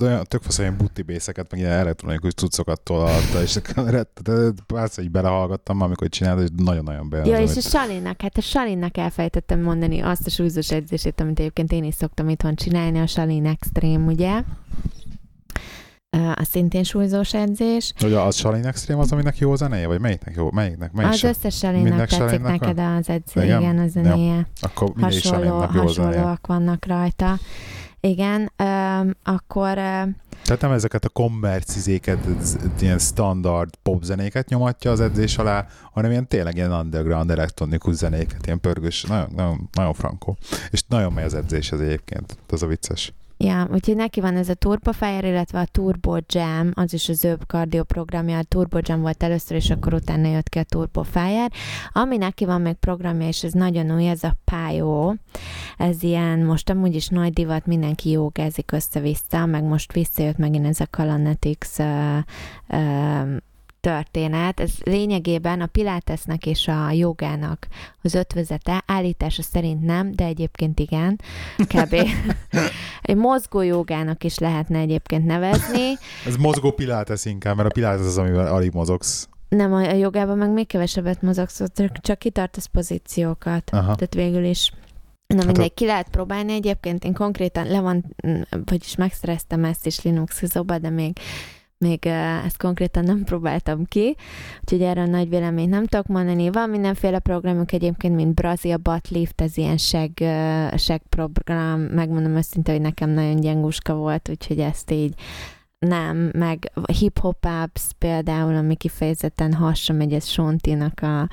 olyan 0.00 0.24
tök 0.28 0.42
ilyen 0.58 0.76
butti 0.76 1.02
bészeket, 1.02 1.50
meg 1.50 1.60
ilyen 1.60 1.72
elektronikus 1.72 2.32
cuccokat 2.32 2.80
tolta, 2.80 3.42
és 3.42 3.58
persze 4.66 5.02
így 5.02 5.10
belehallgattam, 5.10 5.80
amikor 5.80 6.08
csinálta, 6.08 6.42
és 6.42 6.48
nagyon-nagyon 6.56 7.08
be. 7.08 7.24
Ja, 7.24 7.38
és 7.38 7.56
a 7.56 7.60
Salinnak, 7.60 8.20
hát 8.20 8.36
a 8.36 8.40
Salinnak 8.40 8.96
elfejtettem 8.96 9.60
mondani 9.60 10.00
azt 10.00 10.26
a 10.26 10.30
súlyzós 10.30 10.70
edzését, 10.70 11.20
amit 11.20 11.38
egyébként 11.38 11.72
én 11.72 11.84
is 11.84 11.94
szoktam 11.94 12.28
itthon 12.28 12.54
csinálni, 12.54 12.98
a 12.98 13.06
Salin 13.06 13.46
Extreme, 13.46 14.12
ugye? 14.12 14.42
A 16.34 16.44
szintén 16.50 16.82
súlyzós 16.82 17.34
edzés. 17.34 17.92
Ugye 18.02 18.20
az 18.20 18.36
Salin 18.36 18.66
Extreme 18.66 19.00
az, 19.00 19.12
aminek 19.12 19.38
jó 19.38 19.52
a 19.52 19.56
zenéje, 19.56 19.86
vagy 19.86 20.00
melyiknek 20.00 20.34
jó? 20.36 20.50
Melyiknek? 20.50 20.92
Melyik 20.92 21.12
az 21.12 21.22
összes 21.22 21.56
Salinnak 21.56 22.08
tetszik 22.08 22.40
neked 22.40 22.76
van? 22.76 22.96
az 22.96 23.08
edzés, 23.08 23.44
igen, 23.44 23.60
igen, 23.60 23.78
a 23.78 23.88
zenéje. 23.88 24.34
Ja. 24.34 24.46
Akkor 24.60 24.92
Hasonló, 25.00 25.60
hasonlóak 25.60 26.46
vannak 26.46 26.86
rajta. 26.86 27.38
Igen, 28.00 28.52
um, 28.58 29.10
akkor... 29.22 29.68
Uh, 29.68 30.08
tehát 30.44 30.60
nem 30.60 30.72
ezeket 30.72 31.04
a 31.04 31.08
kommercizéket, 31.08 32.18
ilyen 32.80 32.98
standard 32.98 33.74
popzenéket 33.82 34.48
nyomatja 34.48 34.90
az 34.90 35.00
edzés 35.00 35.38
alá, 35.38 35.66
hanem 35.92 36.10
ilyen 36.10 36.28
tényleg 36.28 36.56
ilyen 36.56 36.72
underground 36.72 37.30
elektronikus 37.30 37.94
zenéket, 37.94 38.46
ilyen 38.46 38.60
pörgős, 38.60 39.02
nagyon, 39.02 39.32
nagyon, 39.36 39.68
nagyon 39.72 39.94
frankó. 39.94 40.36
És 40.70 40.82
nagyon 40.88 41.12
megy 41.12 41.24
az 41.24 41.34
edzés 41.34 41.72
az 41.72 41.80
egyébként, 41.80 42.36
az 42.48 42.62
a 42.62 42.66
vicces. 42.66 43.12
Ja, 43.36 43.68
úgyhogy 43.72 43.96
neki 43.96 44.20
van 44.20 44.36
ez 44.36 44.48
a 44.48 44.54
Turbo 44.54 44.92
Fire, 44.92 45.28
illetve 45.28 45.60
a 45.60 45.66
Turbo 45.66 46.16
Jam, 46.26 46.70
az 46.74 46.92
is 46.92 47.08
az 47.08 47.24
ő 47.24 47.38
programja, 47.86 48.38
a 48.38 48.42
Turbo 48.42 48.78
Jam 48.82 49.00
volt 49.00 49.22
először, 49.22 49.56
és 49.56 49.70
akkor 49.70 49.94
utána 49.94 50.28
jött 50.28 50.48
ki 50.48 50.58
a 50.58 50.62
Turbo 50.62 51.02
Fire. 51.02 51.48
Ami 51.92 52.16
neki 52.16 52.44
van 52.44 52.60
még 52.60 52.74
programja, 52.74 53.28
és 53.28 53.44
ez 53.44 53.52
nagyon 53.52 53.94
új, 53.94 54.08
ez 54.08 54.22
a 54.22 54.36
Pio. 54.44 55.14
Ez 55.78 56.02
ilyen, 56.02 56.38
most 56.38 56.70
amúgy 56.70 56.94
is 56.94 57.08
nagy 57.08 57.32
divat, 57.32 57.66
mindenki 57.66 58.10
jogázik 58.10 58.72
össze-vissza, 58.72 59.46
meg 59.46 59.62
most 59.62 59.92
visszajött 59.92 60.36
megint 60.36 60.66
ez 60.66 60.80
a 60.80 60.86
Kalanetics 60.90 61.78
uh, 61.78 62.18
uh, 62.68 63.36
történet. 63.84 64.60
Ez 64.60 64.70
lényegében 64.80 65.60
a 65.60 65.66
pilátesnek 65.66 66.46
és 66.46 66.68
a 66.68 66.90
jogának 66.90 67.66
az 68.02 68.14
ötvözete. 68.14 68.82
Állítása 68.86 69.42
szerint 69.42 69.84
nem, 69.84 70.12
de 70.12 70.24
egyébként 70.24 70.80
igen. 70.80 71.20
Kb. 71.56 71.94
Egy 73.02 73.16
mozgó 73.16 73.60
jogának 73.60 74.24
is 74.24 74.38
lehetne 74.38 74.78
egyébként 74.78 75.24
nevezni. 75.24 75.92
Ez 76.26 76.36
mozgó 76.36 76.70
pilates 76.70 77.24
inkább, 77.24 77.56
mert 77.56 77.68
a 77.68 77.72
pilates 77.72 78.06
az, 78.06 78.18
amivel 78.18 78.46
alig 78.46 78.72
mozogsz. 78.72 79.28
Nem, 79.48 79.72
a 79.72 79.92
jogában 79.92 80.38
meg 80.38 80.50
még 80.50 80.66
kevesebbet 80.66 81.22
mozogsz, 81.22 81.62
csak 82.00 82.18
kitartasz 82.18 82.66
pozíciókat. 82.66 83.70
Aha. 83.70 83.94
Tehát 83.94 84.14
végül 84.14 84.44
is 84.44 84.72
Na 85.26 85.36
hát 85.36 85.46
mindegy, 85.46 85.70
a... 85.70 85.74
ki 85.74 85.86
lehet 85.86 86.08
próbálni 86.08 86.52
egyébként. 86.52 87.04
Én 87.04 87.14
konkrétan 87.14 87.66
le 87.66 87.80
van, 87.80 88.16
vagyis 88.64 88.96
megszereztem 88.96 89.64
ezt 89.64 89.86
is 89.86 90.02
Linux 90.02 90.44
zoba, 90.44 90.78
de 90.78 90.90
még 90.90 91.18
még 91.84 92.06
ezt 92.44 92.56
konkrétan 92.56 93.04
nem 93.04 93.24
próbáltam 93.24 93.84
ki, 93.84 94.16
úgyhogy 94.60 94.82
erről 94.82 95.04
nagy 95.04 95.28
véleményt 95.28 95.70
nem 95.70 95.86
tudok 95.86 96.06
mondani. 96.06 96.50
Van 96.50 96.70
mindenféle 96.70 97.18
programok 97.18 97.72
egyébként, 97.72 98.14
mint 98.14 98.34
Brazil 98.34 98.76
Buttlift, 98.76 99.40
ez 99.40 99.56
ilyen 99.56 99.76
seg, 99.76 100.10
seg 100.76 101.02
program, 101.08 101.80
megmondom 101.80 102.36
őszintén, 102.36 102.74
hogy 102.74 102.84
nekem 102.84 103.10
nagyon 103.10 103.40
gyenguska 103.40 103.94
volt, 103.94 104.28
úgyhogy 104.28 104.60
ezt 104.60 104.90
így 104.90 105.14
nem, 105.78 106.30
meg 106.32 106.72
hip-hop 106.92 107.44
apps 107.44 107.90
például, 107.98 108.56
ami 108.56 108.76
kifejezetten 108.76 109.52
hasra 109.52 109.94
megy, 109.94 110.12
ez 110.12 110.26
Sontinak 110.26 111.00
a, 111.00 111.28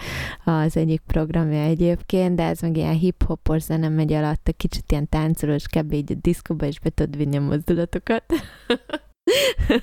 az 0.52 0.78
egyik 0.78 1.02
programja 1.08 1.62
egyébként, 1.62 2.36
de 2.36 2.44
ez 2.44 2.60
meg 2.60 2.78
ilyen 2.78 2.98
hip-hopos 2.98 3.62
zene 3.62 3.90
megy 3.90 4.14
alatt, 4.14 4.54
kicsit 4.58 4.92
ilyen 4.92 5.10
táncolós, 5.10 5.68
kb. 5.68 5.94
így 5.94 6.12
a 6.12 6.16
diszkóba 6.22 6.66
is 6.66 6.80
be 6.80 6.90
tudod 6.90 7.18
vinni 7.18 7.38
a 7.38 7.42
mozdulatokat. 7.42 8.24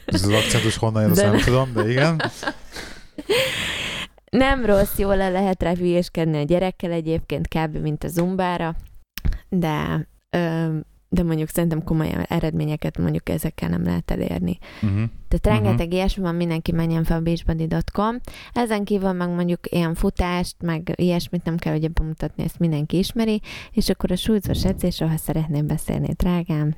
Ez 0.06 0.22
az 0.22 0.32
akcentus 0.32 0.76
honnan 0.76 1.02
jön, 1.02 1.10
azt 1.10 1.22
nem 1.22 1.38
tudom, 1.38 1.72
de 1.72 1.90
igen. 1.90 2.22
Nem 4.30 4.64
rossz, 4.64 4.98
jól 4.98 5.16
le 5.16 5.28
lehet 5.28 5.62
rá 5.62 5.74
hülyéskedni 5.74 6.38
a 6.38 6.42
gyerekkel 6.42 6.92
egyébként, 6.92 7.48
kb. 7.48 7.76
mint 7.76 8.04
a 8.04 8.08
zumbára, 8.08 8.76
de 9.48 10.06
ö, 10.30 10.68
de 11.08 11.22
mondjuk 11.22 11.48
szerintem 11.48 11.84
komoly 11.84 12.10
eredményeket 12.28 12.98
mondjuk 12.98 13.28
ezekkel 13.28 13.68
nem 13.68 13.84
lehet 13.84 14.10
elérni. 14.10 14.58
Uh-huh. 14.82 15.02
Tehát 15.28 15.46
rengeteg 15.46 15.86
uh-huh. 15.86 15.92
ilyesmi 15.92 16.22
van, 16.22 16.34
mindenki 16.34 16.72
menjen 16.72 17.04
fel 17.04 17.16
a 17.16 17.20
beachbody.com. 17.20 18.16
Ezen 18.52 18.84
kívül 18.84 19.12
meg 19.12 19.28
mondjuk 19.28 19.60
ilyen 19.70 19.94
futást, 19.94 20.56
meg 20.62 20.92
ilyesmit 20.94 21.44
nem 21.44 21.56
kell 21.56 21.76
ugye 21.76 21.88
bemutatni, 21.88 22.44
ezt 22.44 22.58
mindenki 22.58 22.98
ismeri, 22.98 23.40
és 23.72 23.88
akkor 23.88 24.12
a 24.12 24.16
súlyzós 24.16 24.64
edzésről, 24.64 25.08
ha 25.08 25.16
szeretném 25.16 25.66
beszélni, 25.66 26.12
drágám. 26.16 26.74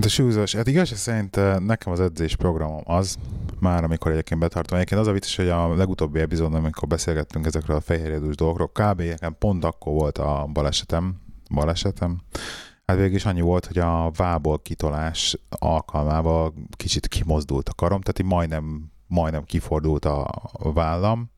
De 0.00 0.08
súlyzós, 0.08 0.54
hát 0.54 0.66
igaz, 0.66 0.88
szerint 0.88 1.36
eh, 1.36 1.58
nekem 1.58 1.92
az 1.92 2.00
edzés 2.00 2.36
programom 2.36 2.82
az, 2.84 3.16
már 3.58 3.84
amikor 3.84 4.10
egyébként 4.10 4.40
betartom. 4.40 4.76
Egyébként 4.76 5.00
az 5.00 5.06
a 5.06 5.12
vicces, 5.12 5.36
hogy 5.36 5.48
a 5.48 5.74
legutóbbi 5.74 6.20
epizódban, 6.20 6.60
amikor 6.60 6.88
beszélgettünk 6.88 7.46
ezekről 7.46 7.76
a 7.76 7.80
fehérjedős 7.80 8.34
dolgokról, 8.34 8.68
kb. 8.68 9.30
pont 9.38 9.64
akkor 9.64 9.92
volt 9.92 10.18
a 10.18 10.48
balesetem, 10.52 11.16
balesetem, 11.50 12.20
Hát 12.86 12.98
végül 12.98 13.14
is 13.14 13.24
annyi 13.24 13.40
volt, 13.40 13.66
hogy 13.66 13.78
a 13.78 14.10
vából 14.16 14.58
kitolás 14.58 15.38
alkalmával 15.48 16.54
kicsit 16.76 17.08
kimozdult 17.08 17.68
a 17.68 17.74
karom, 17.74 18.00
tehát 18.00 18.18
így 18.18 18.36
majdnem, 18.36 18.90
majdnem 19.06 19.44
kifordult 19.44 20.04
a 20.04 20.30
vállam, 20.52 21.30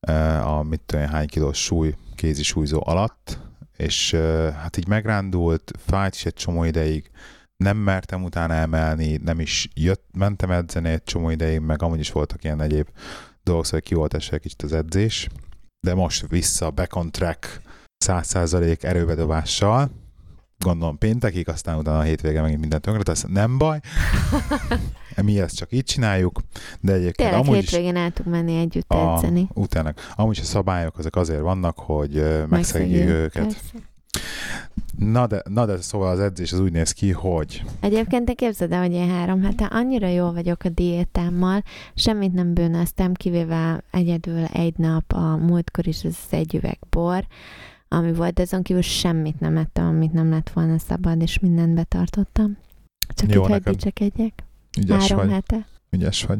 e, 0.00 0.46
a 0.46 0.62
mit 0.62 0.80
tudom, 0.86 1.06
hány 1.06 1.26
kilós 1.26 1.64
súly, 1.64 1.94
kézi 2.14 2.42
súlyzó 2.42 2.82
alatt, 2.84 3.38
és 3.76 4.12
e, 4.12 4.52
hát 4.52 4.76
így 4.76 4.88
megrándult, 4.88 5.72
fájt 5.86 6.14
is 6.14 6.24
egy 6.24 6.34
csomó 6.34 6.64
ideig, 6.64 7.10
nem 7.60 7.76
mertem 7.76 8.22
utána 8.22 8.54
emelni, 8.54 9.16
nem 9.24 9.40
is 9.40 9.68
jött, 9.74 10.04
mentem 10.12 10.50
edzeni 10.50 10.88
egy 10.88 11.02
csomó 11.02 11.30
ideig, 11.30 11.60
meg 11.60 11.82
amúgy 11.82 11.98
is 11.98 12.12
voltak 12.12 12.44
ilyen 12.44 12.60
egyéb 12.60 12.88
dolgok, 13.42 13.64
szóval 13.64 13.80
ki 13.80 13.94
volt 13.94 14.14
egy 14.14 14.40
kicsit 14.40 14.62
az 14.62 14.72
edzés, 14.72 15.28
de 15.86 15.94
most 15.94 16.26
vissza, 16.28 16.70
back 16.70 16.96
on 16.96 17.10
track, 17.10 17.60
100% 18.04 18.82
erőbedobással, 18.82 19.90
gondolom 20.58 20.98
péntekig, 20.98 21.48
aztán 21.48 21.78
utána 21.78 21.98
a 21.98 22.02
hétvége 22.02 22.40
megint 22.40 22.60
mindent 22.60 22.82
tönkre, 22.82 23.02
tehát 23.02 23.28
nem 23.28 23.58
baj. 23.58 23.80
Mi 25.22 25.40
ezt 25.40 25.56
csak 25.56 25.72
így 25.72 25.84
csináljuk, 25.84 26.40
de 26.80 26.92
egyébként 26.92 27.30
Tényleg 27.30 27.46
amúgy 27.46 27.56
hétvégén 27.56 27.96
el 27.96 28.10
tudunk 28.10 28.34
menni 28.36 28.58
együtt 28.58 28.90
a, 28.90 29.14
edzeni. 29.14 29.48
Utána. 29.54 29.94
Amúgy 30.14 30.38
a 30.42 30.44
szabályok 30.44 30.98
azok 30.98 31.16
azért 31.16 31.40
vannak, 31.40 31.78
hogy 31.78 32.46
megszegjük 32.48 33.08
őket. 33.08 33.42
Persze. 33.42 33.89
Na 34.98 35.26
de, 35.26 35.42
na 35.48 35.66
de 35.66 35.80
szóval 35.80 36.10
az 36.10 36.20
edzés 36.20 36.52
az 36.52 36.60
úgy 36.60 36.72
néz 36.72 36.92
ki, 36.92 37.10
hogy... 37.10 37.64
Egyébként 37.80 38.24
te 38.24 38.32
képzeld 38.32 38.72
el, 38.72 38.80
hogy 38.80 38.92
én 38.92 39.08
három 39.08 39.42
hete 39.42 39.64
annyira 39.64 40.08
jól 40.08 40.32
vagyok 40.32 40.64
a 40.64 40.68
diétámmal, 40.68 41.62
semmit 41.94 42.32
nem 42.32 42.54
bűnöztem, 42.54 43.14
kivéve 43.14 43.84
egyedül 43.90 44.44
egy 44.44 44.74
nap 44.76 45.12
a 45.12 45.36
múltkor 45.36 45.86
is 45.86 46.02
ez 46.02 46.16
egy 46.30 46.54
üveg 46.54 46.78
bor, 46.90 47.26
ami 47.88 48.12
volt, 48.12 48.34
de 48.34 48.42
azon 48.42 48.62
kívül 48.62 48.82
semmit 48.82 49.40
nem 49.40 49.56
ettem, 49.56 49.86
amit 49.86 50.12
nem 50.12 50.30
lett 50.30 50.50
volna 50.50 50.78
szabad, 50.78 51.22
és 51.22 51.38
mindent 51.38 51.74
betartottam. 51.74 52.56
Csak 53.14 53.32
Jó, 53.32 53.42
így, 53.42 53.48
hogy 53.48 53.62
dicsekedjek. 53.62 54.44
Ügyes 54.78 55.08
Három 55.08 55.26
vagy. 55.26 55.34
hete. 55.34 55.66
Ügyes 55.90 56.24
vagy. 56.24 56.38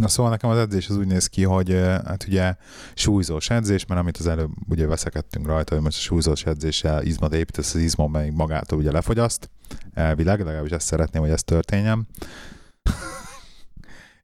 Na 0.00 0.08
szóval 0.08 0.30
nekem 0.30 0.50
az 0.50 0.58
edzés 0.58 0.88
az 0.88 0.96
úgy 0.96 1.06
néz 1.06 1.26
ki, 1.26 1.42
hogy 1.42 1.72
hát 2.04 2.24
ugye 2.28 2.54
súlyzós 2.94 3.50
edzés, 3.50 3.86
mert 3.86 4.00
amit 4.00 4.16
az 4.16 4.26
előbb 4.26 4.50
ugye 4.68 4.86
veszekedtünk 4.86 5.46
rajta, 5.46 5.74
hogy 5.74 5.82
most 5.82 5.96
a 5.96 6.00
súlyzós 6.00 6.44
edzéssel 6.44 7.02
izmat 7.02 7.34
építesz, 7.34 7.74
az 7.74 7.80
izmon 7.80 8.10
meg 8.10 8.34
magától 8.34 8.78
ugye 8.78 8.92
lefogyaszt, 8.92 9.50
elvileg, 9.94 10.38
legalábbis 10.38 10.70
ezt 10.70 10.86
szeretném, 10.86 11.22
hogy 11.22 11.30
ez 11.30 11.42
történjen. 11.42 12.06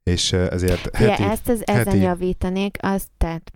És 0.09 0.33
ezért 0.33 0.95
heti, 0.95 1.23
ja, 1.23 1.29
ezt 1.29 1.49
az 1.49 1.61
heti... 1.65 1.79
ezen 1.79 2.01
javítanék, 2.01 2.77
azt 2.81 3.07
tehát 3.17 3.51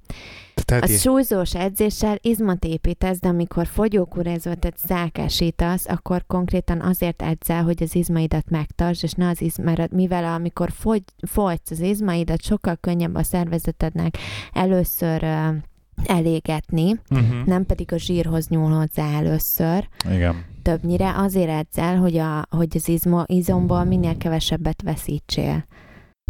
tehát 0.66 0.84
a 0.84 0.88
súlyzós 0.88 1.56
edzéssel 1.56 2.18
izmot 2.22 2.66
építesz, 2.66 3.20
de 3.20 3.28
amikor 3.28 3.68
fogyókúrázoltat 3.68 4.78
szákásítasz, 4.78 5.86
akkor 5.88 6.24
konkrétan 6.28 6.82
azért 6.82 7.22
edzel, 7.22 7.64
hogy 7.64 7.84
az 7.84 7.95
izmaidat 7.95 8.49
megtartsd, 8.49 9.04
és 9.04 9.12
ne 9.12 9.30
az 9.30 9.41
izmaidat, 9.41 9.91
mivel 9.91 10.24
amikor 10.24 10.72
fogy, 10.72 11.04
fogysz 11.28 11.72
az 11.72 11.80
izmaidat, 11.80 12.41
sokkal 12.41 12.78
könnyebb 12.82 13.16
a 13.16 13.24
szervezetednek 13.24 14.18
először 14.54 15.24
uh, 15.24 15.56
elégetni, 16.06 16.99
uh-huh. 17.10 17.45
nem 17.45 17.66
pedig 17.66 17.93
a 17.93 17.97
zsírhoz 17.97 18.47
nyúl 18.47 18.72
hozzá 18.72 19.18
először. 19.18 19.88
Igen. 20.12 20.45
Többnyire 20.62 21.14
azért 21.16 21.49
edzel, 21.49 21.97
hogy, 21.97 22.18
a, 22.18 22.45
hogy 22.49 22.68
az 22.74 22.88
izmo, 22.88 23.24
izomból 23.26 23.84
minél 23.84 24.18
kevesebbet 24.18 24.82
veszítsél. 24.82 25.66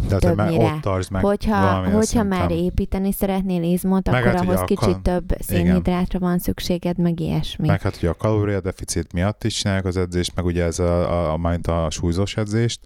De 0.08 0.18
többnyire. 0.18 0.64
ott 0.64 0.80
tartsd 0.80 1.10
meg 1.10 1.22
hogyha, 1.22 1.90
hogyha 1.90 2.22
már 2.22 2.50
építeni 2.50 3.12
szeretnél 3.12 3.62
izmot, 3.62 4.10
meg 4.10 4.20
akkor 4.20 4.34
hát, 4.34 4.44
ahhoz 4.44 4.60
kicsit 4.60 4.78
kal... 4.78 5.02
több 5.02 5.36
szénhidrátra 5.38 6.18
van 6.18 6.38
szükséged, 6.38 6.98
meg 6.98 7.20
ilyesmi. 7.20 7.66
Meg 7.66 7.82
hát 7.82 7.96
ugye 7.96 8.08
a 8.08 8.14
kalóriadeficit 8.14 9.12
miatt 9.12 9.44
is 9.44 9.54
csinálják 9.54 9.84
az 9.84 9.96
edzést, 9.96 10.34
meg 10.34 10.44
ugye 10.44 10.64
ez 10.64 10.78
a, 10.78 11.32
a, 11.32 11.58
a, 11.62 11.84
a 11.84 11.90
súlyzós 11.90 12.36
edzést, 12.36 12.80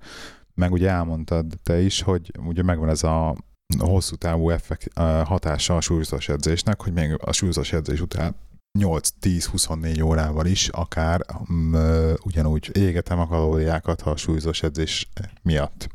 meg 0.54 0.72
ugye 0.72 0.88
elmondtad 0.88 1.46
te 1.62 1.80
is, 1.80 2.02
hogy 2.02 2.32
ugye 2.46 2.62
megvan 2.62 2.88
ez 2.88 3.02
a 3.02 3.36
hosszú 3.78 4.14
távú 4.14 4.50
effekt, 4.50 4.98
hatása 5.24 5.76
a 5.76 5.80
súlyzós 5.80 6.28
edzésnek, 6.28 6.82
hogy 6.82 6.92
még 6.92 7.16
a 7.20 7.32
súlyzós 7.32 7.72
edzés 7.72 8.00
után 8.00 8.34
8-10-24 8.78 10.04
órával 10.04 10.46
is 10.46 10.68
akár 10.68 11.20
um, 11.48 11.74
ugyanúgy 12.22 12.76
égetem 12.76 13.18
a 13.18 13.26
kalóriákat 13.26 14.02
a 14.02 14.16
súlyzós 14.16 14.62
edzés 14.62 15.08
miatt. 15.42 15.88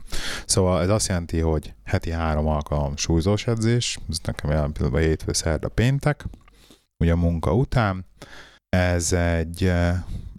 Szóval 0.46 0.82
ez 0.82 0.90
azt 0.90 1.08
jelenti, 1.08 1.40
hogy 1.40 1.74
heti 1.84 2.12
három 2.12 2.48
alkalom 2.48 2.96
súlyzós 2.96 3.48
edzés, 3.48 4.00
ez 4.10 4.18
nekem 4.24 4.50
jelen 4.50 4.72
pillanatban 4.72 5.04
hétfő, 5.04 5.34
szerda, 5.34 5.70
péntek, 5.70 6.26
ugye 6.98 7.12
a 7.12 7.16
munka 7.16 7.54
után. 7.54 8.06
Ez 8.70 9.14
egy 9.14 9.72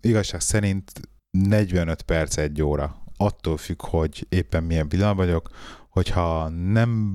igazság 0.00 0.40
szerint 0.40 0.92
45 1.30 2.02
perc, 2.02 2.36
egy 2.36 2.62
óra. 2.62 3.02
Attól 3.16 3.56
függ, 3.56 3.82
hogy 3.82 4.26
éppen 4.28 4.64
milyen 4.64 4.88
pillanat 4.88 5.16
vagyok, 5.16 5.50
hogyha 5.88 6.48
nem 6.48 7.14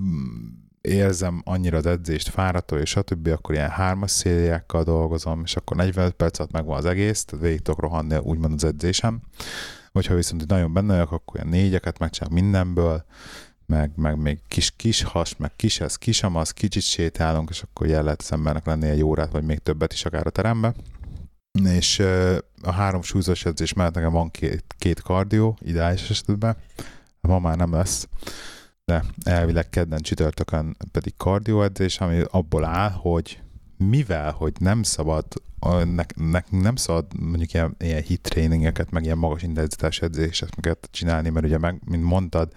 érzem 0.89 1.41
annyira 1.45 1.77
az 1.77 1.85
edzést 1.85 2.29
fáradtó, 2.29 2.75
és 2.75 2.89
stb., 2.89 3.27
akkor 3.27 3.55
ilyen 3.55 3.69
hármas 3.69 4.11
szériákkal 4.11 4.83
dolgozom, 4.83 5.41
és 5.45 5.55
akkor 5.55 5.77
45 5.77 6.13
perc 6.13 6.39
alatt 6.39 6.51
megvan 6.51 6.77
az 6.77 6.85
egész, 6.85 7.25
tehát 7.25 7.45
végig 7.45 7.61
tudok 7.61 7.79
rohanni 7.79 8.17
úgymond 8.17 8.53
az 8.53 8.63
edzésem. 8.63 9.21
Hogyha 9.91 10.15
viszont 10.15 10.47
nagyon 10.47 10.73
benne 10.73 10.93
vagyok, 10.93 11.11
akkor 11.11 11.35
ilyen 11.35 11.47
négyeket 11.47 11.99
megcsinálok 11.99 12.39
mindenből, 12.39 13.05
meg, 13.65 13.91
meg 13.95 14.17
még 14.17 14.39
kis, 14.47 14.73
kis 14.75 15.03
has, 15.03 15.37
meg 15.37 15.51
kis 15.55 15.79
ez, 15.79 15.95
kis 15.95 16.23
amaz, 16.23 16.51
kicsit 16.51 16.81
sétálunk, 16.81 17.49
és 17.49 17.61
akkor 17.61 17.87
jel 17.87 18.03
lehet 18.03 18.21
az 18.21 18.31
embernek 18.31 18.65
lenni 18.65 18.87
egy 18.87 19.03
órát, 19.03 19.31
vagy 19.31 19.43
még 19.43 19.57
többet 19.57 19.93
is 19.93 20.05
akár 20.05 20.27
a 20.27 20.29
terembe. 20.29 20.73
És 21.63 21.99
a 22.61 22.71
három 22.71 23.01
súlyzós 23.01 23.45
edzés 23.45 23.73
mellett 23.73 23.93
nekem 23.93 24.11
van 24.11 24.31
két, 24.31 24.63
két 24.77 25.01
kardió, 25.01 25.57
ideális 25.61 26.09
esetben, 26.09 26.57
ma 27.21 27.39
már 27.39 27.57
nem 27.57 27.73
lesz 27.73 28.07
de 28.89 29.03
elvileg 29.23 29.69
kedden 29.69 30.01
csütörtökön 30.01 30.77
pedig 30.91 31.13
kardioedzés, 31.17 31.99
ami 31.99 32.23
abból 32.31 32.65
áll, 32.65 32.89
hogy 32.91 33.41
mivel, 33.77 34.31
hogy 34.31 34.53
nem 34.59 34.83
szabad, 34.83 35.25
nekünk 36.25 36.61
nem 36.61 36.75
szabad 36.75 37.05
mondjuk 37.19 37.53
ilyen, 37.53 37.75
ilyen 37.79 38.01
hit 38.01 38.21
tréningeket, 38.21 38.91
meg 38.91 39.03
ilyen 39.03 39.17
magas 39.17 39.43
intenzitás 39.43 40.01
edzéseket 40.01 40.89
csinálni, 40.91 41.29
mert 41.29 41.45
ugye 41.45 41.57
meg, 41.57 41.81
mint 41.85 42.03
mondtad, 42.03 42.51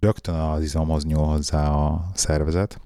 rögtön 0.00 0.34
az 0.34 0.62
izomhoz 0.62 1.04
nyúl 1.04 1.24
hozzá 1.24 1.70
a 1.70 2.10
szervezet, 2.14 2.80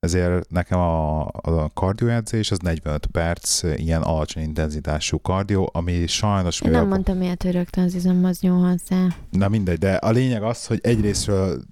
ezért 0.00 0.50
nekem 0.50 0.78
a, 0.78 1.26
a 1.26 1.70
kardioedzés 1.74 2.50
az 2.50 2.58
45 2.58 3.06
perc 3.06 3.62
ilyen 3.62 4.02
alacsony 4.02 4.42
intenzitású 4.42 5.20
kardió, 5.20 5.70
ami 5.72 6.06
sajnos... 6.06 6.60
Én 6.60 6.70
nem 6.70 6.88
mondtam 6.88 7.22
ilyet, 7.22 7.42
hogy 7.42 7.52
rögtön 7.52 7.84
az 7.84 7.94
izomhoz 7.94 8.40
nyúl 8.40 8.68
hozzá. 8.68 9.06
Na 9.30 9.48
mindegy, 9.48 9.78
de 9.78 9.92
a 9.92 10.10
lényeg 10.10 10.42
az, 10.42 10.66
hogy 10.66 10.78
egyrésztről 10.82 11.62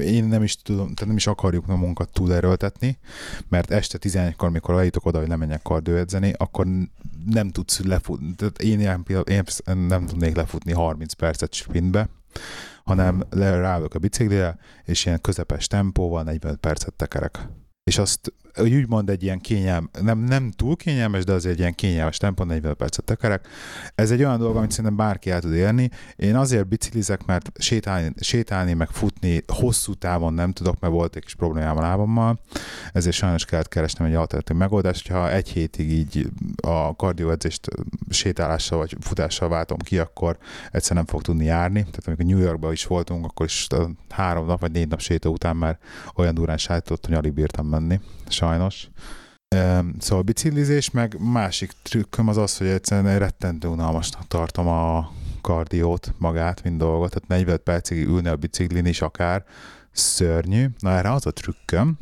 én 0.00 0.24
nem 0.24 0.42
is 0.42 0.56
tudom, 0.56 0.84
tehát 0.84 1.06
nem 1.06 1.16
is 1.16 1.26
akarjuk 1.26 1.66
magunkat 1.66 2.08
túlerőltetni, 2.12 2.98
mert 3.48 3.70
este 3.70 3.98
11-kor, 4.00 4.50
mikor 4.50 4.74
leítok 4.74 5.06
oda, 5.06 5.18
hogy 5.18 5.28
lemenjek 5.28 5.62
kardioedzeni, 5.62 6.32
akkor 6.36 6.66
nem 7.26 7.50
tudsz 7.50 7.80
lefutni, 7.80 8.34
tehát 8.34 8.62
én, 8.62 8.80
ilyen, 8.80 9.04
én 9.24 9.44
nem 9.76 10.06
tudnék 10.06 10.36
lefutni 10.36 10.72
30 10.72 11.12
percet 11.12 11.54
sprintbe, 11.54 12.08
hanem 12.86 13.22
ráülök 13.30 13.94
a 13.94 13.98
biciklire, 13.98 14.58
és 14.84 15.04
ilyen 15.04 15.20
közepes 15.20 15.66
tempóval 15.66 16.22
45 16.22 16.56
percet 16.56 16.94
tekerek. 16.94 17.48
És 17.84 17.98
azt 17.98 18.32
úgymond 18.58 19.10
egy 19.10 19.22
ilyen 19.22 19.40
kényelm, 19.40 19.90
nem, 20.02 20.18
nem 20.18 20.50
túl 20.50 20.76
kényelmes, 20.76 21.24
de 21.24 21.32
az 21.32 21.46
egy 21.46 21.58
ilyen 21.58 21.74
kényelmes 21.74 22.16
tempó, 22.16 22.44
40 22.44 22.76
percet 22.76 23.04
tekerek. 23.04 23.48
Ez 23.94 24.10
egy 24.10 24.24
olyan 24.24 24.38
dolog, 24.38 24.56
amit 24.56 24.70
szerintem 24.70 24.96
bárki 24.96 25.30
el 25.30 25.40
tud 25.40 25.52
élni. 25.52 25.90
Én 26.16 26.36
azért 26.36 26.66
biciklizek, 26.66 27.24
mert 27.24 27.50
sétálni, 27.58 28.12
sétálni 28.20 28.74
meg 28.74 28.88
futni 28.88 29.42
hosszú 29.46 29.94
távon 29.94 30.34
nem 30.34 30.52
tudok, 30.52 30.80
mert 30.80 30.92
volt 30.92 31.16
egy 31.16 31.22
kis 31.22 31.34
problémám 31.34 31.76
a 31.76 31.80
lábammal, 31.80 32.40
ezért 32.92 33.16
sajnos 33.16 33.44
kellett 33.44 33.68
keresnem 33.68 34.06
egy 34.06 34.14
alternatív 34.14 34.56
megoldást, 34.56 35.08
hogyha 35.08 35.32
egy 35.32 35.48
hétig 35.48 35.90
így 35.90 36.28
a 36.62 36.96
kardioedzést 36.96 37.68
sétálással 38.10 38.78
vagy 38.78 38.96
futással 39.00 39.48
váltom 39.48 39.78
ki, 39.78 39.98
akkor 39.98 40.38
egyszer 40.70 40.96
nem 40.96 41.06
fog 41.06 41.22
tudni 41.22 41.44
járni. 41.44 41.80
Tehát 41.80 42.06
amikor 42.06 42.24
New 42.24 42.38
Yorkban 42.38 42.72
is 42.72 42.86
voltunk, 42.86 43.24
akkor 43.24 43.46
is 43.46 43.66
három 44.08 44.46
nap 44.46 44.60
vagy 44.60 44.72
négy 44.72 44.88
nap 44.88 45.00
séta 45.00 45.28
után 45.28 45.56
már 45.56 45.78
olyan 46.14 46.34
durán 46.34 46.58
sájtott, 46.58 47.06
hogy 47.06 47.14
alig 47.14 47.32
bírtam 47.32 47.66
menni 47.66 48.00
sajnos. 48.30 48.88
Szóval 49.98 50.22
biciklizés, 50.22 50.90
meg 50.90 51.16
másik 51.20 51.72
trükköm 51.82 52.28
az 52.28 52.36
az, 52.36 52.58
hogy 52.58 52.66
egyszerűen 52.66 53.18
rettentő 53.18 53.68
unalmasnak 53.68 54.26
tartom 54.26 54.68
a 54.68 55.10
kardiót 55.40 56.14
magát, 56.18 56.62
mint 56.62 56.78
dolgot, 56.78 57.10
tehát 57.10 57.28
45 57.28 57.60
percig 57.60 58.06
ülni 58.06 58.28
a 58.28 58.36
biciklin 58.36 58.86
is 58.86 59.00
akár, 59.00 59.44
szörnyű. 59.92 60.66
Na 60.78 60.90
erre 60.90 61.12
az 61.12 61.26
a 61.26 61.30
trükköm, 61.30 61.98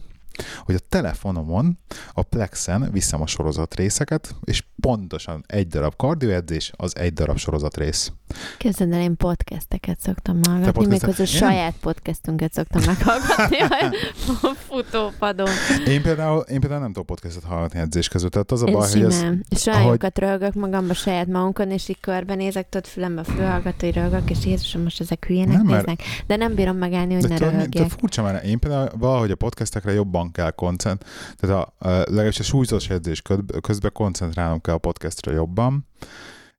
hogy 0.59 0.75
a 0.75 0.87
telefonomon, 0.89 1.79
a 2.12 2.22
Plexen 2.22 2.89
viszem 2.93 3.22
a 3.22 3.27
sorozat 3.27 3.75
részeket, 3.75 4.35
és 4.45 4.64
pontosan 4.85 5.45
egy 5.47 5.66
darab 5.66 5.97
kardioedzés, 5.97 6.72
az 6.76 6.97
egy 6.97 7.12
darab 7.12 7.37
sorozat 7.37 7.76
rész. 7.76 8.12
Kezded 8.59 8.93
el, 8.93 9.01
én 9.01 9.16
podcasteket 9.16 10.01
szoktam 10.01 10.41
hallgatni, 10.49 10.87
még 10.87 11.07
az 11.07 11.20
a 11.20 11.24
saját 11.24 11.74
podcastünket 11.80 12.53
szoktam 12.53 12.82
meghallgatni 12.87 13.57
a 14.43 14.55
futópadon. 14.68 15.49
Én 15.87 16.03
például, 16.03 16.41
én 16.41 16.61
például 16.61 16.80
nem 16.80 16.93
tudok 16.93 17.07
podcastet 17.07 17.45
hallgatni 17.45 17.80
edzés 17.80 18.09
között, 18.09 18.30
tehát 18.30 18.53
az 18.53 18.62
a 18.62 18.66
baj, 18.66 18.91
hogy 18.91 19.03
ez... 19.03 19.22
És 19.49 19.64
rájokat 19.64 20.18
ahogy... 20.18 20.30
rögök 20.30 20.55
magamba 20.55 20.95
saját 20.95 21.26
magunkon, 21.26 21.70
és 21.70 21.89
így 21.89 22.01
körbenézek, 22.01 22.68
tudod, 22.68 22.87
fülembe 22.87 23.20
a 23.20 23.24
fülhallgatói 23.24 23.91
rögök, 23.91 24.30
és 24.30 24.45
Jézusom, 24.45 24.82
most 24.82 25.01
ezek 25.01 25.24
hülyének 25.26 25.57
nem, 25.57 25.66
néznek, 25.66 25.99
mert... 25.99 26.26
de 26.26 26.37
nem 26.37 26.55
bírom 26.55 26.76
megállni, 26.76 27.14
hogy 27.14 27.22
de 27.22 27.28
ne 27.28 27.39
röhögjek. 27.39 27.91
furcsa, 27.91 28.22
mert 28.22 28.45
én 28.45 28.59
például 28.59 28.91
valahogy 28.99 29.30
a 29.30 29.37
podcastekre 29.37 29.93
jobban 29.93 30.32
kell 30.32 30.51
koncentrálni, 30.51 31.18
tehát 31.37 31.57
a, 31.78 31.89
a, 31.89 31.89
legalábbis 31.89 32.39
a 32.39 32.43
súlyzós 32.43 32.89
edzés 32.89 33.22
közben 33.61 33.93
koncentrálnom 33.93 34.61
kell 34.61 34.74
a 34.75 34.79
podcastra 34.79 35.33
jobban, 35.33 35.85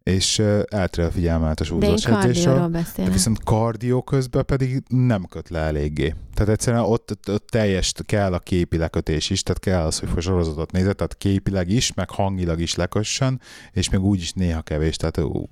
és 0.06 0.39
elterel 0.68 1.12
figyelmet 1.12 1.60
a 1.60 1.64
súlyzós 1.64 2.06
edzésről. 2.06 2.70
De 2.95 3.10
viszont 3.10 3.43
kardió 3.43 4.01
közben 4.01 4.45
pedig 4.45 4.84
nem 4.88 5.26
köt 5.30 5.49
le 5.49 5.60
eléggé. 5.60 6.16
Tehát 6.34 6.51
egyszerűen 6.51 6.84
ott, 6.84 7.12
ott, 7.12 7.30
ott 7.30 7.47
teljes 7.47 7.93
kell 8.06 8.34
a 8.34 8.39
képi 8.39 8.78
lekötés 8.78 9.30
is, 9.30 9.43
tehát 9.43 9.62
kell 9.62 9.82
az, 9.82 9.99
hogy 9.99 10.22
sorozatot 10.22 10.72
nézett, 10.72 10.97
tehát 10.97 11.18
képileg 11.18 11.70
is, 11.70 11.93
meg 11.93 12.10
hangilag 12.10 12.60
is 12.60 12.76
lekössön, 12.76 13.41
és 13.72 13.89
még 13.89 14.01
úgy 14.01 14.20
is 14.20 14.34
néha 14.34 14.62
kevés, 14.62 14.95
tehát 14.95 15.18
ú, 15.18 15.49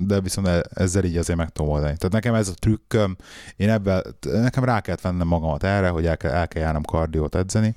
de 0.00 0.20
viszont 0.20 0.46
e, 0.46 0.62
ezzel 0.74 1.04
így 1.04 1.16
azért 1.16 1.38
meg 1.38 1.48
tudom 1.48 1.70
oldani. 1.70 1.96
Tehát 1.96 2.12
nekem 2.12 2.34
ez 2.34 2.48
a 2.48 2.54
trükköm, 2.54 3.16
én 3.56 3.68
ebben, 3.68 4.02
nekem 4.20 4.64
rá 4.64 4.80
kellett 4.80 5.00
vennem 5.00 5.26
magamat 5.26 5.64
erre, 5.64 5.88
hogy 5.88 6.06
el 6.06 6.16
kell, 6.16 6.32
el 6.32 6.48
kell 6.48 6.62
járnom 6.62 6.82
kardiót 6.82 7.34
edzeni, 7.34 7.74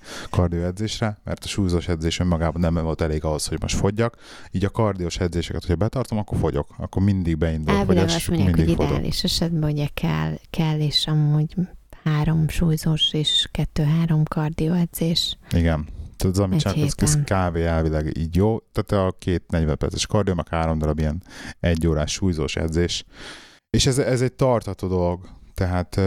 edzésre, 0.63 1.17
mert 1.23 1.43
a 1.43 1.47
súlyzós 1.47 1.87
edzés 1.87 2.19
önmagában 2.19 2.61
nem 2.61 2.83
volt 2.83 3.01
elég 3.01 3.23
ahhoz, 3.23 3.47
hogy 3.47 3.61
most 3.61 3.75
fogyjak. 3.75 4.15
Így 4.51 4.65
a 4.65 4.69
kardiós 4.69 5.17
edzéseket, 5.17 5.61
hogyha 5.61 5.75
betartom, 5.75 6.12
akkor 6.17 6.37
fogyok, 6.37 6.67
akkor 6.77 7.03
mindig 7.03 7.37
beindul. 7.37 7.75
Elvileg 7.75 8.03
azt 8.03 8.29
mondják, 8.29 8.55
hogy 8.55 8.69
ideális 8.69 9.23
esetben 9.23 9.71
ugye 9.71 9.87
kell, 9.93 10.33
kell 10.49 10.79
és 10.79 11.07
amúgy 11.07 11.55
három 12.03 12.47
súlyzós 12.47 13.13
és 13.13 13.47
kettő-három 13.51 14.23
kardioedzés. 14.23 15.37
Igen. 15.51 15.87
Tehát 16.17 16.37
az, 16.37 16.43
amit 16.43 16.59
csinálok, 16.59 16.83
az, 16.83 16.95
az 16.97 17.19
kávé 17.25 17.65
elvileg 17.65 18.17
így 18.17 18.35
jó. 18.35 18.57
Tehát 18.71 19.05
a 19.05 19.15
két 19.19 19.43
40 19.47 19.77
perces 19.77 20.05
kardió, 20.05 20.33
meg 20.33 20.47
három 20.47 20.77
darab 20.77 20.99
ilyen 20.99 21.23
egy 21.59 21.87
órás 21.87 22.11
súlyzós 22.11 22.55
edzés. 22.55 23.03
És 23.69 23.85
ez, 23.85 23.97
ez 23.97 24.21
egy 24.21 24.33
tartató 24.33 24.87
dolog. 24.87 25.29
Tehát 25.53 26.01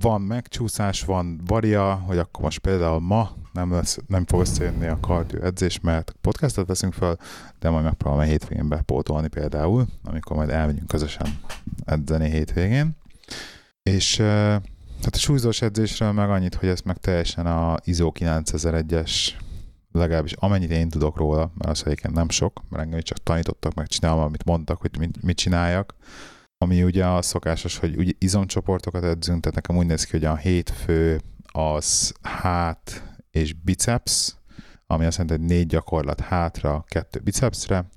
van 0.00 0.20
megcsúszás, 0.20 1.04
van 1.04 1.40
varia, 1.46 1.94
hogy 1.94 2.18
akkor 2.18 2.44
most 2.44 2.58
például 2.58 3.00
ma 3.00 3.36
nem, 3.58 3.72
lesz, 3.72 3.98
nem 4.06 4.26
fog 4.26 4.40
összejönni 4.40 4.86
a 4.86 5.00
kardió 5.00 5.40
edzés, 5.40 5.80
mert 5.80 6.14
podcastot 6.20 6.66
veszünk 6.66 6.92
fel, 6.92 7.18
de 7.58 7.70
majd 7.70 7.84
megpróbálom 7.84 8.24
a 8.24 8.28
hétvégén 8.28 8.68
bepótolni 8.68 9.28
például, 9.28 9.86
amikor 10.04 10.36
majd 10.36 10.50
elmegyünk 10.50 10.86
közösen 10.86 11.40
edzeni 11.84 12.30
hétvégén. 12.30 12.96
És 13.82 14.14
tehát 14.16 15.14
a 15.14 15.18
súlyzós 15.18 15.62
edzésről 15.62 16.12
meg 16.12 16.30
annyit, 16.30 16.54
hogy 16.54 16.68
ez 16.68 16.80
meg 16.80 16.96
teljesen 16.96 17.46
a 17.46 17.76
ISO 17.84 18.12
9001-es 18.14 19.30
legalábbis 19.92 20.32
amennyit 20.32 20.70
én 20.70 20.88
tudok 20.88 21.16
róla, 21.16 21.52
mert 21.54 21.70
az 21.70 21.82
egyébként 21.84 22.14
nem 22.14 22.28
sok, 22.28 22.62
mert 22.68 22.82
engem 22.82 23.00
csak 23.00 23.18
tanítottak, 23.22 23.74
meg 23.74 23.86
csinálom, 23.86 24.22
amit 24.22 24.44
mondtak, 24.44 24.80
hogy 24.80 24.98
mit, 24.98 25.22
mit 25.22 25.36
csináljak. 25.36 25.94
Ami 26.58 26.82
ugye 26.82 27.06
a 27.06 27.22
szokásos, 27.22 27.78
hogy 27.78 27.96
ugye 27.96 28.12
izomcsoportokat 28.18 29.04
edzünk, 29.04 29.40
tehát 29.40 29.54
nekem 29.54 29.76
úgy 29.76 29.86
néz 29.86 30.04
ki, 30.04 30.10
hogy 30.10 30.24
a 30.24 30.36
hétfő 30.36 31.20
az 31.52 32.14
hát 32.22 33.07
és 33.38 33.52
biceps, 33.52 34.36
ami 34.86 35.04
azt 35.04 35.18
jelenti, 35.18 35.40
hogy 35.40 35.56
négy 35.56 35.66
gyakorlat 35.66 36.20
hátra, 36.20 36.84
kettő 36.88 37.20
bicepsre. 37.20 37.88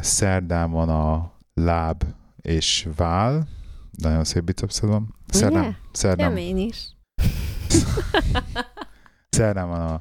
Szerdán 0.00 0.70
van 0.70 0.88
a 0.88 1.32
láb 1.54 2.04
és 2.40 2.88
váll, 2.96 3.42
nagyon 3.90 4.24
szép 4.24 4.44
bicepszed 4.44 4.88
van. 4.88 5.14
Szerdán. 5.26 5.76
Szerdán. 5.92 6.36
én 6.36 6.58
is. 6.58 6.96
Szerdán 9.36 9.68
van 9.68 9.80
a 9.80 9.98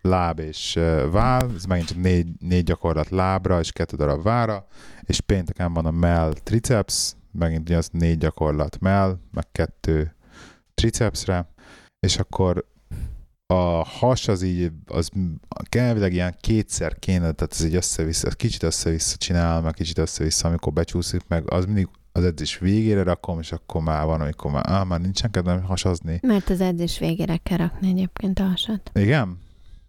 láb 0.00 0.38
és 0.38 0.78
váll, 1.10 1.50
ez 1.54 1.64
megint 1.64 1.88
csak 1.88 1.98
négy, 1.98 2.28
négy 2.38 2.64
gyakorlat 2.64 3.08
lábra 3.10 3.60
és 3.60 3.72
kettő 3.72 3.96
darab 3.96 4.22
vára, 4.22 4.66
és 5.02 5.20
pénteken 5.20 5.72
van 5.72 5.86
a 5.86 5.90
mell 5.90 6.32
triceps, 6.32 7.12
megint 7.30 7.70
az 7.70 7.88
négy 7.92 8.18
gyakorlat 8.18 8.78
mell, 8.80 9.18
meg 9.30 9.46
kettő 9.52 10.14
tricepsre, 10.74 11.48
és 12.00 12.18
akkor 12.18 12.70
a 13.52 13.84
has 13.84 14.28
az 14.28 14.42
így, 14.42 14.70
az 14.86 15.08
elvileg 15.70 16.12
ilyen 16.12 16.36
kétszer 16.40 16.98
kéne, 16.98 17.32
tehát 17.32 17.48
ez 17.50 17.64
így 17.64 17.74
össze-vissza, 17.74 18.28
kicsit 18.28 18.62
össze-vissza 18.62 19.16
csinál, 19.16 19.60
meg 19.60 19.74
kicsit 19.74 19.98
össze-vissza, 19.98 20.48
amikor 20.48 20.72
becsúszik, 20.72 21.20
meg 21.28 21.52
az 21.52 21.64
mindig 21.64 21.88
az 22.12 22.24
edzés 22.24 22.58
végére 22.58 23.02
rakom, 23.02 23.38
és 23.40 23.52
akkor 23.52 23.82
már 23.82 24.06
van, 24.06 24.20
amikor 24.20 24.50
már, 24.50 24.64
á, 24.66 24.82
már 24.82 25.00
nincsen 25.00 25.30
kedvem 25.30 25.62
hasazni. 25.62 26.20
Mert 26.22 26.50
az 26.50 26.60
edzés 26.60 26.98
végére 26.98 27.36
kell 27.36 27.56
rakni 27.56 27.88
egyébként 27.88 28.38
a 28.38 28.42
hasat. 28.42 28.90
Igen? 28.94 29.38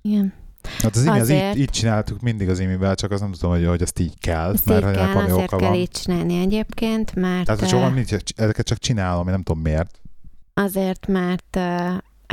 Igen. 0.02 0.34
Hát 0.82 0.96
az, 0.96 1.06
azért... 1.06 1.22
az 1.22 1.30
így, 1.30 1.62
így, 1.62 1.70
csináltuk 1.70 2.22
mindig 2.22 2.50
az 2.50 2.60
imivel, 2.60 2.96
csak 2.96 3.12
azt 3.12 3.22
nem 3.22 3.32
tudom, 3.32 3.52
hogy, 3.52 3.66
hogy 3.66 3.82
azt 3.82 4.00
így 4.00 4.20
kell. 4.20 4.54
Ezt 4.54 4.66
mert 4.66 4.86
így 4.86 4.94
kell, 4.94 5.16
azért 5.16 5.50
kell 5.50 5.60
van. 5.60 5.74
így 5.74 5.90
csinálni 5.90 6.40
egyébként, 6.40 7.16
mert... 7.16 7.46
Tehát 7.46 7.68
sokan 7.68 7.94
nincs, 7.94 8.14
ezeket 8.36 8.66
csak 8.66 8.78
csinálom, 8.78 9.26
én 9.26 9.34
nem 9.34 9.44
tudom 9.44 9.62
miért. 9.62 10.00
Azért, 10.54 11.08
mert 11.08 11.60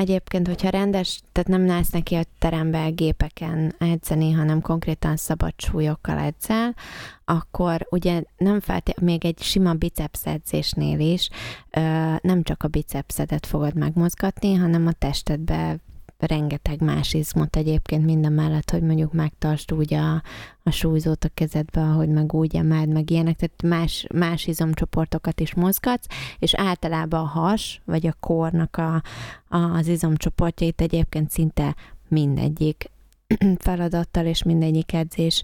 Egyébként, 0.01 0.47
hogyha 0.47 0.69
rendes, 0.69 1.21
tehát 1.33 1.49
nem 1.49 1.67
látsz 1.67 1.91
neki 1.91 2.15
a 2.15 2.23
teremben 2.39 2.95
gépeken 2.95 3.75
edzeni, 3.79 4.33
hanem 4.33 4.61
konkrétan 4.61 5.17
szabad 5.17 5.53
súlyokkal 5.57 6.19
edzel, 6.19 6.75
akkor 7.25 7.87
ugye 7.91 8.23
nem 8.37 8.61
feltétlenül, 8.61 9.13
még 9.13 9.25
egy 9.25 9.43
sima 9.43 9.75
biceps 9.75 10.27
edzésnél 10.27 11.01
is 11.01 11.29
nem 12.21 12.43
csak 12.43 12.63
a 12.63 12.69
bicepszedet 12.69 13.47
fogod 13.47 13.75
megmozgatni, 13.75 14.55
hanem 14.55 14.87
a 14.87 14.93
testedbe 14.93 15.77
rengeteg 16.27 16.83
más 16.83 17.15
izmot 17.15 17.57
egyébként 17.57 18.05
minden 18.05 18.33
mellett, 18.33 18.71
hogy 18.71 18.83
mondjuk 18.83 19.13
megtartsd 19.13 19.73
úgy 19.73 19.95
a, 19.95 20.23
a 20.63 20.71
súlyzót 20.71 21.25
a 21.25 21.31
kezedbe, 21.35 21.81
ahogy 21.81 22.09
meg 22.09 22.35
úgy 22.35 22.57
emeld, 22.57 22.89
meg 22.89 23.11
ilyenek, 23.11 23.37
tehát 23.37 23.63
más, 23.63 24.07
más 24.15 24.47
izomcsoportokat 24.47 25.41
is 25.41 25.55
mozgatsz, 25.55 26.07
és 26.39 26.55
általában 26.55 27.21
a 27.21 27.27
has, 27.27 27.81
vagy 27.85 28.07
a 28.07 28.17
kornak 28.21 28.77
a, 28.77 29.03
a, 29.49 29.59
az 29.59 29.87
izomcsoportjait 29.87 30.81
egyébként 30.81 31.31
szinte 31.31 31.77
mindegyik 32.09 32.91
feladattal 33.59 34.27
és 34.27 34.43
mindegyik 34.43 34.93
edzés 34.93 35.43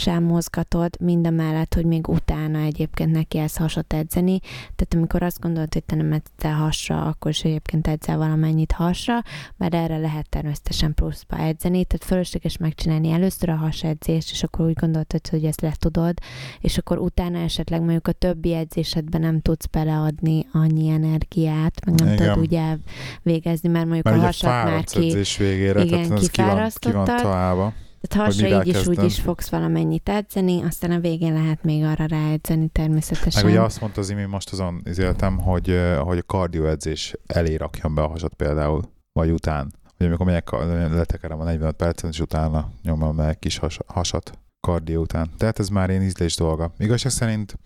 sem 0.00 0.22
mozgatod, 0.22 0.96
mind 1.00 1.26
a 1.26 1.30
mellett, 1.30 1.74
hogy 1.74 1.84
még 1.84 2.08
utána 2.08 2.58
egyébként 2.58 3.12
neki 3.12 3.38
ezt 3.38 3.56
hasat 3.56 3.92
edzeni. 3.92 4.38
Tehát 4.76 4.94
amikor 4.94 5.22
azt 5.22 5.40
gondolod, 5.40 5.72
hogy 5.72 5.84
te 5.84 5.96
nem 5.96 6.12
edzel 6.12 6.54
hasra, 6.54 7.04
akkor 7.04 7.30
is 7.30 7.42
egyébként 7.42 7.86
edzel 7.86 8.16
valamennyit 8.16 8.72
hasra, 8.72 9.22
mert 9.56 9.74
erre 9.74 9.96
lehet 9.96 10.28
természetesen 10.28 10.94
pluszba 10.94 11.38
edzeni, 11.38 11.84
tehát 11.84 12.06
fölösleges 12.06 12.56
megcsinálni 12.56 13.10
először 13.10 13.48
a 13.48 13.54
hasedzést, 13.54 14.30
és 14.30 14.42
akkor 14.42 14.66
úgy 14.66 14.78
gondolod, 14.80 15.06
hogy 15.30 15.44
ezt 15.44 15.60
le 15.60 15.72
tudod, 15.78 16.18
és 16.60 16.78
akkor 16.78 16.98
utána 16.98 17.38
esetleg 17.38 17.80
mondjuk 17.80 18.08
a 18.08 18.12
többi 18.12 18.54
edzésedben 18.54 19.20
nem 19.20 19.40
tudsz 19.40 19.66
beleadni 19.66 20.46
annyi 20.52 20.88
energiát, 20.88 21.84
meg 21.86 21.94
nem 21.94 22.12
Igen. 22.12 22.16
tudod 22.16 22.38
úgy 22.38 22.54
elvégezni, 22.54 23.68
mert 23.68 23.84
mondjuk 23.84 24.04
Mert 24.04 24.16
a 24.16 24.20
hasat 24.20 24.50
már 24.50 24.84
ki 24.84 25.06
edzés 25.06 25.36
végére, 25.36 25.84
igen, 25.84 26.02
tehát 26.02 26.18
ez 26.18 26.30
ki 26.30 26.42
van, 26.42 26.70
ki 26.78 26.92
van 26.92 27.04
találva. 27.04 27.72
Tehát 28.08 28.26
hasra 28.26 28.46
így 28.46 28.66
is 28.66 28.76
úgy 28.76 28.84
kezded. 28.84 29.04
is 29.04 29.20
fogsz 29.20 29.48
valamennyit 29.48 30.08
edzeni, 30.08 30.62
aztán 30.62 30.90
a 30.90 30.98
végén 30.98 31.32
lehet 31.32 31.64
még 31.64 31.84
arra 31.84 32.06
ráedzeni 32.06 32.60
Meg 32.60 32.72
természetesen. 32.72 33.44
ugye 33.44 33.60
azt 33.60 33.80
mondta 33.80 34.00
az 34.00 34.10
imént 34.10 34.30
most 34.30 34.52
azon 34.52 34.82
izéltem, 34.84 35.38
hogy, 35.38 35.78
hogy 35.98 36.18
a 36.18 36.22
kardioedzés 36.22 37.14
elé 37.26 37.54
rakjam 37.54 37.94
be 37.94 38.02
a 38.02 38.08
hasat 38.08 38.34
például, 38.34 38.82
vagy 39.12 39.30
után. 39.30 39.72
Hogy 39.96 40.06
amikor 40.06 40.26
megyek, 40.26 40.50
letekerem 40.90 41.40
a 41.40 41.44
45 41.44 41.76
percen, 41.76 42.10
és 42.10 42.20
utána 42.20 42.70
nyomom 42.82 43.20
egy 43.20 43.38
kis 43.38 43.58
has, 43.58 43.78
hasat 43.86 44.38
kardió 44.60 45.00
után. 45.00 45.30
Tehát 45.36 45.58
ez 45.58 45.68
már 45.68 45.90
én 45.90 46.02
ízlés 46.02 46.36
dolga. 46.36 46.72
Igazság 46.78 47.12
szerint, 47.12 47.58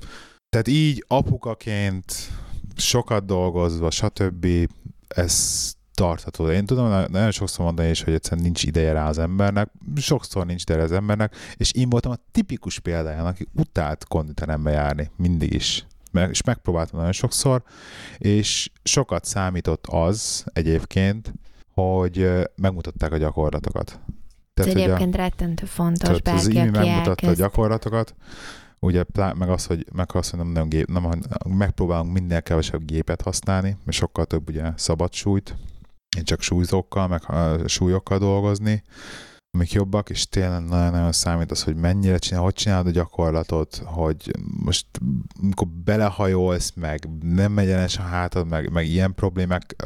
tehát 0.49 0.69
így 0.69 1.05
apukaként 1.09 2.15
sokat 2.77 3.25
dolgozva, 3.25 3.91
stb. 3.91 4.47
ez 5.09 5.75
tartható. 5.95 6.51
Én 6.51 6.67
tudom 6.67 6.89
na- 6.89 7.09
nagyon 7.09 7.31
sokszor 7.31 7.65
mondani 7.65 7.89
is, 7.89 8.03
hogy 8.03 8.13
egyszerűen 8.13 8.43
nincs 8.43 8.63
ideje 8.63 8.93
rá 8.93 9.09
az 9.09 9.19
embernek, 9.19 9.71
sokszor 9.97 10.47
nincs 10.47 10.63
ideje 10.63 10.83
az 10.83 10.93
embernek, 10.93 11.35
és 11.57 11.73
én 11.73 11.89
voltam 11.91 12.13
a 12.13 12.19
tipikus 12.33 12.79
példáján, 12.79 13.27
aki 13.27 13.47
utált 13.53 14.05
konditerembe 14.05 14.71
járni, 14.71 15.11
mindig 15.17 15.53
is. 15.53 15.87
Meg, 16.11 16.31
és 16.31 16.43
megpróbáltam 16.43 16.97
nagyon 16.99 17.13
sokszor, 17.13 17.63
és 18.19 18.71
sokat 18.83 19.25
számított 19.25 19.87
az 19.87 20.45
egyébként, 20.53 21.33
hogy 21.75 22.31
megmutatták 22.57 23.13
a 23.13 23.17
gyakorlatokat. 23.17 24.01
Ez 24.55 24.67
hogy 24.67 24.77
a- 24.77 24.79
egyébként 24.85 25.17
rettentő 25.17 25.67
fontos, 25.67 26.09
tehát 26.21 26.39
az 26.39 26.45
bárki, 26.45 26.59
Imi 26.59 26.69
aki 26.69 26.79
megmutatta 26.79 27.27
a 27.29 27.33
gyakorlatokat, 27.33 28.15
ugye 28.79 29.03
plá- 29.03 29.35
meg 29.35 29.49
az, 29.51 29.67
hogy, 29.67 29.87
meg 29.93 30.09
az, 30.13 30.31
hogy 30.31 30.39
nem, 30.39 30.49
nem 30.49 30.69
gép, 30.69 30.87
nem, 30.87 31.11
megpróbálunk 31.49 32.13
minél 32.13 32.43
kevesebb 32.43 32.85
gépet 32.85 33.23
használni, 33.23 33.77
mert 33.85 33.97
sokkal 33.97 34.25
több 34.25 34.49
ugye 34.49 34.73
szabad 34.77 35.13
súlyt, 35.13 35.57
én 36.17 36.25
csak 36.25 36.41
súlyzókkal, 36.41 37.09
meg 37.09 37.23
súlyokkal 37.67 38.19
dolgozni, 38.19 38.83
amik 39.55 39.73
jobbak, 39.73 40.11
és 40.11 40.29
tényleg 40.29 40.65
nagyon-nagyon 40.65 41.13
számít 41.13 41.51
az, 41.51 41.63
hogy 41.63 41.77
mennyire 41.77 42.19
csinál, 42.19 42.43
hogy 42.43 42.55
csinálod 42.55 42.87
a 42.87 42.91
gyakorlatot, 42.91 43.83
hogy 43.85 44.31
most 44.65 44.87
amikor 45.41 45.69
belehajolsz, 45.69 46.73
meg 46.75 47.09
nem 47.21 47.59
egyenes 47.59 47.99
a 47.99 48.03
hátad, 48.03 48.49
meg, 48.49 48.71
meg 48.71 48.87
ilyen 48.87 49.15
problémák, 49.15 49.77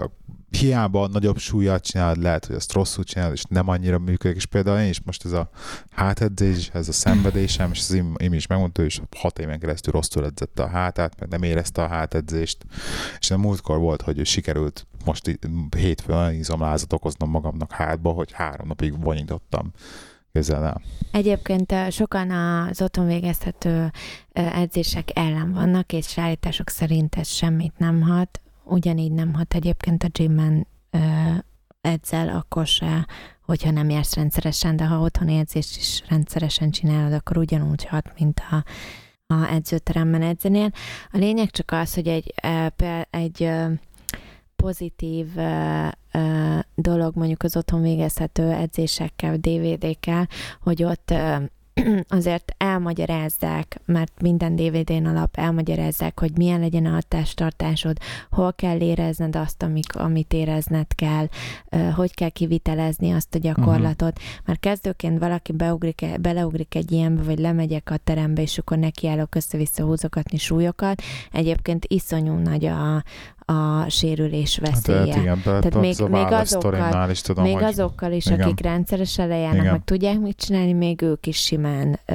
hiába 0.50 1.06
nagyobb 1.06 1.38
súlyat 1.38 1.84
csinálod, 1.84 2.22
lehet, 2.22 2.46
hogy 2.46 2.56
azt 2.56 2.72
rosszul 2.72 3.04
csinálod, 3.04 3.34
és 3.34 3.44
nem 3.48 3.68
annyira 3.68 3.98
működik, 3.98 4.36
és 4.36 4.46
például 4.46 4.78
én 4.78 4.88
is 4.88 5.00
most 5.04 5.24
ez 5.24 5.32
a 5.32 5.50
hátedzés, 5.90 6.70
ez 6.72 6.88
a 6.88 6.92
szenvedésem, 6.92 7.70
és 7.72 7.78
az 7.78 7.92
Im, 7.92 8.14
Im 8.16 8.32
is 8.32 8.46
megmondta, 8.46 8.82
hogy 8.82 9.02
hat 9.16 9.38
éven 9.38 9.58
keresztül 9.58 9.92
rosszul 9.92 10.24
edzette 10.24 10.62
a 10.62 10.68
hátát, 10.68 11.20
meg 11.20 11.28
nem 11.28 11.42
érezte 11.42 11.82
a 11.82 11.88
hátedzést, 11.88 12.66
és 13.18 13.30
a 13.30 13.38
múltkor 13.38 13.78
volt, 13.78 14.02
hogy 14.02 14.26
sikerült 14.26 14.86
most 15.08 15.38
hétfőn 15.76 16.32
izomlázat 16.32 16.92
okoznom 16.92 17.30
magamnak 17.30 17.72
hátba, 17.72 18.10
hogy 18.10 18.32
három 18.32 18.66
napig 18.66 19.02
vonyítottam. 19.02 19.72
Képzeld 20.32 20.62
el. 20.62 20.80
Egyébként 21.12 21.74
sokan 21.90 22.30
az 22.30 22.82
otthon 22.82 23.06
végezhető 23.06 23.90
edzések 24.32 25.08
ellen 25.14 25.52
vannak, 25.52 25.92
és 25.92 26.18
állítások 26.18 26.68
szerint 26.68 27.14
ez 27.14 27.28
semmit 27.28 27.78
nem 27.78 28.02
hat. 28.02 28.40
Ugyanígy 28.64 29.12
nem 29.12 29.34
hat 29.34 29.54
egyébként 29.54 30.02
a 30.02 30.08
gymben 30.08 30.66
edzel, 31.80 32.28
akkor 32.28 32.66
se, 32.66 33.06
hogyha 33.44 33.70
nem 33.70 33.90
jársz 33.90 34.14
rendszeresen, 34.14 34.76
de 34.76 34.86
ha 34.86 35.00
otthoni 35.00 35.36
edzést 35.36 35.76
is 35.76 36.02
rendszeresen 36.08 36.70
csinálod, 36.70 37.12
akkor 37.12 37.36
ugyanúgy 37.36 37.84
hat, 37.84 38.12
mint 38.18 38.42
a, 38.50 38.64
a 39.34 39.52
edzőteremben 39.52 40.22
edzenél. 40.22 40.70
A 41.12 41.16
lényeg 41.18 41.50
csak 41.50 41.70
az, 41.70 41.94
hogy 41.94 42.08
egy, 42.08 42.34
egy 43.10 43.50
pozitív 44.62 45.26
dolog 46.74 47.16
mondjuk 47.16 47.42
az 47.42 47.56
otthon 47.56 47.82
végezhető 47.82 48.50
edzésekkel, 48.50 49.36
DVD-kkel, 49.36 50.28
hogy 50.60 50.82
ott 50.84 51.12
azért 52.18 52.54
elmagyarázzák, 52.56 53.80
mert 53.84 54.22
minden 54.22 54.56
DVD-n 54.56 55.06
alap 55.06 55.36
elmagyarázzák, 55.36 56.20
hogy 56.20 56.36
milyen 56.36 56.60
legyen 56.60 56.86
a 56.86 57.00
testtartásod, 57.08 57.96
hol 58.30 58.52
kell 58.52 58.80
érezned 58.80 59.36
azt, 59.36 59.62
amik, 59.62 59.96
amit 59.96 60.32
érezned 60.32 60.94
kell, 60.94 61.28
hogy 61.94 62.14
kell 62.14 62.28
kivitelezni 62.28 63.10
azt 63.12 63.34
a 63.34 63.38
gyakorlatot. 63.38 64.18
Uh-huh. 64.18 64.44
Mert 64.44 64.60
kezdőként 64.60 65.18
valaki 65.18 65.52
beugrik, 65.52 66.06
beleugrik 66.20 66.74
egy 66.74 66.92
ilyenbe, 66.92 67.22
vagy 67.22 67.38
lemegyek 67.38 67.90
a 67.90 67.96
terembe, 67.96 68.42
és 68.42 68.58
akkor 68.58 68.78
nekiállok 68.78 69.34
össze-vissza 69.34 69.84
húzogatni 69.84 70.38
súlyokat. 70.38 71.02
Egyébként 71.32 71.84
iszonyú 71.88 72.32
nagy 72.32 72.64
a, 72.64 73.04
a 73.50 73.88
sérülés 73.88 74.58
Hát, 74.64 74.70
veszélye. 74.70 75.12
hát 75.14 75.22
igen, 75.22 75.40
tehát, 75.42 75.74
még- 75.80 75.90
az 75.90 75.98
még 75.98 76.26
azokkal- 76.32 77.10
is 77.10 77.20
tudom, 77.20 77.44
Még 77.44 77.54
hogy 77.54 77.62
azokkal 77.62 78.12
is, 78.12 78.26
Igen. 78.26 78.40
akik 78.40 78.60
rendszeresen 78.60 79.28
lejárnak, 79.28 79.60
Igen. 79.60 79.72
meg 79.72 79.84
tudják 79.84 80.18
mit 80.20 80.36
csinálni, 80.36 80.72
még 80.72 81.02
ők 81.02 81.26
is 81.26 81.36
simán 81.36 81.98
ö, 82.06 82.14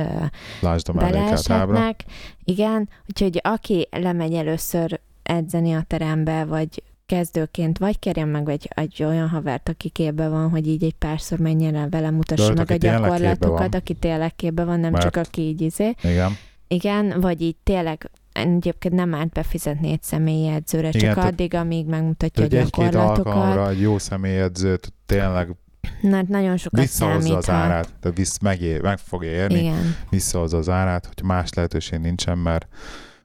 lásd 0.61 0.89
a 0.89 0.93
beleeshetnek. 0.93 2.03
Igen, 2.43 2.89
úgyhogy 3.09 3.39
aki 3.43 3.87
lemegy 3.91 4.33
először 4.33 4.99
edzeni 5.23 5.73
a 5.73 5.81
terembe, 5.87 6.45
vagy 6.45 6.83
kezdőként, 7.05 7.77
vagy 7.77 7.99
kérjen 7.99 8.27
meg 8.27 8.49
egy, 8.49 8.69
egy 8.75 9.03
olyan 9.03 9.29
havert, 9.29 9.69
aki 9.69 9.89
képbe 9.89 10.27
van, 10.29 10.49
hogy 10.49 10.67
így 10.67 10.83
egy 10.83 10.93
párszor 10.93 11.37
menjen 11.39 11.75
el 11.75 11.89
vele, 11.89 12.09
mutassa 12.11 12.53
meg 12.53 12.71
a 12.71 12.75
gyakorlatokat, 12.75 13.75
aki 13.75 13.93
tényleg 13.93 14.35
képbe 14.35 14.63
van, 14.63 14.79
nem 14.79 14.91
Mert- 14.91 15.03
csak 15.03 15.15
aki 15.27 15.41
így 15.41 15.61
izé. 15.61 15.93
Igen. 16.03 16.31
Igen, 16.67 17.19
vagy 17.21 17.41
így 17.41 17.55
tényleg 17.63 18.09
egyébként 18.33 18.93
nem 18.93 19.13
árt 19.13 19.29
befizetni 19.29 19.91
egy 19.91 20.03
személyi 20.03 20.47
edzőre, 20.47 20.89
csak 20.91 21.01
Igen, 21.01 21.13
tehát- 21.15 21.31
addig, 21.31 21.53
amíg 21.53 21.85
megmutatja 21.85 22.43
a 22.43 22.47
Tehát 22.47 22.65
egy-két 22.65 22.89
gyakorlatokat. 22.89 23.33
alkalomra 23.33 23.69
egy 23.69 23.81
jó 23.81 23.97
személyedzőt 23.97 24.93
tényleg 25.05 25.55
Na, 26.01 26.21
nagyon 26.27 26.57
sokat 26.57 26.79
visszahozza 26.79 27.37
az 27.37 27.49
árát, 27.49 27.93
tehát 27.99 28.17
visz, 28.17 28.39
megér, 28.39 28.81
meg 28.81 28.97
fogja 28.97 29.29
érni, 29.29 29.59
Igen. 29.59 29.95
visszahozza 30.09 30.57
az 30.57 30.69
árát, 30.69 31.05
hogy 31.05 31.23
más 31.23 31.53
lehetőség 31.53 31.99
nincsen, 31.99 32.37
mert, 32.37 32.67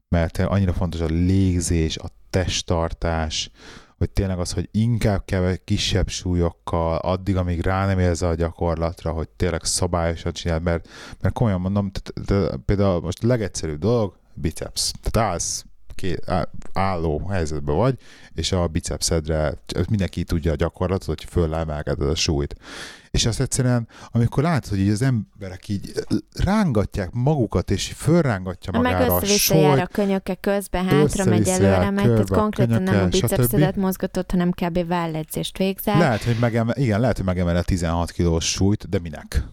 mert 0.09 0.39
annyira 0.39 0.73
fontos 0.73 1.01
a 1.01 1.07
légzés, 1.07 1.97
a 1.97 2.07
testtartás, 2.31 3.51
hogy 3.99 4.11
tényleg 4.11 4.39
az, 4.39 4.53
hogy 4.53 4.69
inkább 4.73 5.25
keve, 5.25 5.57
kisebb 5.57 6.09
súlyokkal, 6.09 6.97
addig, 6.97 7.37
amíg 7.37 7.61
rá 7.61 7.87
nem 7.87 7.99
érze 7.99 8.29
a 8.29 8.35
gyakorlatra, 8.35 9.11
hogy 9.11 9.29
tényleg 9.29 9.65
szabályosan 9.65 10.33
csinál, 10.33 10.61
mert, 10.61 10.89
mert 11.21 11.35
komolyan 11.35 11.61
mondom, 11.61 11.91
például 12.65 13.01
most 13.01 13.25
a 13.25 13.27
legegyszerűbb 13.27 13.79
dolog, 13.79 14.17
biceps. 14.39 14.93
Tehát 15.03 15.31
állsz, 15.31 15.65
ké- 15.99 16.25
álló 16.73 17.27
helyzetben 17.27 17.77
vagy, 17.77 17.99
és 18.35 18.53
a 18.53 18.67
bicepszedre 18.67 19.53
mindenki 19.89 20.25
tudja 20.25 20.53
a 20.53 20.55
gyakorlatot, 20.55 21.07
hogy 21.07 21.25
fölemelkeded 21.25 22.09
a 22.09 22.15
súlyt. 22.15 22.57
És 23.11 23.27
azt 23.27 23.41
egyszerűen, 23.41 23.89
amikor 24.11 24.43
látod, 24.43 24.71
hogy 24.71 24.79
így 24.79 24.89
az 24.89 25.03
emberek 25.03 25.69
így 25.69 25.93
rángatják 26.45 27.11
magukat, 27.13 27.71
és 27.71 27.93
fölrángatja 27.97 28.73
Meg 28.73 28.83
magára 28.83 29.13
a 29.13 29.17
össze-vissza 29.17 29.55
jár 29.55 29.71
súlyt, 29.71 29.83
a 29.83 29.87
könyöke 29.87 30.35
közben, 30.35 30.87
hátra 30.87 31.25
megy, 31.25 31.49
előre 31.49 31.91
megy, 31.91 32.05
tehát 32.05 32.31
a 32.31 32.35
konkrétan 32.35 32.83
nem 32.83 32.95
a 32.95 32.99
könyöke, 32.99 33.21
bicepszedet 33.21 33.73
stb. 33.73 33.81
mozgatod, 33.81 34.31
hanem 34.31 34.51
kb. 34.51 34.87
válledzést 34.87 35.59
végzel. 35.59 35.99
Lehet, 35.99 36.23
hogy 36.23 36.37
megemel, 36.41 36.77
igen, 36.77 37.01
lehet, 37.01 37.17
hogy 37.17 37.27
megemel 37.27 37.57
a 37.57 37.63
16 37.63 38.11
kilós 38.11 38.51
súlyt, 38.51 38.89
de 38.89 38.99
minek? 38.99 39.45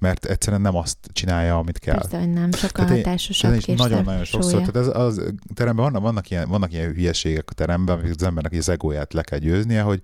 Mert 0.00 0.24
egyszerűen 0.24 0.60
nem 0.60 0.76
azt 0.76 0.98
csinálja, 1.12 1.58
amit 1.58 1.78
kell. 1.78 1.94
Persze, 1.94 2.18
hogy 2.18 2.32
nem, 2.32 2.52
sokkal 2.52 2.84
Tehát 2.84 3.04
hatásosabb 3.04 3.66
nagyon-nagyon 3.66 4.24
sokszor. 4.24 4.60
Tehát 4.60 4.76
ez 4.76 4.96
az 4.96 5.32
teremben 5.54 5.84
vannak, 5.84 6.02
vannak, 6.02 6.30
ilyen, 6.30 6.48
vannak 6.48 6.72
ilyen 6.72 6.92
hülyeségek 6.92 7.50
a 7.50 7.52
teremben, 7.52 7.98
amik 7.98 8.14
az 8.16 8.22
embernek 8.22 8.52
az 8.52 8.68
egóját 8.68 9.12
le 9.12 9.22
kell 9.22 9.38
győznie, 9.38 9.82
hogy 9.82 10.02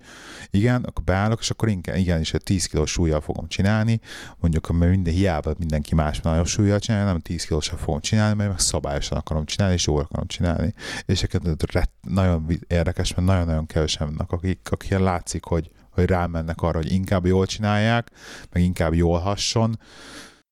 igen, 0.51 0.83
akkor 0.83 1.03
beállok, 1.03 1.39
és 1.39 1.49
akkor 1.49 1.69
inkább, 1.69 1.95
igen, 1.95 2.19
és 2.19 2.33
egy 2.33 2.43
10 2.43 2.65
kilós 2.65 2.91
súlyjal 2.91 3.21
fogom 3.21 3.47
csinálni, 3.47 3.99
mondjuk, 4.39 4.71
mert 4.71 4.91
minden 4.91 5.13
hiába 5.13 5.53
mindenki 5.57 5.95
más 5.95 6.19
nagyobb 6.19 6.45
súlyjal 6.45 6.79
csinálja, 6.79 7.05
nem 7.05 7.19
10 7.19 7.45
kilósal 7.45 7.77
fogom 7.77 7.99
csinálni, 7.99 8.35
mert 8.35 8.49
meg 8.49 8.59
szabályosan 8.59 9.17
akarom 9.17 9.45
csinálni, 9.45 9.75
és 9.75 9.87
jól 9.87 10.01
akarom 10.01 10.27
csinálni. 10.27 10.73
És 11.05 11.23
egyébként 11.23 12.01
nagyon 12.01 12.59
érdekes, 12.67 13.13
mert 13.13 13.27
nagyon-nagyon 13.27 13.65
kevesen 13.65 14.07
vannak, 14.07 14.31
akik, 14.31 14.59
akik 14.71 14.97
látszik, 14.97 15.43
hogy, 15.43 15.69
hogy 16.01 16.09
rámennek 16.09 16.61
arra, 16.61 16.77
hogy 16.77 16.91
inkább 16.91 17.25
jól 17.25 17.45
csinálják, 17.45 18.11
meg 18.51 18.63
inkább 18.63 18.93
jól 18.93 19.19
hasson, 19.19 19.79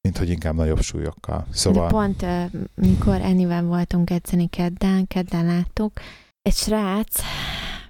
mint 0.02 0.18
hogy 0.18 0.30
inkább 0.30 0.56
nagyobb 0.56 0.82
súlyokkal. 0.82 1.46
Szóval... 1.52 1.86
De 1.88 1.92
pont, 1.92 2.26
mikor 2.76 3.22
Enivel 3.22 3.64
voltunk 3.64 4.10
edzeni 4.10 4.48
kedden, 4.48 5.08
kedden 5.08 5.46
láttuk, 5.46 5.92
egy 6.42 6.54
srác 6.56 7.22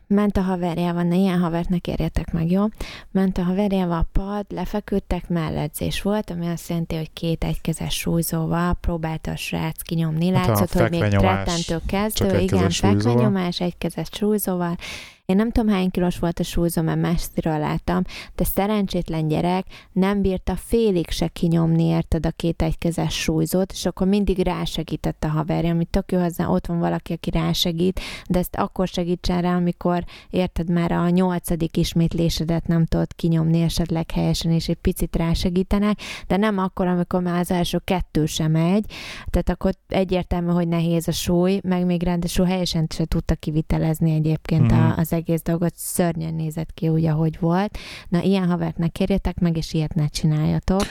ment 0.07 0.37
a 0.37 0.41
haverjával, 0.41 1.03
na 1.03 1.15
ilyen 1.15 1.39
havert 1.39 1.69
ne 1.69 1.77
kérjetek 1.77 2.31
meg, 2.31 2.51
jó? 2.51 2.65
Ment 3.11 3.37
a 3.37 3.43
haverjával 3.43 3.97
a 3.97 4.07
pad, 4.11 4.45
lefeküdtek, 4.49 5.29
melledzés 5.29 6.01
volt, 6.01 6.29
ami 6.29 6.47
azt 6.47 6.69
jelenti, 6.69 6.95
hogy 6.95 7.13
két 7.13 7.43
egykezes 7.43 7.93
súlyzóval 7.93 8.73
próbálta 8.73 9.31
a 9.31 9.35
srác 9.35 9.81
kinyomni. 9.81 10.33
Hát 10.33 10.47
Látszott, 10.47 10.81
hogy 10.81 10.89
még 10.89 11.17
csak 11.65 11.85
kezdő, 11.85 12.39
igen, 12.39 12.69
fekvenyomás, 12.69 13.59
egykezes 13.59 14.07
súlyzóval. 14.11 14.77
Én 15.25 15.35
nem 15.35 15.51
tudom, 15.51 15.73
hány 15.73 15.91
kilós 15.91 16.19
volt 16.19 16.39
a 16.39 16.43
súlyzó, 16.43 16.81
mert 16.81 17.01
messziről 17.01 17.59
láttam, 17.59 18.01
de 18.35 18.43
szerencsétlen 18.43 19.27
gyerek 19.27 19.65
nem 19.91 20.21
bírta 20.21 20.55
félig 20.55 21.09
se 21.09 21.27
kinyomni, 21.27 21.83
érted 21.83 22.25
a 22.25 22.31
két 22.31 22.61
egykezes 22.61 23.13
súlyzót, 23.13 23.71
és 23.71 23.85
akkor 23.85 24.07
mindig 24.07 24.37
rásegített 24.39 25.23
a 25.23 25.27
haverja, 25.27 25.71
amit 25.71 25.87
tök 25.89 26.11
jó 26.11 26.19
hozzá, 26.19 26.47
ott 26.47 26.65
van 26.67 26.79
valaki, 26.79 27.13
aki 27.13 27.29
rásegít, 27.29 27.99
de 28.29 28.39
ezt 28.39 28.55
akkor 28.55 28.87
segítsen 28.87 29.41
rá, 29.41 29.55
amikor 29.55 30.03
érted 30.29 30.69
már 30.69 30.91
a 30.91 31.09
nyolcadik 31.09 31.77
ismétlésedet 31.77 32.67
nem 32.67 32.85
tudod 32.85 33.13
kinyomni 33.15 33.61
esetleg 33.61 34.11
helyesen, 34.11 34.51
és 34.51 34.67
egy 34.69 34.75
picit 34.81 35.15
rásegítenek, 35.15 35.99
de 36.27 36.37
nem 36.37 36.57
akkor, 36.57 36.87
amikor 36.87 37.21
már 37.21 37.39
az 37.39 37.51
első 37.51 37.81
kettő 37.83 38.25
sem 38.25 38.51
megy, 38.51 38.85
tehát 39.29 39.49
akkor 39.49 39.71
egyértelmű, 39.87 40.51
hogy 40.51 40.67
nehéz 40.67 41.07
a 41.07 41.11
súly, 41.11 41.59
meg 41.63 41.85
még 41.85 42.03
ráadásul 42.03 42.45
helyesen 42.45 42.87
se 42.89 43.05
tudta 43.05 43.35
kivitelezni 43.35 44.11
egyébként 44.13 44.71
Mhm. 44.71 44.79
a, 44.81 44.97
az 44.97 45.13
egész 45.15 45.41
dolgot, 45.41 45.73
szörnyen 45.75 46.33
nézett 46.33 46.73
ki 46.73 46.87
úgy, 46.87 47.05
ahogy 47.05 47.39
volt. 47.39 47.77
Na, 48.07 48.21
ilyen 48.21 48.47
havert 48.47 48.77
ne 48.77 48.87
kérjetek 48.87 49.39
meg, 49.39 49.57
és 49.57 49.73
ilyet 49.73 49.93
ne 49.93 50.07
csináljatok. 50.07 50.83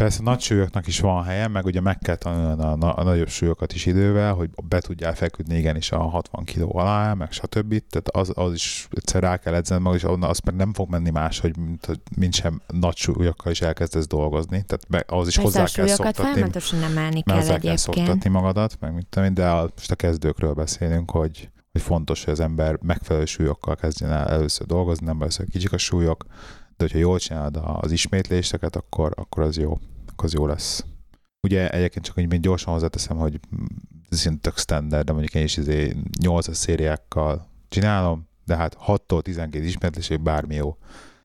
Persze 0.00 0.22
nagy 0.22 0.40
súlyoknak 0.40 0.86
is 0.86 1.00
van 1.00 1.24
helye, 1.24 1.48
meg 1.48 1.64
ugye 1.64 1.80
meg 1.80 1.98
kell 1.98 2.14
tanulni 2.14 2.62
a, 2.62 2.86
a, 2.86 2.98
a 2.98 3.02
nagyobb 3.02 3.28
súlyokat 3.28 3.72
is 3.72 3.86
idővel, 3.86 4.34
hogy 4.34 4.50
be 4.68 4.80
tudjál 4.80 5.14
feküdni 5.14 5.56
igenis 5.56 5.92
a 5.92 5.98
60 5.98 6.44
kg 6.44 6.76
alá, 6.76 7.14
meg 7.14 7.32
stb. 7.32 7.82
Tehát 7.90 8.08
az, 8.08 8.32
az 8.34 8.52
is 8.52 8.88
egyszer 8.90 9.22
rá 9.22 9.36
kell 9.36 9.54
edzeni 9.54 9.82
meg, 9.82 9.94
és 9.94 10.04
onnan 10.04 10.30
az 10.30 10.38
meg 10.38 10.54
nem 10.54 10.72
fog 10.72 10.90
menni 10.90 11.10
más, 11.10 11.38
hogy 11.38 11.56
mint, 11.56 12.00
mint 12.16 12.34
sem 12.34 12.60
nagy 12.66 12.96
súlyokkal 12.96 13.52
is 13.52 13.60
elkezdesz 13.60 14.06
dolgozni. 14.06 14.64
Tehát 14.66 14.84
be, 14.88 15.16
az 15.16 15.28
is 15.28 15.34
Persze 15.36 15.60
hozzá 15.60 15.74
kell 15.74 15.94
szoktatni, 15.94 16.30
folyamatosan 16.30 16.82
emelni 16.82 16.98
mert 17.00 17.24
kell 17.24 17.36
hozzá 17.36 17.48
kell 17.48 17.56
egyébként. 17.56 17.78
szoktatni 17.78 18.30
magadat, 18.30 18.76
meg 18.80 18.94
mit 18.94 19.06
tudom 19.06 19.28
én, 19.28 19.34
de 19.34 19.48
a, 19.48 19.70
most 19.76 19.90
a 19.90 19.94
kezdőkről 19.94 20.52
beszélünk, 20.52 21.10
hogy, 21.10 21.50
hogy 21.72 21.82
fontos, 21.82 22.24
hogy 22.24 22.32
az 22.32 22.40
ember 22.40 22.78
megfelelő 22.82 23.24
súlyokkal 23.24 23.76
kezdjen 23.76 24.10
el 24.10 24.28
először 24.28 24.66
dolgozni, 24.66 25.06
nem 25.06 25.20
először 25.20 25.48
kicsik 25.48 25.72
a 25.72 25.78
súlyok, 25.78 26.24
de 26.76 26.84
hogyha 26.84 26.98
jól 26.98 27.18
csinálod 27.18 27.60
az 27.62 27.92
ismétléseket, 27.92 28.76
akkor, 28.76 29.12
akkor 29.16 29.42
az 29.42 29.56
jó, 29.56 29.78
akkor 30.06 30.24
az 30.24 30.32
jó 30.32 30.46
lesz. 30.46 30.84
Ugye 31.46 31.70
egyébként 31.70 32.04
csak 32.04 32.14
még 32.14 32.40
gyorsan 32.40 32.72
hozzáteszem, 32.72 33.16
hogy 33.16 33.40
ez 34.10 34.28
tök 34.40 34.58
standard, 34.58 35.06
de 35.06 35.12
mondjuk 35.12 35.34
én 35.34 35.44
is 35.44 35.56
izé 35.56 35.96
8 36.20 36.56
szériákkal 36.56 37.48
csinálom, 37.68 38.28
de 38.44 38.56
hát 38.56 38.76
6-tól 38.86 39.22
12 39.22 39.64
ismétlésig 39.64 40.20
bármi 40.20 40.54
jó. 40.54 40.76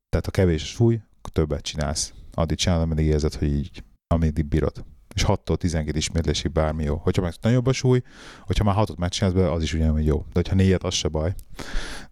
Tehát 0.10 0.26
ha 0.26 0.32
kevés 0.32 0.64
a 0.64 0.66
súly, 0.66 1.02
többet 1.32 1.62
csinálsz. 1.62 2.14
Addig 2.34 2.58
csinálod, 2.58 2.84
ameddig 2.84 3.06
érzed, 3.06 3.34
hogy 3.34 3.48
így, 3.48 3.84
ameddig 4.08 4.46
bírod. 4.46 4.86
És 5.16 5.26
6-tól 5.28 5.58
12 5.58 5.98
ismétlésig 5.98 6.52
bármi 6.52 6.84
jó. 6.84 6.96
Hogyha 6.96 7.22
meg 7.22 7.34
nagyobb 7.42 7.68
a 7.68 7.74
súly, 7.74 8.02
hogyha 8.42 8.64
már 8.64 8.76
6-ot 8.78 8.98
megcsinálsz 8.98 9.34
be, 9.36 9.52
az 9.52 9.64
is 9.64 9.74
ugyanúgy 9.74 10.06
jó. 10.06 10.18
De 10.18 10.32
hogyha 10.34 10.56
4 10.56 10.76
az 10.82 10.94
se 10.94 11.08
baj. 11.08 11.34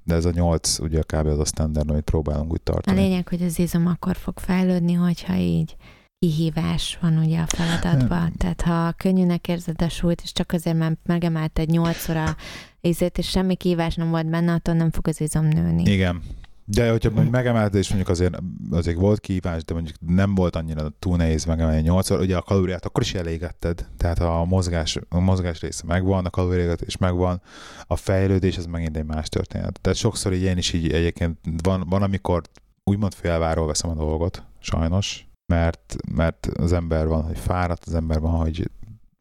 De 0.03 0.15
ez 0.15 0.25
a 0.25 0.31
8 0.31 0.79
ugye 0.79 1.01
kb. 1.01 1.27
az 1.27 1.39
a 1.39 1.45
standard, 1.45 1.89
amit 1.89 2.03
próbálunk 2.03 2.51
úgy 2.51 2.61
A 2.63 2.71
tartani. 2.71 2.99
lényeg, 3.01 3.27
hogy 3.27 3.41
az 3.43 3.59
izom 3.59 3.87
akkor 3.87 4.15
fog 4.15 4.39
fejlődni, 4.39 4.93
hogyha 4.93 5.35
így 5.35 5.75
kihívás 6.19 6.97
van 7.01 7.17
ugye 7.17 7.39
a 7.39 7.45
feladatban. 7.47 8.33
Tehát 8.37 8.61
ha 8.61 8.91
könnyűnek 8.91 9.47
érzed 9.47 9.81
a 9.81 9.89
súlyt, 9.89 10.21
és 10.23 10.31
csak 10.31 10.51
azért, 10.51 10.77
mert 10.77 10.97
megemelt 11.05 11.59
egy 11.59 11.69
nyolcszor 11.69 12.35
izét, 12.81 13.17
és 13.17 13.29
semmi 13.29 13.55
kihívás 13.55 13.95
nem 13.95 14.09
volt 14.09 14.29
benne, 14.29 14.53
attól 14.53 14.75
nem 14.75 14.91
fog 14.91 15.07
az 15.07 15.21
izom 15.21 15.45
nőni. 15.45 15.91
Igen. 15.91 16.21
De 16.65 16.91
hogyha 16.91 17.09
mondjuk 17.09 17.33
megemelte, 17.33 17.77
és 17.77 17.87
mondjuk 17.87 18.09
azért, 18.09 18.37
azért 18.71 18.97
volt 18.97 19.19
kihívás, 19.19 19.63
de 19.63 19.73
mondjuk 19.73 19.95
nem 20.07 20.35
volt 20.35 20.55
annyira 20.55 20.89
túl 20.99 21.17
nehéz 21.17 21.45
megemelni 21.45 21.81
8 21.81 22.09
ugye 22.09 22.37
a 22.37 22.41
kalóriát 22.41 22.85
akkor 22.85 23.03
is 23.03 23.13
elégetted. 23.13 23.87
Tehát 23.97 24.19
a 24.19 24.45
mozgás, 24.45 24.99
a 25.09 25.19
mozgás 25.19 25.61
része 25.61 25.83
megvan, 25.87 26.25
a 26.25 26.29
kalóriát 26.29 26.81
is 26.81 26.97
megvan, 26.97 27.41
a 27.87 27.95
fejlődés 27.95 28.57
az 28.57 28.65
megint 28.65 28.97
egy 28.97 29.05
más 29.05 29.29
történet. 29.29 29.79
Tehát 29.81 29.99
sokszor 29.99 30.33
így 30.33 30.41
én 30.41 30.57
is 30.57 30.73
így 30.73 30.91
egyébként 30.91 31.39
van, 31.63 31.85
van 31.89 32.01
amikor 32.01 32.41
úgymond 32.83 33.13
félváról 33.13 33.67
veszem 33.67 33.89
a 33.89 33.93
dolgot, 33.93 34.43
sajnos, 34.59 35.27
mert, 35.45 35.95
mert 36.15 36.45
az 36.53 36.73
ember 36.73 37.07
van, 37.07 37.23
hogy 37.23 37.37
fáradt, 37.37 37.83
az 37.85 37.93
ember 37.93 38.19
van, 38.19 38.33
hogy 38.33 38.69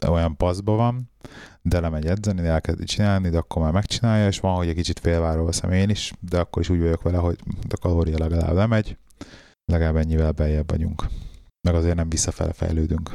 olyan 0.09 0.37
paszba 0.37 0.75
van, 0.75 1.11
de 1.63 1.81
lemegy 1.81 2.07
edzeni, 2.07 2.47
elkezdi 2.47 2.85
csinálni, 2.85 3.29
de 3.29 3.39
akkor 3.39 3.63
már 3.63 3.73
megcsinálja, 3.73 4.27
és 4.27 4.41
van, 4.41 4.57
hogy 4.57 4.69
egy 4.69 4.75
kicsit 4.75 4.99
félváról 4.99 5.45
veszem 5.45 5.73
én 5.73 5.89
is, 5.89 6.13
de 6.21 6.39
akkor 6.39 6.63
is 6.63 6.69
úgy 6.69 6.81
vagyok 6.81 7.03
vele, 7.03 7.19
hogy 7.19 7.39
a 7.71 7.77
kalória 7.77 8.19
legalább 8.19 8.55
lemegy, 8.55 8.97
legalább 9.65 9.97
ennyivel 9.97 10.33
beljebb 10.33 10.71
vagyunk. 10.71 11.07
Meg 11.69 11.75
azért 11.75 11.97
nem 11.97 12.09
visszafele 12.09 12.53
fejlődünk, 12.53 13.11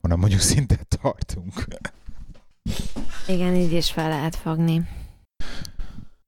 hanem 0.00 0.18
mondjuk 0.18 0.40
szintet 0.40 0.98
tartunk. 1.00 1.64
Igen, 3.26 3.54
így 3.54 3.72
is 3.72 3.90
fel 3.90 4.08
lehet 4.08 4.36
fogni. 4.36 4.88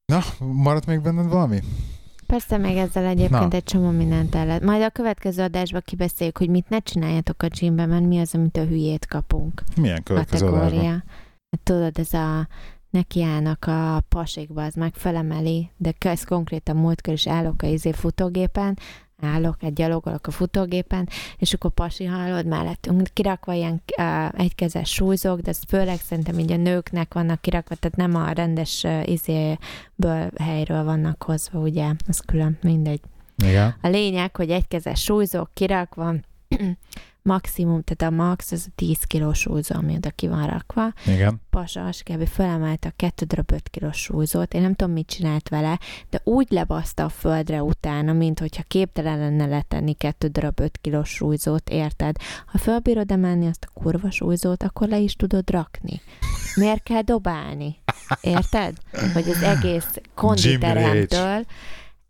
Na, 0.05 0.21
maradt 0.39 0.87
még 0.87 1.01
benned 1.01 1.29
valami? 1.29 1.61
Persze 2.27 2.57
még 2.57 2.77
ezzel 2.77 3.05
egyébként 3.07 3.51
Na. 3.51 3.57
egy 3.57 3.63
csomó 3.63 3.91
mindent 3.91 4.35
el 4.35 4.47
lehet. 4.47 4.63
Majd 4.63 4.83
a 4.83 4.91
következő 4.91 5.43
adásban 5.43 5.83
kibeszéljük, 5.85 6.39
hogy 6.39 6.49
mit 6.49 6.69
ne 6.69 6.79
csináljatok 6.79 7.43
a 7.43 7.47
gymben, 7.47 7.89
mert 7.89 8.07
mi 8.07 8.21
az, 8.21 8.35
amit 8.35 8.57
a 8.57 8.65
hülyét 8.65 9.07
kapunk. 9.07 9.63
Milyen 9.77 10.03
következő 10.03 10.47
adásban? 10.47 10.69
kategória. 10.69 10.91
Hát 10.91 11.05
tudod, 11.63 11.99
ez 11.99 12.13
a 12.13 12.49
nekiállnak 12.91 13.65
a 13.67 14.03
pasikba, 14.09 14.65
az 14.65 14.75
meg 14.75 14.95
felemeli, 14.95 15.71
de 15.77 15.95
ez 15.99 16.25
konkrétan 16.25 16.77
múltkor 16.77 17.13
is 17.13 17.27
állok 17.27 17.63
a 17.63 17.67
izé 17.67 17.93
futógépen, 17.93 18.79
állok, 19.23 19.57
egy 19.63 19.73
gyalogolok 19.73 20.27
a 20.27 20.31
futógépen, 20.31 21.09
és 21.37 21.53
akkor 21.53 21.71
pasi 21.71 22.05
hallod 22.05 22.47
mellettünk, 22.47 23.09
kirakva 23.13 23.53
ilyen 23.53 23.83
uh, 23.97 24.41
egykezes 24.41 24.91
súlyzók, 24.91 25.41
de 25.41 25.51
ez 25.51 25.61
főleg 25.69 26.01
szerintem 26.01 26.39
így 26.39 26.53
a 26.53 26.57
nőknek 26.57 27.15
vannak 27.15 27.41
kirakva, 27.41 27.75
tehát 27.75 27.97
nem 27.97 28.15
a 28.15 28.31
rendes 28.31 28.83
uh, 28.83 29.09
izéből 29.09 30.31
helyről 30.39 30.85
vannak 30.85 31.23
hozva, 31.23 31.59
ugye, 31.59 31.93
az 32.09 32.21
külön, 32.21 32.59
mindegy. 32.63 33.01
Igen. 33.37 33.75
A 33.81 33.89
lényeg, 33.89 34.37
hogy 34.37 34.51
egykezes 34.51 35.03
súlyzók 35.03 35.51
kirakva, 35.55 36.15
maximum, 37.23 37.83
tehát 37.83 38.13
a 38.13 38.17
max 38.17 38.53
az 38.53 38.65
a 38.69 38.73
10 38.75 39.03
kilós 39.03 39.39
súlyzó, 39.39 39.75
ami 39.75 39.95
oda 39.95 40.11
ki 40.11 40.29
van 40.29 40.47
rakva. 40.47 40.93
Igen. 41.07 41.41
Pasas 41.51 42.03
kb. 42.03 42.27
felemelte 42.27 42.89
a 42.89 42.93
2 42.97 43.25
darab 43.25 43.53
5 43.53 43.69
kilós 43.69 43.97
súlyzót. 43.97 44.55
Én 44.55 44.61
nem 44.61 44.75
tudom, 44.75 44.93
mit 44.93 45.07
csinált 45.07 45.49
vele, 45.49 45.79
de 46.11 46.21
úgy 46.25 46.47
lebaszta 46.51 47.05
a 47.05 47.09
földre 47.09 47.63
utána, 47.63 48.13
mint 48.13 48.39
hogyha 48.39 48.63
képtelen 48.63 49.19
lenne 49.19 49.47
letenni 49.47 49.95
2 49.95 50.29
darab 50.29 50.61
5 50.61 50.79
kilós 50.81 51.09
súlyzót, 51.09 51.71
érted? 51.71 52.17
Ha 52.47 52.59
fölbírod 52.59 53.11
emelni 53.11 53.47
azt 53.47 53.67
a 53.69 53.81
kurva 53.81 54.11
súlyzót, 54.11 54.63
akkor 54.63 54.89
le 54.89 54.99
is 54.99 55.15
tudod 55.15 55.51
rakni. 55.51 56.01
Miért 56.55 56.83
kell 56.83 57.03
dobálni? 57.03 57.77
Érted? 58.21 58.77
Hogy 59.13 59.29
az 59.29 59.43
egész 59.43 60.01
konditeremtől 60.15 61.45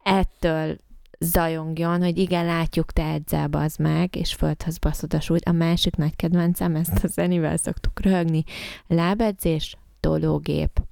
ettől 0.02 0.76
zajongjon, 1.24 2.02
hogy 2.02 2.18
igen, 2.18 2.44
látjuk, 2.44 2.92
te 2.92 3.02
edzel, 3.02 3.48
az 3.50 3.76
meg, 3.76 4.16
és 4.16 4.34
földhöz 4.34 4.78
baszod 4.78 5.14
a 5.14 5.20
súlyt. 5.20 5.44
A 5.44 5.52
másik 5.52 5.96
nagy 5.96 6.16
kedvencem, 6.16 6.74
ezt 6.74 7.04
a 7.04 7.08
zenivel 7.08 7.56
szoktuk 7.56 8.00
röhögni, 8.00 8.44
lábedzés, 8.86 9.76
tológép. 10.00 10.82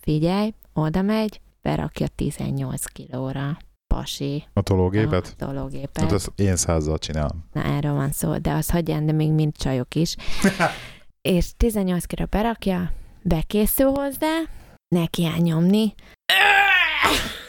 Figyelj, 0.00 0.54
oda 0.72 1.02
megy, 1.02 1.40
berakja 1.62 2.06
18 2.14 2.84
kilóra. 2.84 3.58
Pasi. 3.94 4.44
A 4.52 4.62
tológépet? 4.62 5.34
A 5.38 5.44
tológépet. 5.44 6.02
Hát 6.02 6.12
ezt 6.12 6.32
én 6.36 6.56
százzal 6.56 6.98
csinálom. 6.98 7.44
Na, 7.52 7.62
erről 7.62 7.94
van 7.94 8.10
szó, 8.10 8.38
de 8.38 8.52
az 8.52 8.70
hagyján, 8.70 9.06
de 9.06 9.12
még 9.12 9.32
mind 9.32 9.56
csajok 9.56 9.94
is. 9.94 10.16
és 11.36 11.50
18 11.56 12.04
kilóra 12.04 12.28
berakja, 12.30 12.92
bekészül 13.22 13.90
hozzá, 13.90 14.42
neki 14.88 15.26
áll 15.26 15.38
nyomni, 15.38 15.94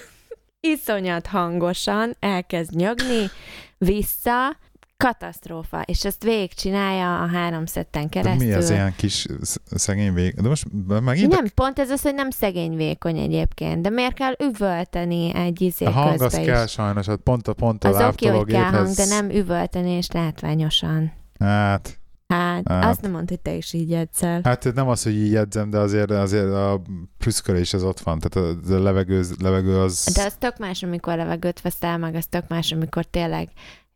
iszonyat 0.71 1.27
hangosan 1.27 2.15
elkezd 2.19 2.75
nyögni, 2.75 3.29
vissza, 3.77 4.57
katasztrófa, 4.97 5.81
és 5.81 6.05
ezt 6.05 6.23
végigcsinálja 6.23 7.21
a 7.21 7.27
három 7.27 7.65
szetten 7.65 8.03
De 8.03 8.09
keresztül. 8.09 8.47
mi 8.47 8.53
az 8.53 8.69
ilyen 8.69 8.93
kis 8.95 9.25
sz- 9.41 9.61
szegény 9.65 10.13
vég? 10.13 10.33
De 10.33 10.47
most 10.47 10.65
megint 11.03 11.31
Nem, 11.33 11.45
pont 11.55 11.79
ez 11.79 11.89
az, 11.89 12.01
hogy 12.01 12.13
nem 12.13 12.29
szegény 12.29 12.75
vékony 12.75 13.17
egyébként, 13.17 13.81
de 13.81 13.89
miért 13.89 14.13
kell 14.13 14.33
üvölteni 14.43 15.35
egy 15.35 15.61
izé 15.61 15.85
a 15.85 15.89
hang 15.91 16.21
az 16.21 16.31
közbe 16.31 16.51
kell 16.51 16.63
is? 16.63 16.71
sajnos, 16.71 17.05
hát 17.05 17.17
pont 17.19 17.47
a 17.47 17.53
pont 17.53 17.83
a 17.83 17.87
Az 17.89 18.13
oké, 18.13 18.27
hogy 18.27 18.45
kell 18.47 18.63
hang, 18.71 18.89
de 18.95 19.05
nem 19.05 19.29
üvölteni 19.29 19.89
és 19.91 20.07
látványosan. 20.11 21.11
Hát, 21.39 21.99
Hát, 22.27 22.67
Hát. 22.67 22.83
azt 22.85 23.01
nem 23.01 23.11
mondta, 23.11 23.33
hogy 23.33 23.41
te 23.41 23.53
is 23.53 23.73
így 23.73 23.93
egyszer. 23.93 24.41
hát 24.43 24.73
nem 24.73 24.87
az, 24.87 25.03
hogy 25.03 25.15
így 25.15 25.31
jegyzem, 25.31 25.69
de 25.69 25.77
azért, 25.77 26.11
azért 26.11 26.53
a 26.53 26.81
prüszkölés 27.17 27.73
az 27.73 27.83
ott 27.83 27.99
van. 27.99 28.19
Tehát 28.19 28.49
a, 28.69 28.73
a 28.73 28.79
levegő, 28.79 29.23
levegő 29.39 29.79
az... 29.79 30.11
De 30.15 30.23
az 30.23 30.35
tök 30.39 30.57
más, 30.57 30.83
amikor 30.83 31.15
levegőt 31.17 31.61
veszel, 31.61 31.97
meg 31.97 32.15
az 32.15 32.25
tök 32.25 32.47
más, 32.47 32.71
amikor 32.71 33.05
tényleg 33.05 33.49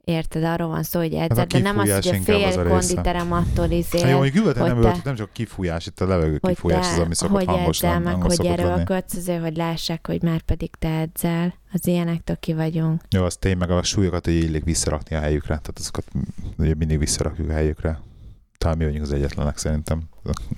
Érted, 0.04 0.44
arról 0.44 0.68
van 0.68 0.84
szó, 0.84 1.00
hogy 1.00 1.16
Hát 1.16 1.32
a 1.32 1.42
edzel, 1.42 1.46
de 1.46 1.60
nem 1.60 1.80
az, 1.80 1.92
hogy 1.92 2.08
a 2.08 2.16
inkább 2.16 2.36
az 2.42 2.54
fél 2.54 2.60
a 2.60 2.68
konditerem 2.68 3.32
attól 3.32 3.64
Hát 3.66 3.72
izé, 3.72 4.10
jó, 4.10 4.18
hogy 4.18 4.36
üvölteni 4.36 4.68
nem 4.68 4.82
te- 4.82 5.02
nem 5.04 5.16
csak 5.16 5.32
kifújás, 5.34 5.86
itt 5.86 6.00
a 6.02 6.08
levegő 6.08 6.38
kifújás 6.38 6.86
te, 6.88 6.94
az, 6.94 7.00
ami 7.00 7.16
szokott 7.16 7.36
hogy 7.38 7.46
hangos 7.46 7.78
edzel, 7.78 7.92
lenni. 7.92 8.04
meg 8.06 8.22
hogy 8.22 8.46
erőlködsz, 8.46 9.16
azért, 9.16 9.42
hogy 9.42 9.56
lássák, 9.56 10.08
hogy 10.08 10.22
már 10.22 10.42
pedig 10.42 10.70
te 10.80 10.90
edzel. 11.00 11.54
Az 11.74 11.88
ilyenektől 11.88 12.36
ki 12.40 12.54
vagyunk. 12.54 13.02
Jó, 13.10 13.24
az 13.24 13.36
tény, 13.36 13.58
meg 13.58 13.70
a 13.72 13.84
súlyokat, 13.84 14.26
hogy 14.26 14.34
illik 14.34 14.64
visszarakni 14.64 15.16
a 15.16 15.20
helyükre. 15.20 15.48
Tehát 15.48 15.74
azokat 15.80 16.06
ugye 16.58 16.74
mindig 16.78 17.00
visszarakjuk 17.00 17.50
a 17.50 17.54
helyükre. 17.54 18.00
Talán 18.62 18.78
mi 18.78 18.84
vagyunk 18.84 19.04
az 19.04 19.14
egyetlenek 19.14 19.58
szerintem 19.58 20.02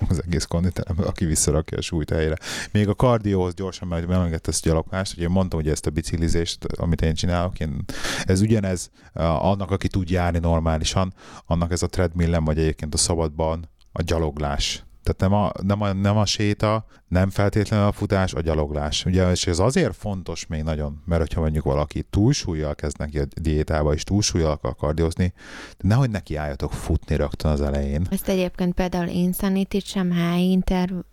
az 0.08 0.22
egész 0.26 0.44
konditeremben, 0.44 1.06
aki 1.06 1.24
visszarakja 1.24 1.78
a 1.78 1.80
súlyt 1.80 2.10
a 2.10 2.14
helyre. 2.14 2.36
Még 2.72 2.88
a 2.88 2.94
kardióhoz 2.94 3.54
gyorsan, 3.54 3.88
mert 3.88 4.10
emlegetett 4.10 4.46
ezt 4.46 4.66
a 4.66 4.68
gyaloglást, 4.68 5.16
ugye 5.16 5.28
mondtam, 5.28 5.60
hogy 5.60 5.68
ezt 5.68 5.86
a 5.86 5.90
biciklizést, 5.90 6.64
amit 6.64 7.02
én 7.02 7.14
csinálok, 7.14 7.60
én, 7.60 7.84
ez 8.24 8.40
ugyanez 8.40 8.90
annak, 9.12 9.70
aki 9.70 9.88
tud 9.88 10.10
járni 10.10 10.38
normálisan, 10.38 11.14
annak 11.46 11.72
ez 11.72 11.82
a 11.82 11.86
treadmillen, 11.86 12.44
vagy 12.44 12.58
egyébként 12.58 12.94
a 12.94 12.96
szabadban 12.96 13.68
a 13.92 14.02
gyaloglás. 14.02 14.84
Tehát 15.04 15.20
nem 15.20 15.32
a, 15.32 15.52
nem, 15.62 15.80
a, 15.80 15.92
nem 15.92 16.16
a 16.16 16.26
séta, 16.26 16.86
nem 17.08 17.30
feltétlenül 17.30 17.86
a 17.86 17.92
futás, 17.92 18.34
a 18.34 18.40
gyaloglás. 18.40 19.04
Ugye, 19.04 19.30
és 19.30 19.46
ez 19.46 19.58
azért 19.58 19.96
fontos 19.96 20.46
még 20.46 20.62
nagyon, 20.62 21.02
mert 21.06 21.20
hogyha 21.20 21.40
mondjuk 21.40 21.64
valaki 21.64 22.02
túlsúlyjal 22.02 22.74
kezd 22.74 22.98
neki 22.98 23.18
a 23.18 23.24
diétába, 23.40 23.94
és 23.94 24.02
túlsúlyjal 24.02 24.50
akar 24.50 24.76
kardiozni, 24.76 25.32
de 25.78 25.88
nehogy 25.88 26.10
neki 26.10 26.36
álljatok 26.36 26.72
futni 26.72 27.16
rögtön 27.16 27.50
az 27.50 27.60
elején. 27.60 28.06
Ezt 28.10 28.28
egyébként 28.28 28.74
például 28.74 29.08
insanity 29.08 29.78
sem, 29.78 30.12
high 30.12 30.50
interval 30.50 31.04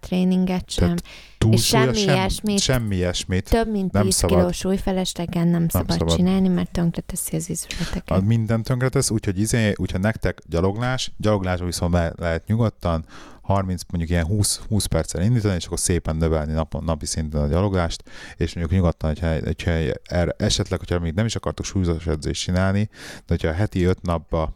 tréninget 0.00 0.70
sem, 0.70 0.94
Túlsúlya 1.38 1.82
semmi 1.84 1.96
sem, 1.96 2.14
ilyesmit. 2.14 2.58
semmi 2.60 2.96
ilyesmit. 2.96 3.50
több 3.50 3.70
mint 3.70 3.92
Nem 3.92 4.02
10 4.02 4.14
szabad. 4.14 4.38
kiló 4.38 4.50
súlyfeleslegen 4.52 5.48
nem, 5.48 5.68
szabad, 5.68 5.98
szabad. 5.98 6.16
csinálni, 6.16 6.48
mert 6.48 6.70
tönkreteszi 6.70 7.36
az 7.36 7.46
A 7.48 7.52
izületeket. 7.52 8.20
minden 8.22 8.62
tönkretesz, 8.62 9.10
úgyhogy, 9.10 9.38
izé, 9.40 9.72
úgyhogy 9.76 10.00
nektek 10.00 10.42
gyaloglás, 10.46 11.12
gyaloglásban 11.16 11.66
viszont 11.66 11.92
le, 11.92 12.12
lehet 12.16 12.46
nyugodtan 12.46 13.04
30, 13.42 13.82
mondjuk 13.88 14.10
ilyen 14.10 14.24
20, 14.26 14.60
20 14.68 14.84
perccel 14.86 15.22
indítani, 15.22 15.54
és 15.54 15.66
akkor 15.66 15.78
szépen 15.78 16.16
növelni 16.16 16.52
nap, 16.52 16.84
napi 16.84 17.06
szinten 17.06 17.42
a 17.42 17.46
gyaloglást, 17.46 18.02
és 18.36 18.54
mondjuk 18.54 18.76
nyugodtan, 18.78 19.08
hogyha, 19.10 19.32
hogyha 19.44 19.70
erre, 20.04 20.34
esetleg, 20.38 20.78
hogyha 20.78 20.98
még 20.98 21.12
nem 21.14 21.26
is 21.26 21.36
akartok 21.36 21.64
súlyos 21.64 22.06
edzést 22.06 22.42
csinálni, 22.42 22.88
de 23.14 23.22
hogyha 23.26 23.52
heti 23.52 23.82
5 23.84 24.02
napba 24.02 24.52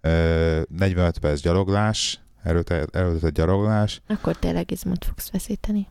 ö, 0.00 0.60
45 0.76 1.18
perc 1.18 1.40
gyaloglás, 1.40 2.20
erőtett, 2.44 2.96
erőtett 2.96 3.34
gyaloglás, 3.34 4.02
Akkor 4.08 4.36
tényleg 4.36 4.70
izmot 4.70 5.04
fogsz 5.04 5.30
veszíteni. 5.30 5.88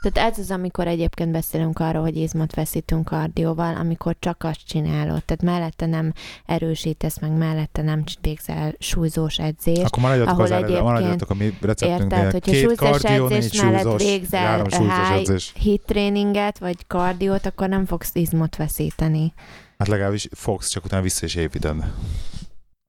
Tehát 0.00 0.30
ez 0.30 0.38
az, 0.38 0.50
amikor 0.50 0.86
egyébként 0.86 1.30
beszélünk 1.30 1.78
arról, 1.78 2.02
hogy 2.02 2.16
izmot 2.16 2.54
veszítünk 2.54 3.04
kardióval, 3.04 3.76
amikor 3.76 4.16
csak 4.18 4.44
azt 4.44 4.66
csinálod. 4.66 5.24
Tehát 5.24 5.42
mellette 5.42 5.86
nem 5.86 6.12
erősítesz, 6.46 7.20
meg 7.20 7.30
mellette 7.30 7.82
nem 7.82 8.02
végzel 8.20 8.74
súlyzós 8.78 9.38
edzést. 9.38 9.82
akkor 9.82 10.02
maradjatok, 10.02 10.32
ahol 10.32 10.44
az 10.44 10.50
egyébként- 10.50 10.82
maradjatok 10.82 11.30
a 11.30 11.34
mi 11.34 11.56
receptünknél. 11.60 12.18
Érted, 12.18 12.32
hogyha 12.32 12.50
Két 12.52 12.60
súlyos 12.60 12.78
kardió, 12.78 13.26
edzés 13.28 13.62
mellett 13.62 13.82
súlyos, 13.82 14.02
végzel 14.02 14.64
high 14.64 15.38
hit 15.54 15.82
tréninget, 15.86 16.58
vagy 16.58 16.86
kardiót, 16.86 17.46
akkor 17.46 17.68
nem 17.68 17.86
fogsz 17.86 18.14
izmot 18.14 18.56
veszíteni. 18.56 19.32
Hát 19.78 19.88
legalábbis 19.88 20.28
fogsz, 20.32 20.68
csak 20.68 20.84
utána 20.84 21.02
vissza 21.02 21.24
is 21.24 21.34
építed. 21.34 21.74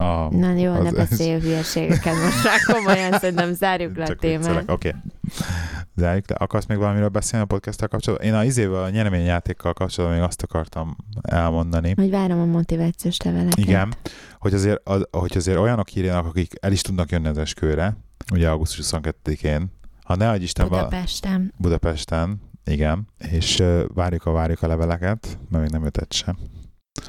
A, 0.02 0.34
Na 0.34 0.52
jó, 0.52 0.72
ne 0.72 0.88
az- 0.88 0.94
beszélj 0.94 1.40
hülyeségeket 1.40 2.14
most 2.14 2.44
már 2.44 2.76
komolyan, 2.76 3.12
szerintem 3.12 3.52
zárjuk 3.52 3.96
le 3.96 4.04
a 4.04 4.14
témát. 4.14 4.62
Oké. 4.70 4.72
Okay. 4.72 5.00
Zárjuk 5.96 6.28
le. 6.28 6.36
Akarsz 6.38 6.66
még 6.66 6.78
valamiről 6.78 7.08
beszélni 7.08 7.44
a 7.44 7.48
podcasttel 7.48 7.88
kapcsolatban? 7.88 8.28
Én 8.28 8.34
a 8.34 8.44
izével, 8.44 8.82
a 8.82 8.88
nyereményjátékkal 8.88 9.72
kapcsolatban 9.72 10.18
még 10.18 10.28
azt 10.28 10.42
akartam 10.42 10.96
elmondani. 11.22 11.92
Hogy 11.96 12.10
várom 12.10 12.40
a 12.40 12.44
motivációs 12.44 13.16
leveleket. 13.16 13.58
Igen, 13.58 13.94
hogy 14.38 14.54
azért, 14.54 14.80
az, 14.84 15.06
hogy 15.10 15.36
azért 15.36 15.58
olyanok 15.58 15.94
írjanak, 15.94 16.26
akik 16.26 16.52
el 16.60 16.72
is 16.72 16.80
tudnak 16.80 17.10
jönni 17.10 17.28
az 17.28 17.38
esküvőre, 17.38 17.96
ugye 18.32 18.48
augusztus 18.50 18.88
22-én, 18.90 19.72
ha 20.04 20.16
ne 20.16 20.30
adj 20.30 20.42
Isten, 20.42 20.68
Budapesten. 20.68 21.52
Budapesten, 21.56 22.40
igen, 22.64 23.08
és 23.30 23.58
uh, 23.58 23.82
várjuk 23.94 24.26
a 24.26 24.32
várjuk 24.32 24.62
a 24.62 24.66
leveleket, 24.66 25.38
mert 25.50 25.62
még 25.62 25.72
nem 25.72 25.82
jött 25.82 25.96
egy 25.96 26.12
sem. 26.12 26.38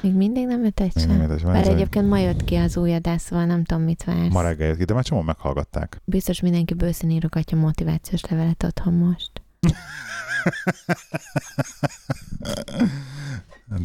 Még 0.02 0.14
mindig 0.14 0.46
nem 0.46 0.64
jött 0.64 0.80
egy 0.80 0.92
Még 0.94 1.06
nem 1.06 1.18
sem. 1.18 1.30
jött. 1.30 1.42
Mert 1.42 1.66
egyébként 1.66 2.08
ma 2.08 2.18
jött 2.18 2.44
ki 2.44 2.54
az 2.54 2.76
új 2.76 2.94
adás, 2.94 3.20
szóval 3.20 3.44
nem 3.44 3.64
tudom, 3.64 3.82
mit 3.82 4.04
vársz. 4.04 4.32
Ma 4.32 4.42
reggel 4.42 4.68
jött 4.68 4.78
ki, 4.78 4.84
de 4.84 4.94
már 4.94 5.04
csomó 5.04 5.22
meghallgatták. 5.22 6.00
Biztos 6.04 6.40
mindenki 6.40 6.74
bőszín 6.74 7.10
írogatja 7.10 7.58
motivációs 7.58 8.22
levelet 8.22 8.62
otthon 8.62 8.92
most. 8.92 9.30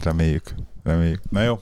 reméljük, 0.03 0.55
reméljük. 0.83 1.29
Na 1.29 1.41
jó, 1.41 1.59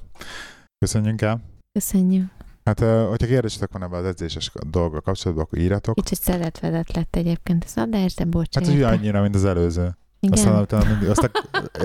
köszönjünk 0.77 1.21
el. 1.21 1.41
Köszönjük. 1.71 2.31
Hát, 2.63 2.79
hogyha 2.79 3.27
kérdésetek 3.27 3.71
van 3.71 3.83
ebben 3.83 3.99
az 3.99 4.05
edzéses 4.05 4.51
dolga 4.69 5.01
kapcsolatban, 5.01 5.45
akkor 5.45 5.59
írjatok. 5.59 5.95
Kicsit 5.95 6.21
szeretvedett 6.21 6.91
lett 6.91 7.15
egyébként 7.15 7.63
az 7.63 7.77
adás, 7.77 8.15
de 8.15 8.25
bocs. 8.25 8.55
Hát, 8.55 8.67
érte. 8.67 8.87
annyira, 8.87 9.21
mint 9.21 9.35
az 9.35 9.45
előző. 9.45 9.97
Igen. 10.23 10.37
Aztán, 10.37 10.61
utána 10.61 10.89
mindig, 10.89 11.09
aztán 11.09 11.31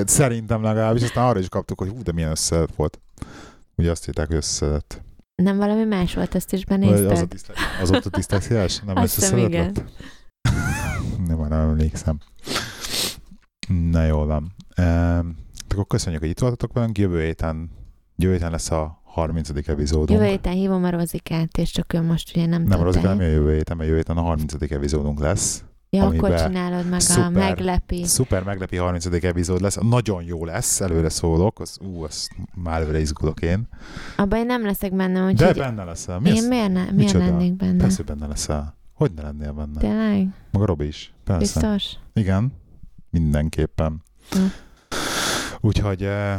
szerintem 0.07 0.63
legalábbis, 0.63 1.03
aztán 1.03 1.29
arra 1.29 1.39
is 1.39 1.49
kaptuk, 1.49 1.79
hogy 1.79 1.89
hú, 1.89 2.03
de 2.03 2.13
milyen 2.13 2.31
összedett 2.31 2.75
volt. 2.77 3.01
Ugye 3.77 3.91
azt 3.91 4.05
hitták, 4.05 4.27
hogy 4.27 4.37
összedett. 4.37 5.03
Nem 5.35 5.57
valami 5.57 5.85
más 5.85 6.15
volt, 6.15 6.35
azt 6.35 6.53
is 6.53 6.65
Vagy 6.65 6.83
az, 6.83 7.01
a 7.01 7.07
benézted? 7.07 7.57
az 7.83 7.91
ott 7.91 8.05
a 8.05 8.11
tisztesziás? 8.11 8.81
Nem 8.81 8.97
Azt 8.97 9.05
összeszedett 9.17 9.49
igen. 9.49 9.65
lett? 9.65 9.85
nem, 11.29 11.39
már 11.39 11.49
nem 11.49 11.61
emlékszem. 11.61 12.19
Na 13.91 14.05
jól 14.05 14.27
van. 14.27 14.55
Ehm, 14.75 15.29
akkor 15.69 15.87
köszönjük, 15.87 16.21
hogy 16.21 16.31
itt 16.31 16.39
voltatok 16.39 16.73
velünk. 16.73 16.99
Jövő 16.99 17.23
héten, 17.23 17.71
jövő 18.17 18.33
héten 18.33 18.51
lesz 18.51 18.71
a 18.71 19.01
30. 19.05 19.49
epizódunk. 19.69 20.21
Jövő 20.21 20.31
héten 20.31 20.53
hívom 20.53 20.85
a 20.85 20.91
Rozikát, 20.91 21.59
és 21.59 21.71
csak 21.71 21.93
ő 21.93 22.03
most 22.03 22.37
ugye 22.37 22.47
nem 22.47 22.63
nem. 22.63 22.83
Rozika, 22.83 23.09
nem 23.09 23.21
jövő 23.21 23.55
héten, 23.55 23.77
mert 23.77 23.89
jövő 23.89 24.01
héten 24.01 24.17
a 24.17 24.23
30. 24.23 24.55
epizódunk 24.73 25.21
lesz. 25.21 25.65
Ja, 25.91 26.05
akkor 26.07 26.35
csinálod 26.35 26.89
meg 26.89 27.01
szuper- 27.01 27.27
a 27.27 27.31
meglepi. 27.31 28.05
Szuper 28.05 28.43
meglepi 28.43 28.77
30. 28.77 29.07
epizód 29.25 29.61
lesz. 29.61 29.77
Nagyon 29.81 30.23
jó 30.23 30.45
lesz, 30.45 30.81
előre 30.81 31.09
szólok. 31.09 31.61
Az, 31.61 31.79
ú, 31.81 32.03
azt 32.03 32.31
már 32.55 32.81
előre 32.81 33.01
izgulok 33.01 33.41
én. 33.43 33.69
Abban 34.17 34.39
én 34.39 34.47
nem 34.47 34.65
leszek 34.65 34.95
benne, 34.95 35.21
De 35.21 35.27
úgyhogy 35.27 35.57
benne 35.57 35.85
leszel. 35.85 36.19
Mi 36.19 36.29
én 36.29 36.37
az? 36.37 36.47
miért, 36.49 36.73
ne, 36.73 36.81
miért 36.83 36.97
Micsoda? 36.97 37.25
lennék 37.25 37.53
benne? 37.57 37.77
Persze, 37.83 38.03
benne 38.03 38.27
leszel. 38.27 38.77
Hogy 38.93 39.11
ne 39.15 39.23
lennél 39.23 39.53
benne? 39.53 39.79
Tényleg? 39.81 40.29
Maga 40.51 40.67
Robi 40.67 40.87
is. 40.87 41.13
Persze. 41.25 41.61
Biztos? 41.61 41.97
Igen, 42.15 42.53
mindenképpen. 43.11 44.03
Hm. 44.31 44.39
Úgyhogy 45.61 46.03
eh, 46.03 46.37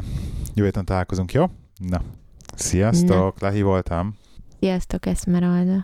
jövő 0.54 0.66
héten 0.68 0.86
találkozunk, 0.86 1.34
jó? 1.34 1.46
Na, 1.78 2.02
sziasztok, 2.56 3.40
lehívoltam. 3.40 4.16
Sziasztok, 4.60 5.06
Eszmeralda. 5.06 5.84